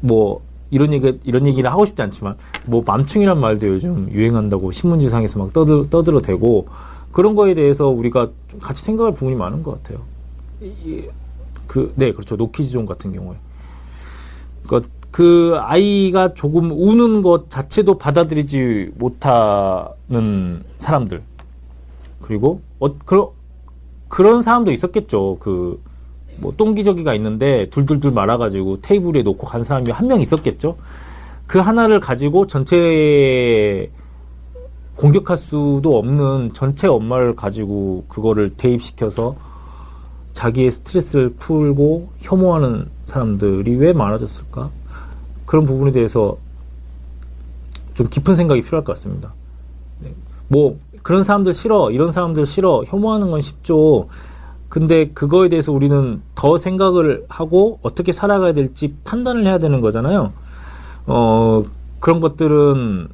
뭐 0.00 0.40
이런 0.70 0.92
얘기 0.92 1.18
이런 1.24 1.46
얘기를 1.46 1.70
하고 1.70 1.84
싶지 1.84 2.00
않지만 2.02 2.36
뭐 2.66 2.82
맘충이란 2.86 3.40
말도 3.40 3.66
요즘 3.66 4.08
유행한다고 4.10 4.70
신문지상에서 4.70 5.38
막 5.40 5.52
떠들 5.52 5.90
떠들어 5.90 6.20
대고 6.20 6.68
그런 7.16 7.34
거에 7.34 7.54
대해서 7.54 7.88
우리가 7.88 8.28
좀 8.48 8.60
같이 8.60 8.82
생각할 8.84 9.14
부분이 9.14 9.36
많은 9.36 9.62
것 9.62 9.82
같아요. 9.82 10.02
그 11.66 11.92
네 11.96 12.12
그렇죠 12.12 12.36
노키즈존 12.36 12.84
같은 12.84 13.10
경우에 13.12 13.36
그러니까 14.66 14.90
그 15.10 15.54
아이가 15.58 16.34
조금 16.34 16.70
우는 16.70 17.22
것 17.22 17.48
자체도 17.48 17.96
받아들이지 17.96 18.92
못하는 18.98 20.62
사람들 20.78 21.22
그리고 22.20 22.60
어, 22.80 22.94
그런 22.98 23.28
그런 24.08 24.42
사람도 24.42 24.70
있었겠죠 24.72 25.38
그 25.40 25.80
뭐 26.38 26.52
똥기저귀가 26.54 27.14
있는데 27.14 27.64
둘둘둘 27.70 28.10
말아가지고 28.10 28.82
테이블에 28.82 29.22
놓고 29.22 29.46
간 29.46 29.62
사람이 29.62 29.90
한 29.90 30.06
명 30.06 30.20
있었겠죠. 30.20 30.76
그 31.46 31.58
하나를 31.60 31.98
가지고 31.98 32.46
전체 32.46 33.90
공격할 34.96 35.36
수도 35.36 35.98
없는 35.98 36.52
전체 36.54 36.86
엄마를 36.88 37.36
가지고 37.36 38.04
그거를 38.08 38.50
대입시켜서 38.50 39.36
자기의 40.32 40.70
스트레스를 40.70 41.34
풀고 41.38 42.08
혐오하는 42.20 42.88
사람들이 43.04 43.76
왜 43.76 43.92
많아졌을까? 43.92 44.70
그런 45.44 45.64
부분에 45.64 45.92
대해서 45.92 46.36
좀 47.94 48.08
깊은 48.08 48.34
생각이 48.34 48.62
필요할 48.62 48.84
것 48.84 48.92
같습니다. 48.94 49.32
네. 50.00 50.12
뭐 50.48 50.78
그런 51.02 51.22
사람들 51.22 51.54
싫어, 51.54 51.90
이런 51.90 52.10
사람들 52.10 52.44
싫어, 52.46 52.82
혐오하는 52.86 53.30
건 53.30 53.40
쉽죠. 53.40 54.08
근데 54.68 55.08
그거에 55.10 55.48
대해서 55.48 55.72
우리는 55.72 56.20
더 56.34 56.58
생각을 56.58 57.24
하고 57.28 57.78
어떻게 57.82 58.12
살아가야 58.12 58.52
될지 58.52 58.94
판단을 59.04 59.46
해야 59.46 59.58
되는 59.58 59.80
거잖아요. 59.80 60.32
어, 61.06 61.62
그런 62.00 62.20
것들은 62.20 63.08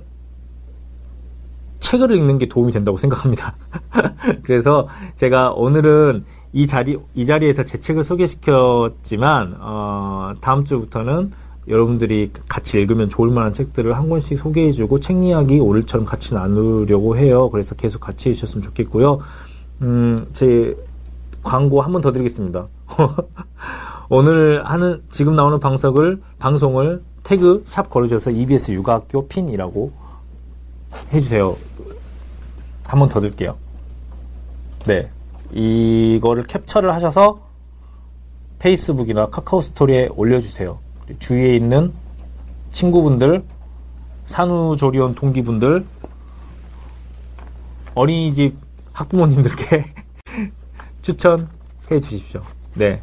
책을 1.82 2.12
읽는 2.16 2.38
게 2.38 2.46
도움이 2.46 2.72
된다고 2.72 2.96
생각합니다. 2.96 3.54
그래서 4.44 4.88
제가 5.16 5.50
오늘은 5.52 6.24
이 6.52 6.66
자리, 6.66 6.96
이 7.14 7.26
자리에서 7.26 7.64
제 7.64 7.78
책을 7.78 8.04
소개시켰지만, 8.04 9.56
어, 9.60 10.32
다음 10.40 10.64
주부터는 10.64 11.32
여러분들이 11.68 12.30
같이 12.48 12.78
읽으면 12.78 13.08
좋을 13.08 13.30
만한 13.30 13.52
책들을 13.52 13.96
한 13.96 14.08
권씩 14.08 14.38
소개해주고 14.38 15.00
책 15.00 15.22
이야기 15.22 15.58
오늘처럼 15.60 16.06
같이 16.06 16.34
나누려고 16.34 17.16
해요. 17.16 17.50
그래서 17.50 17.74
계속 17.74 18.00
같이 18.00 18.28
해주셨으면 18.30 18.62
좋겠고요. 18.62 19.18
음, 19.82 20.26
제 20.32 20.76
광고 21.42 21.82
한 21.82 21.92
번 21.92 22.00
더 22.02 22.12
드리겠습니다. 22.12 22.66
오늘 24.08 24.62
하는 24.64 25.02
지금 25.10 25.34
나오는 25.36 25.58
방석을 25.58 26.20
방송을 26.38 27.02
태그 27.22 27.62
샵 27.64 27.90
걸어주셔서 27.90 28.30
EBS 28.32 28.72
육아학교 28.72 29.26
핀이라고 29.28 29.92
해주세요. 31.12 31.56
한 32.84 32.98
번더 32.98 33.20
드릴게요. 33.20 33.56
네, 34.86 35.10
이거를 35.52 36.42
캡처를 36.44 36.92
하셔서 36.92 37.40
페이스북이나 38.58 39.26
카카오 39.26 39.60
스토리에 39.60 40.08
올려주세요. 40.14 40.78
주위에 41.18 41.56
있는 41.56 41.92
친구분들, 42.70 43.44
산후조리원 44.24 45.14
동기분들, 45.14 45.84
어린이집 47.94 48.56
학부모님들께 48.92 49.84
추천해 51.02 52.00
주십시오. 52.00 52.40
네. 52.74 53.02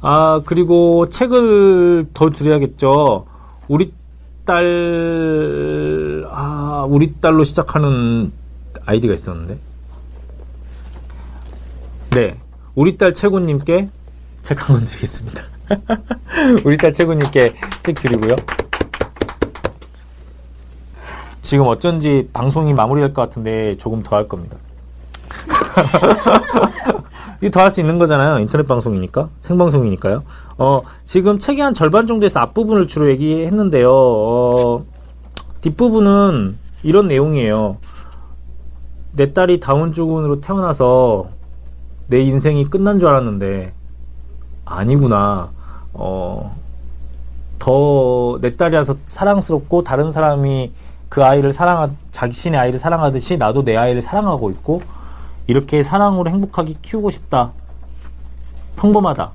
아, 0.00 0.40
그리고 0.46 1.08
책을 1.08 2.08
더 2.14 2.30
드려야겠죠. 2.30 3.26
우리 3.68 3.92
딸, 4.44 4.64
아, 4.64 4.68
우리 6.88 7.14
딸로 7.20 7.44
시작하는 7.44 8.32
아이디가 8.86 9.14
있었는데. 9.14 9.58
네. 12.10 12.36
우리 12.74 12.96
딸 12.96 13.12
최군님께 13.14 13.88
책 14.42 14.58
한 14.60 14.76
권 14.76 14.84
드리겠습니다. 14.84 15.42
우리 16.64 16.76
딸 16.78 16.92
최군님께 16.92 17.54
책 17.84 17.94
드리고요. 17.96 18.36
지금 21.42 21.66
어쩐지 21.66 22.28
방송이 22.32 22.72
마무리될 22.74 23.14
것 23.14 23.22
같은데 23.22 23.76
조금 23.78 24.02
더 24.02 24.16
할 24.16 24.28
겁니다. 24.28 24.56
이 27.42 27.50
더 27.50 27.60
할 27.60 27.70
수 27.70 27.80
있는 27.80 27.98
거잖아요. 27.98 28.38
인터넷 28.40 28.66
방송이니까. 28.66 29.28
생방송이니까요. 29.40 30.24
어, 30.58 30.82
지금 31.04 31.38
책의 31.38 31.62
한 31.62 31.74
절반 31.74 32.06
정도에서 32.06 32.40
앞부분을 32.40 32.86
주로 32.88 33.08
얘기했는데요. 33.10 33.90
어, 33.92 34.84
뒷부분은 35.60 36.58
이런 36.82 37.08
내용이에요. 37.08 37.78
내 39.12 39.32
딸이 39.32 39.60
다운 39.60 39.92
증후군으로 39.92 40.40
태어나서 40.40 41.28
내 42.08 42.20
인생이 42.20 42.66
끝난 42.70 42.98
줄 42.98 43.08
알았는데 43.08 43.72
아니구나. 44.64 45.50
어, 45.92 46.56
더 47.58 48.38
내 48.40 48.56
딸이라서 48.56 48.96
사랑스럽고 49.06 49.82
다른 49.82 50.10
사람이 50.10 50.72
그 51.08 51.24
아이를 51.24 51.52
사랑하 51.52 51.90
자신의 52.10 52.60
아이를 52.60 52.78
사랑하듯이 52.78 53.36
나도 53.36 53.64
내 53.64 53.76
아이를 53.76 54.00
사랑하고 54.00 54.50
있고 54.50 54.82
이렇게 55.46 55.82
사랑으로 55.82 56.30
행복하게 56.30 56.74
키우고 56.82 57.10
싶다. 57.10 57.52
평범하다. 58.76 59.32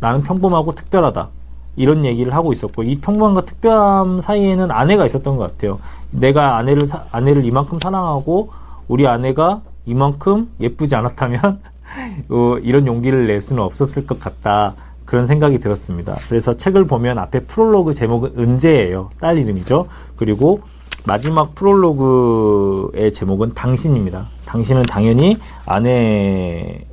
나는 0.00 0.22
평범하고 0.22 0.74
특별하다. 0.74 1.28
이런 1.76 2.04
얘기를 2.04 2.34
하고 2.34 2.52
있었고 2.52 2.82
이 2.82 2.96
평범함과 2.96 3.44
특별함 3.46 4.20
사이에는 4.20 4.70
아내가 4.70 5.06
있었던 5.06 5.36
것 5.36 5.52
같아요. 5.52 5.78
내가 6.10 6.56
아내를 6.56 6.86
사, 6.86 7.04
아내를 7.10 7.44
이만큼 7.44 7.78
사랑하고 7.80 8.50
우리 8.88 9.06
아내가 9.06 9.62
이만큼 9.86 10.50
예쁘지 10.60 10.94
않았다면 10.94 11.40
어, 12.30 12.56
이런 12.62 12.86
용기를 12.86 13.26
낼 13.26 13.40
수는 13.40 13.62
없었을 13.62 14.06
것 14.06 14.20
같다. 14.20 14.74
그런 15.04 15.26
생각이 15.26 15.58
들었습니다. 15.58 16.16
그래서 16.28 16.54
책을 16.54 16.86
보면 16.86 17.18
앞에 17.18 17.40
프롤로그 17.40 17.92
제목은 17.92 18.34
은재예요. 18.38 19.10
딸 19.20 19.38
이름이죠. 19.38 19.86
그리고 20.16 20.62
마지막 21.06 21.54
프롤로그의 21.54 23.12
제목은 23.12 23.52
당신입니다. 23.52 24.28
당신은 24.46 24.84
당연히 24.84 25.36
아내죠. 25.66 26.86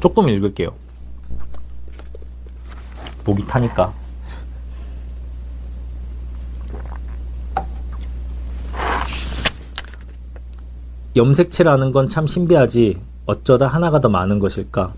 조금 0.00 0.30
읽을게요. 0.30 0.70
목이 3.30 3.46
타니까. 3.46 3.92
염색체라는 11.16 11.92
건 11.92 12.08
참 12.08 12.26
신비하지. 12.26 12.98
어쩌다 13.26 13.68
하나가 13.68 14.00
더 14.00 14.08
많은 14.08 14.38
것일까? 14.38 14.92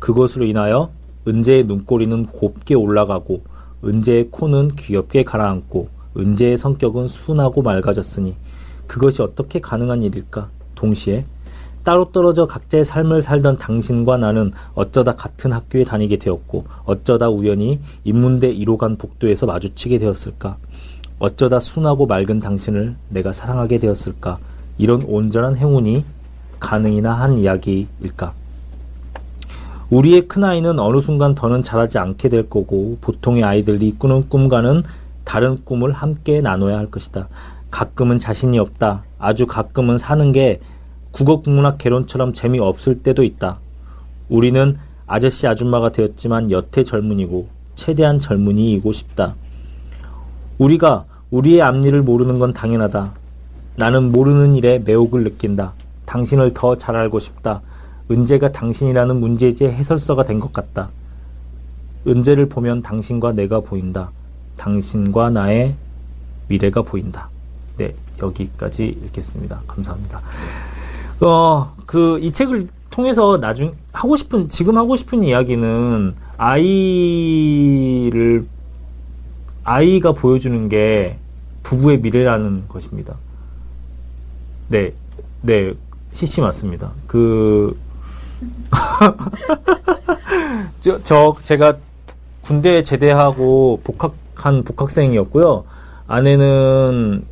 그것으로 0.00 0.44
인하여 0.44 0.90
은재의 1.28 1.64
눈꼬리는 1.64 2.26
곱게 2.26 2.74
올라가고 2.74 3.42
은재의 3.84 4.28
코는 4.30 4.74
귀엽게 4.76 5.22
가라앉고 5.24 5.88
은재의 6.16 6.56
성격은 6.56 7.06
순하고 7.08 7.62
맑아졌으니 7.62 8.34
그것이 8.86 9.22
어떻게 9.22 9.60
가능한 9.60 10.02
일일까? 10.02 10.48
동시에 10.74 11.24
따로 11.86 12.10
떨어져 12.10 12.48
각자의 12.48 12.84
삶을 12.84 13.22
살던 13.22 13.58
당신과 13.58 14.16
나는 14.16 14.50
어쩌다 14.74 15.14
같은 15.14 15.52
학교에 15.52 15.84
다니게 15.84 16.16
되었고 16.16 16.64
어쩌다 16.84 17.28
우연히 17.28 17.78
인문대 18.02 18.52
1호간 18.56 18.98
복도에서 18.98 19.46
마주치게 19.46 19.98
되었을까? 19.98 20.56
어쩌다 21.20 21.60
순하고 21.60 22.06
맑은 22.06 22.40
당신을 22.40 22.96
내가 23.10 23.32
사랑하게 23.32 23.78
되었을까? 23.78 24.38
이런 24.78 25.04
온전한 25.04 25.54
행운이 25.54 26.04
가능이나 26.58 27.12
한 27.12 27.38
이야기일까? 27.38 28.32
우리의 29.90 30.26
큰아이는 30.26 30.80
어느 30.80 30.98
순간 30.98 31.36
더는 31.36 31.62
자라지 31.62 31.98
않게 31.98 32.30
될 32.30 32.50
거고 32.50 32.98
보통의 33.00 33.44
아이들이 33.44 33.94
꾸는 33.96 34.28
꿈과는 34.28 34.82
다른 35.22 35.56
꿈을 35.62 35.92
함께 35.92 36.40
나눠야 36.40 36.78
할 36.78 36.90
것이다. 36.90 37.28
가끔은 37.70 38.18
자신이 38.18 38.58
없다. 38.58 39.04
아주 39.20 39.46
가끔은 39.46 39.96
사는 39.96 40.32
게 40.32 40.58
국어국문학 41.16 41.78
개론처럼 41.78 42.34
재미없을 42.34 43.02
때도 43.02 43.24
있다. 43.24 43.58
우리는 44.28 44.76
아저씨 45.06 45.46
아줌마가 45.46 45.90
되었지만 45.90 46.50
여태 46.50 46.84
젊은이고 46.84 47.48
최대한 47.74 48.20
젊은이이고 48.20 48.92
싶다. 48.92 49.34
우리가 50.58 51.06
우리의 51.30 51.62
앞일을 51.62 52.02
모르는 52.02 52.38
건 52.38 52.52
당연하다. 52.52 53.14
나는 53.76 54.12
모르는 54.12 54.56
일에 54.56 54.78
매혹을 54.78 55.24
느낀다. 55.24 55.72
당신을 56.04 56.52
더 56.52 56.76
잘 56.76 56.96
알고 56.96 57.18
싶다. 57.18 57.62
은재가 58.10 58.52
당신이라는 58.52 59.18
문제지의 59.18 59.72
해설서가 59.72 60.24
된 60.24 60.38
것 60.38 60.52
같다. 60.52 60.90
은재를 62.06 62.50
보면 62.50 62.82
당신과 62.82 63.32
내가 63.32 63.60
보인다. 63.60 64.10
당신과 64.58 65.30
나의 65.30 65.74
미래가 66.48 66.82
보인다. 66.82 67.30
네, 67.78 67.94
여기까지 68.22 68.84
읽겠습니다. 69.06 69.62
감사합니다. 69.66 70.20
어, 71.20 71.74
그, 71.86 72.18
이 72.20 72.30
책을 72.30 72.68
통해서 72.90 73.38
나중, 73.38 73.74
하고 73.92 74.16
싶은, 74.16 74.48
지금 74.48 74.76
하고 74.76 74.96
싶은 74.96 75.22
이야기는 75.22 76.14
아이를, 76.36 78.46
아이가 79.64 80.12
보여주는 80.12 80.68
게 80.68 81.16
부부의 81.62 82.00
미래라는 82.00 82.64
것입니다. 82.68 83.14
네, 84.68 84.92
네, 85.42 85.72
CC 86.12 86.42
맞습니다. 86.42 86.92
그, 87.06 87.78
저, 90.80 91.02
저, 91.02 91.34
제가 91.42 91.78
군대 92.42 92.82
제대하고 92.82 93.80
복학한 93.82 94.62
복학생이었고요. 94.62 95.64
아내는 96.06 97.24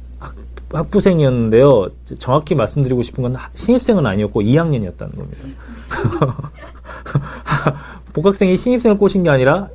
학, 0.74 0.74
학부생이었는데요. 0.74 1.88
정확히 2.18 2.54
말씀드리고 2.54 3.02
싶은 3.02 3.22
건 3.22 3.36
신입생은 3.54 4.04
아니었고 4.04 4.42
2학년이었다는 4.42 5.16
겁니다. 5.16 5.42
복학생이 8.12 8.56
신입생을 8.56 8.98
꼬신 8.98 9.22
게 9.22 9.30
아니라 9.30 9.68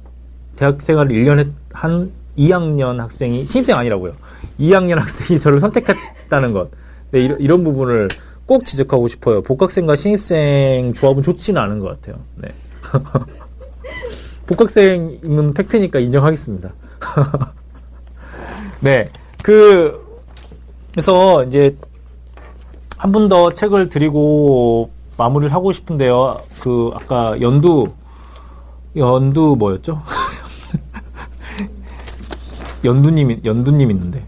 대학 0.56 0.82
생활을 0.82 1.12
1년 1.12 1.52
한 1.72 2.12
2학년 2.38 2.98
학생이 2.98 3.46
신입생 3.46 3.78
아니라고요. 3.78 4.14
2학년 4.60 4.96
학생이 4.96 5.40
저를 5.40 5.60
선택했다는 5.60 6.54
것. 6.54 6.70
네, 7.12 7.22
이런, 7.22 7.40
이런 7.40 7.64
부분을 7.64 8.08
꼭 8.46 8.66
지적하고 8.66 9.08
싶어요. 9.08 9.42
복학생과 9.42 9.96
신입생 9.96 10.94
조합은 10.94 11.24
좋지는 11.24 11.62
않은 11.62 11.80
것 11.80 11.88
같아요. 11.88 12.22
네. 12.36 12.50
복학생은 14.48 15.54
팩트니까 15.54 16.00
인정하겠습니다. 16.00 16.74
네. 18.82 19.10
그, 19.44 20.09
그래서 21.00 21.46
이제 21.46 21.78
한 22.98 23.14
분 23.14 23.30
더 23.30 23.54
책을 23.54 23.88
드리고 23.88 24.90
마무리를 25.18 25.54
하고 25.54 25.72
싶은데요. 25.72 26.36
그, 26.60 26.92
아까 26.94 27.40
연두, 27.40 27.88
연두 28.98 29.56
뭐였죠? 29.58 30.02
연두님, 32.84 33.40
연두님 33.46 33.92
있는데. 33.92 34.26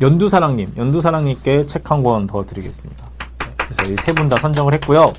연두 0.00 0.30
사랑님, 0.30 0.72
연두 0.78 1.02
사랑님께 1.02 1.66
책 1.66 1.90
한 1.90 2.02
권 2.02 2.26
더 2.26 2.46
드리겠습니다. 2.46 3.04
그래서 3.58 3.92
이 3.92 3.94
세 3.98 4.14
분 4.14 4.30
다 4.30 4.38
선정을 4.38 4.72
했고요. 4.72 5.12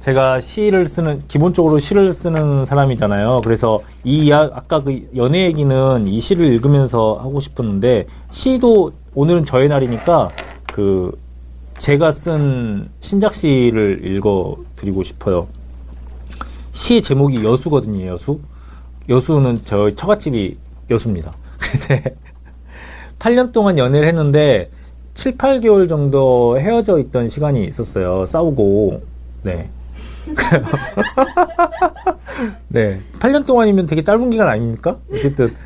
제가 0.00 0.40
시를 0.40 0.86
쓰는 0.86 1.18
기본적으로 1.28 1.78
시를 1.78 2.12
쓰는 2.12 2.64
사람이잖아요. 2.64 3.42
그래서 3.44 3.80
이 4.04 4.32
아까 4.32 4.82
그 4.82 5.02
연애 5.16 5.44
얘기는 5.44 6.06
이 6.08 6.20
시를 6.20 6.46
읽으면서 6.46 7.18
하고 7.20 7.40
싶었는데 7.40 8.06
시도 8.30 8.92
오늘은 9.18 9.44
저의 9.44 9.68
날이니까 9.68 10.30
그 10.72 11.10
제가 11.76 12.12
쓴 12.12 12.88
신작 13.00 13.34
시를 13.34 14.06
읽어 14.06 14.58
드리고 14.76 15.02
싶어요. 15.02 15.48
시 16.70 17.02
제목이 17.02 17.42
여수거든요. 17.42 18.06
여수. 18.06 18.38
여수는 19.08 19.62
저희 19.64 19.96
처갓집이 19.96 20.56
여수입니다. 20.88 21.34
근데 21.58 22.14
8년 23.18 23.50
동안 23.50 23.76
연애를 23.76 24.06
했는데 24.06 24.70
7, 25.14 25.36
8개월 25.36 25.88
정도 25.88 26.56
헤어져 26.60 27.00
있던 27.00 27.28
시간이 27.28 27.64
있었어요. 27.64 28.24
싸우고. 28.24 29.02
네. 29.42 29.68
네. 32.68 33.00
8년 33.18 33.44
동안이면 33.44 33.88
되게 33.88 34.04
짧은 34.04 34.30
기간 34.30 34.48
아닙니까? 34.48 34.98
어쨌든, 35.12 35.56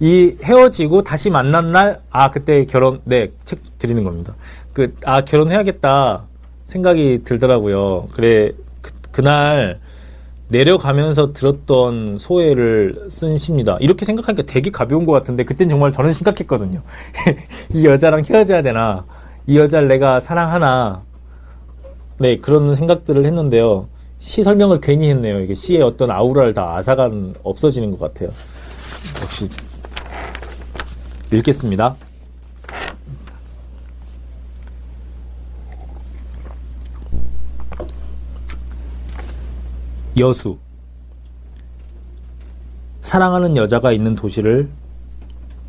이 0.00 0.34
헤어지고 0.42 1.02
다시 1.02 1.28
만난 1.28 1.72
날, 1.72 2.00
아, 2.10 2.30
그때 2.30 2.64
결혼, 2.64 3.00
네, 3.04 3.30
책 3.44 3.60
드리는 3.78 4.02
겁니다. 4.02 4.34
그, 4.72 4.94
아, 5.04 5.20
결혼해야겠다 5.20 6.24
생각이 6.64 7.20
들더라고요. 7.22 8.08
그래, 8.14 8.52
그, 8.80 8.92
그날 9.10 9.78
내려가면서 10.48 11.34
들었던 11.34 12.16
소회를 12.16 13.08
쓴 13.10 13.36
시입니다. 13.36 13.76
이렇게 13.80 14.06
생각하니까 14.06 14.44
되게 14.46 14.70
가벼운 14.70 15.04
것 15.04 15.12
같은데, 15.12 15.44
그땐 15.44 15.68
정말 15.68 15.92
저는 15.92 16.14
심각했거든요. 16.14 16.80
이 17.74 17.84
여자랑 17.84 18.24
헤어져야 18.24 18.62
되나? 18.62 19.04
이 19.46 19.58
여자를 19.58 19.86
내가 19.86 20.18
사랑하나? 20.18 21.02
네, 22.18 22.38
그런 22.38 22.74
생각들을 22.74 23.26
했는데요. 23.26 23.88
시 24.18 24.42
설명을 24.42 24.80
괜히 24.80 25.10
했네요. 25.10 25.40
이게 25.40 25.52
시의 25.52 25.82
어떤 25.82 26.10
아우라를 26.10 26.54
다 26.54 26.76
아사간 26.76 27.34
없어지는 27.42 27.90
것 27.96 27.98
같아요. 27.98 28.30
역시 29.22 29.48
읽겠습니다. 31.32 31.96
여수 40.18 40.58
사랑하는 43.00 43.56
여자가 43.56 43.92
있는 43.92 44.14
도시를 44.16 44.68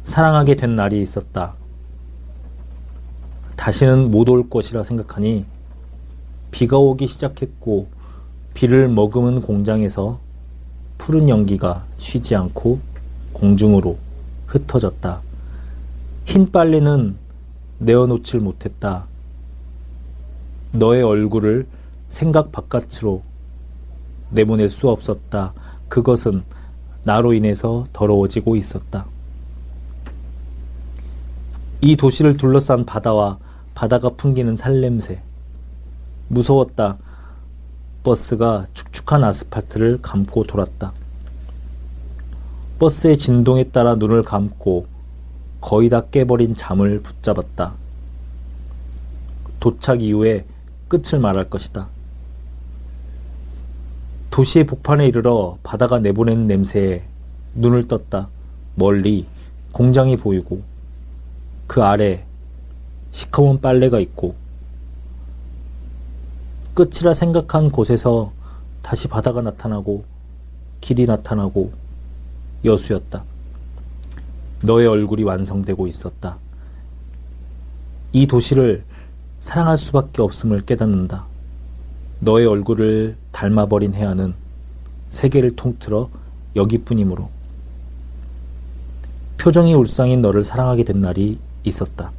사랑하게 0.04 0.56
된 0.56 0.76
날이 0.76 1.02
있었다. 1.02 1.54
다시는 3.56 4.10
못 4.10 4.30
올 4.30 4.50
것이라 4.50 4.84
생각하니 4.84 5.46
비가 6.50 6.78
오기 6.78 7.06
시작했고 7.08 7.88
비를 8.56 8.90
머금은 8.90 9.42
공장에서 9.42 10.20
푸른 10.98 11.30
연기가 11.30 11.86
쉬지 11.98 12.36
않고 12.36 12.80
공중으로 13.34 13.98
흩어졌다. 14.48 15.22
흰 16.32 16.50
빨래는 16.50 17.18
내어놓질 17.80 18.40
못했다. 18.40 19.06
너의 20.72 21.04
얼굴을 21.04 21.68
생각 22.08 22.54
바깥으로 22.54 23.22
내보낼 24.30 24.70
수 24.70 24.90
없었다. 24.90 25.52
그것은 25.90 26.44
나로 27.04 27.34
인해서 27.34 27.86
더러워지고 27.92 28.56
있었다. 28.56 29.08
이 31.82 31.98
도시를 31.98 32.38
둘러싼 32.38 32.86
바다와 32.86 33.38
바다가 33.76 34.12
풍기는 34.12 34.56
살냄새. 34.56 35.22
무서웠다. 36.30 36.98
버스가 38.04 38.68
축축한 38.74 39.26
아스팔트를 39.26 40.02
감고 40.02 40.46
돌았다. 40.46 40.94
버스의 42.80 43.18
진동에 43.18 43.66
따라 43.66 43.96
눈을 43.96 44.24
감고 44.24 45.01
거의 45.62 45.90
다 45.90 46.04
깨버린 46.10 46.56
잠을 46.56 47.02
붙잡았다. 47.02 47.74
도착 49.60 50.02
이후에 50.02 50.44
끝을 50.88 51.20
말할 51.20 51.50
것이다. 51.50 51.88
도시의 54.32 54.66
복판에 54.66 55.08
이르러 55.08 55.58
바다가 55.62 56.00
내보내는 56.00 56.48
냄새에 56.48 57.04
눈을 57.54 57.88
떴다. 57.88 58.28
멀리 58.76 59.28
공장이 59.72 60.18
보이고 60.18 60.62
그 61.68 61.84
아래 61.84 62.26
시커먼 63.12 63.62
빨래가 63.62 64.00
있고 64.00 64.36
끝이라 66.74 67.14
생각한 67.14 67.70
곳에서 67.70 68.32
다시 68.82 69.08
바다가 69.08 69.42
나타나고 69.42 70.06
길이 70.80 71.06
나타나고 71.06 71.72
여수였다. 72.66 73.31
너의 74.64 74.88
얼굴이 74.88 75.24
완성되고 75.24 75.88
있었다. 75.88 76.38
이 78.14 78.28
도시를 78.28 78.84
사랑할 79.40 79.78
수밖에 79.78 80.22
없음을 80.22 80.62
깨닫는다. 80.66 81.26
너의 82.20 82.46
얼굴을 82.46 83.16
닮아버린 83.32 83.94
해안은 83.94 84.36
세계를 85.10 85.56
통틀어 85.56 86.10
여기뿐이므로 86.56 87.30
표정이 89.38 89.74
울상인 89.74 90.22
너를 90.22 90.44
사랑하게 90.44 90.84
된 90.84 91.02
날이 91.02 91.40
있었다. 91.64 92.12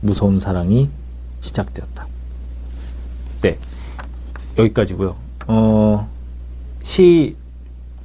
무서운 0.00 0.38
사랑이 0.38 0.88
시작되었다. 1.42 2.06
네. 3.42 3.58
여기까지고요. 4.56 5.16
어, 5.48 6.08
시, 6.82 7.36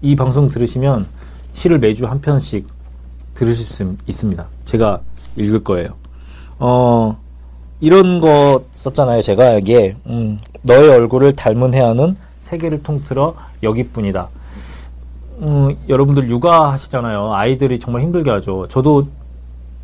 이 0.01 0.15
방송 0.15 0.49
들으시면 0.49 1.07
시를 1.53 1.79
매주 1.79 2.07
한 2.07 2.19
편씩 2.19 2.67
들으실 3.37 3.65
수 3.65 3.95
있습니다. 4.07 4.45
제가 4.65 5.01
읽을 5.35 5.63
거예요. 5.63 5.89
어, 6.57 7.17
이런 7.79 8.19
거 8.19 8.63
썼잖아요. 8.71 9.21
제가 9.21 9.55
여기에 9.55 9.95
음, 10.07 10.37
너의 10.63 10.89
얼굴을 10.89 11.35
닮은 11.35 11.73
해안은 11.75 12.17
세계를 12.39 12.81
통틀어 12.81 13.35
여기뿐이다. 13.61 14.29
음, 15.41 15.77
여러분들 15.87 16.29
육아하시잖아요. 16.29 17.33
아이들이 17.33 17.77
정말 17.77 18.01
힘들게 18.01 18.31
하죠. 18.31 18.67
저도 18.69 19.07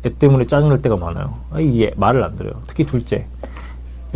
애 0.04 0.12
때문에 0.12 0.44
짜증날 0.46 0.82
때가 0.82 0.96
많아요. 0.96 1.34
아, 1.52 1.60
이게 1.60 1.92
말을 1.96 2.24
안 2.24 2.34
들어요. 2.34 2.60
특히 2.66 2.84
둘째. 2.84 3.26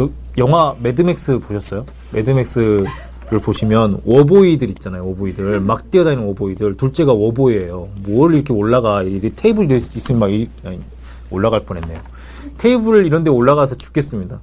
요, 0.01 0.11
영화 0.37 0.75
매드맥스 0.81 1.39
보셨어요? 1.39 1.87
매드맥스 2.11 2.85
를 3.31 3.41
보시면 3.41 4.01
워보이들 4.07 4.71
있잖아요. 4.71 5.07
워보이들 5.09 5.61
막 5.61 5.91
뛰어다니는 5.91 6.25
워보이들. 6.29 6.77
둘째가 6.77 7.13
워보이예요. 7.13 7.89
뭘 8.07 8.35
이렇게 8.35 8.55
올라가? 8.55 9.03
이 9.03 9.21
테이블 9.37 9.71
있으면 9.71 10.19
막 10.19 10.33
이, 10.33 10.49
아니, 10.65 10.81
올라갈 11.31 11.61
뻔했네요. 11.61 12.01
테이블 12.57 13.05
이런 13.05 13.25
데 13.25 13.31
올라가서 13.31 13.75
죽겠습니다. 13.75 14.41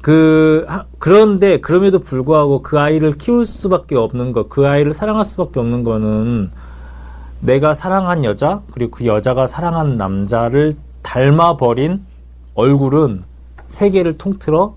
그 0.00 0.64
하, 0.68 0.86
그런데 0.98 1.58
그럼에도 1.58 1.98
불구하고 1.98 2.62
그 2.62 2.78
아이를 2.78 3.18
키울 3.18 3.44
수밖에 3.44 3.94
없는 3.96 4.32
것, 4.32 4.48
그 4.48 4.66
아이를 4.66 4.94
사랑할 4.94 5.26
수밖에 5.26 5.60
없는 5.60 5.84
거는 5.84 6.50
내가 7.40 7.74
사랑한 7.74 8.24
여자 8.24 8.62
그리고 8.72 8.92
그 8.92 9.06
여자가 9.06 9.46
사랑한 9.46 9.96
남자를 9.98 10.76
닮아 11.02 11.58
버린 11.58 12.04
얼굴은 12.54 13.22
세계를 13.66 14.16
통틀어 14.16 14.76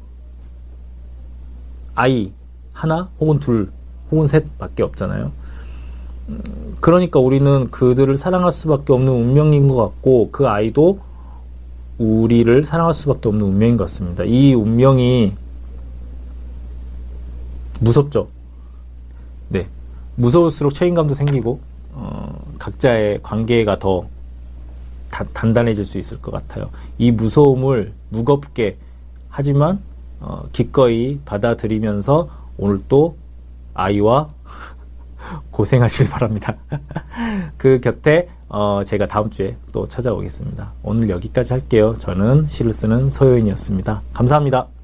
아이 1.95 2.33
하나 2.81 3.09
혹은 3.19 3.39
둘 3.39 3.69
혹은 4.09 4.25
셋밖에 4.25 4.81
없잖아요. 4.81 5.31
음, 6.29 6.77
그러니까 6.79 7.19
우리는 7.19 7.69
그들을 7.69 8.17
사랑할 8.17 8.51
수밖에 8.51 8.91
없는 8.91 9.13
운명인 9.13 9.67
것 9.67 9.75
같고 9.75 10.29
그 10.31 10.47
아이도 10.47 10.99
우리를 11.99 12.63
사랑할 12.63 12.93
수밖에 12.93 13.29
없는 13.29 13.45
운명인 13.45 13.77
것 13.77 13.83
같습니다. 13.83 14.23
이 14.23 14.55
운명이 14.55 15.33
무섭죠. 17.81 18.29
네, 19.49 19.67
무서울수록 20.15 20.73
책임감도 20.73 21.13
생기고 21.13 21.59
어, 21.93 22.35
각자의 22.57 23.19
관계가 23.21 23.77
더 23.77 24.07
다, 25.11 25.23
단단해질 25.33 25.85
수 25.85 25.99
있을 25.99 26.19
것 26.19 26.31
같아요. 26.31 26.71
이 26.97 27.11
무서움을 27.11 27.93
무겁게 28.09 28.77
하지만 29.29 29.79
어, 30.19 30.45
기꺼이 30.51 31.19
받아들이면서 31.25 32.40
오늘 32.61 32.79
또 32.87 33.17
아이와 33.73 34.29
고생하실 35.51 36.09
바랍니다. 36.09 36.55
그 37.57 37.81
곁에 37.81 38.29
어, 38.47 38.81
제가 38.85 39.07
다음 39.07 39.29
주에 39.29 39.57
또 39.71 39.87
찾아오겠습니다. 39.87 40.71
오늘 40.83 41.09
여기까지 41.09 41.53
할게요. 41.53 41.95
저는 41.97 42.47
시를 42.47 42.71
쓰는 42.73 43.09
서효인이었습니다. 43.09 44.01
감사합니다. 44.13 44.80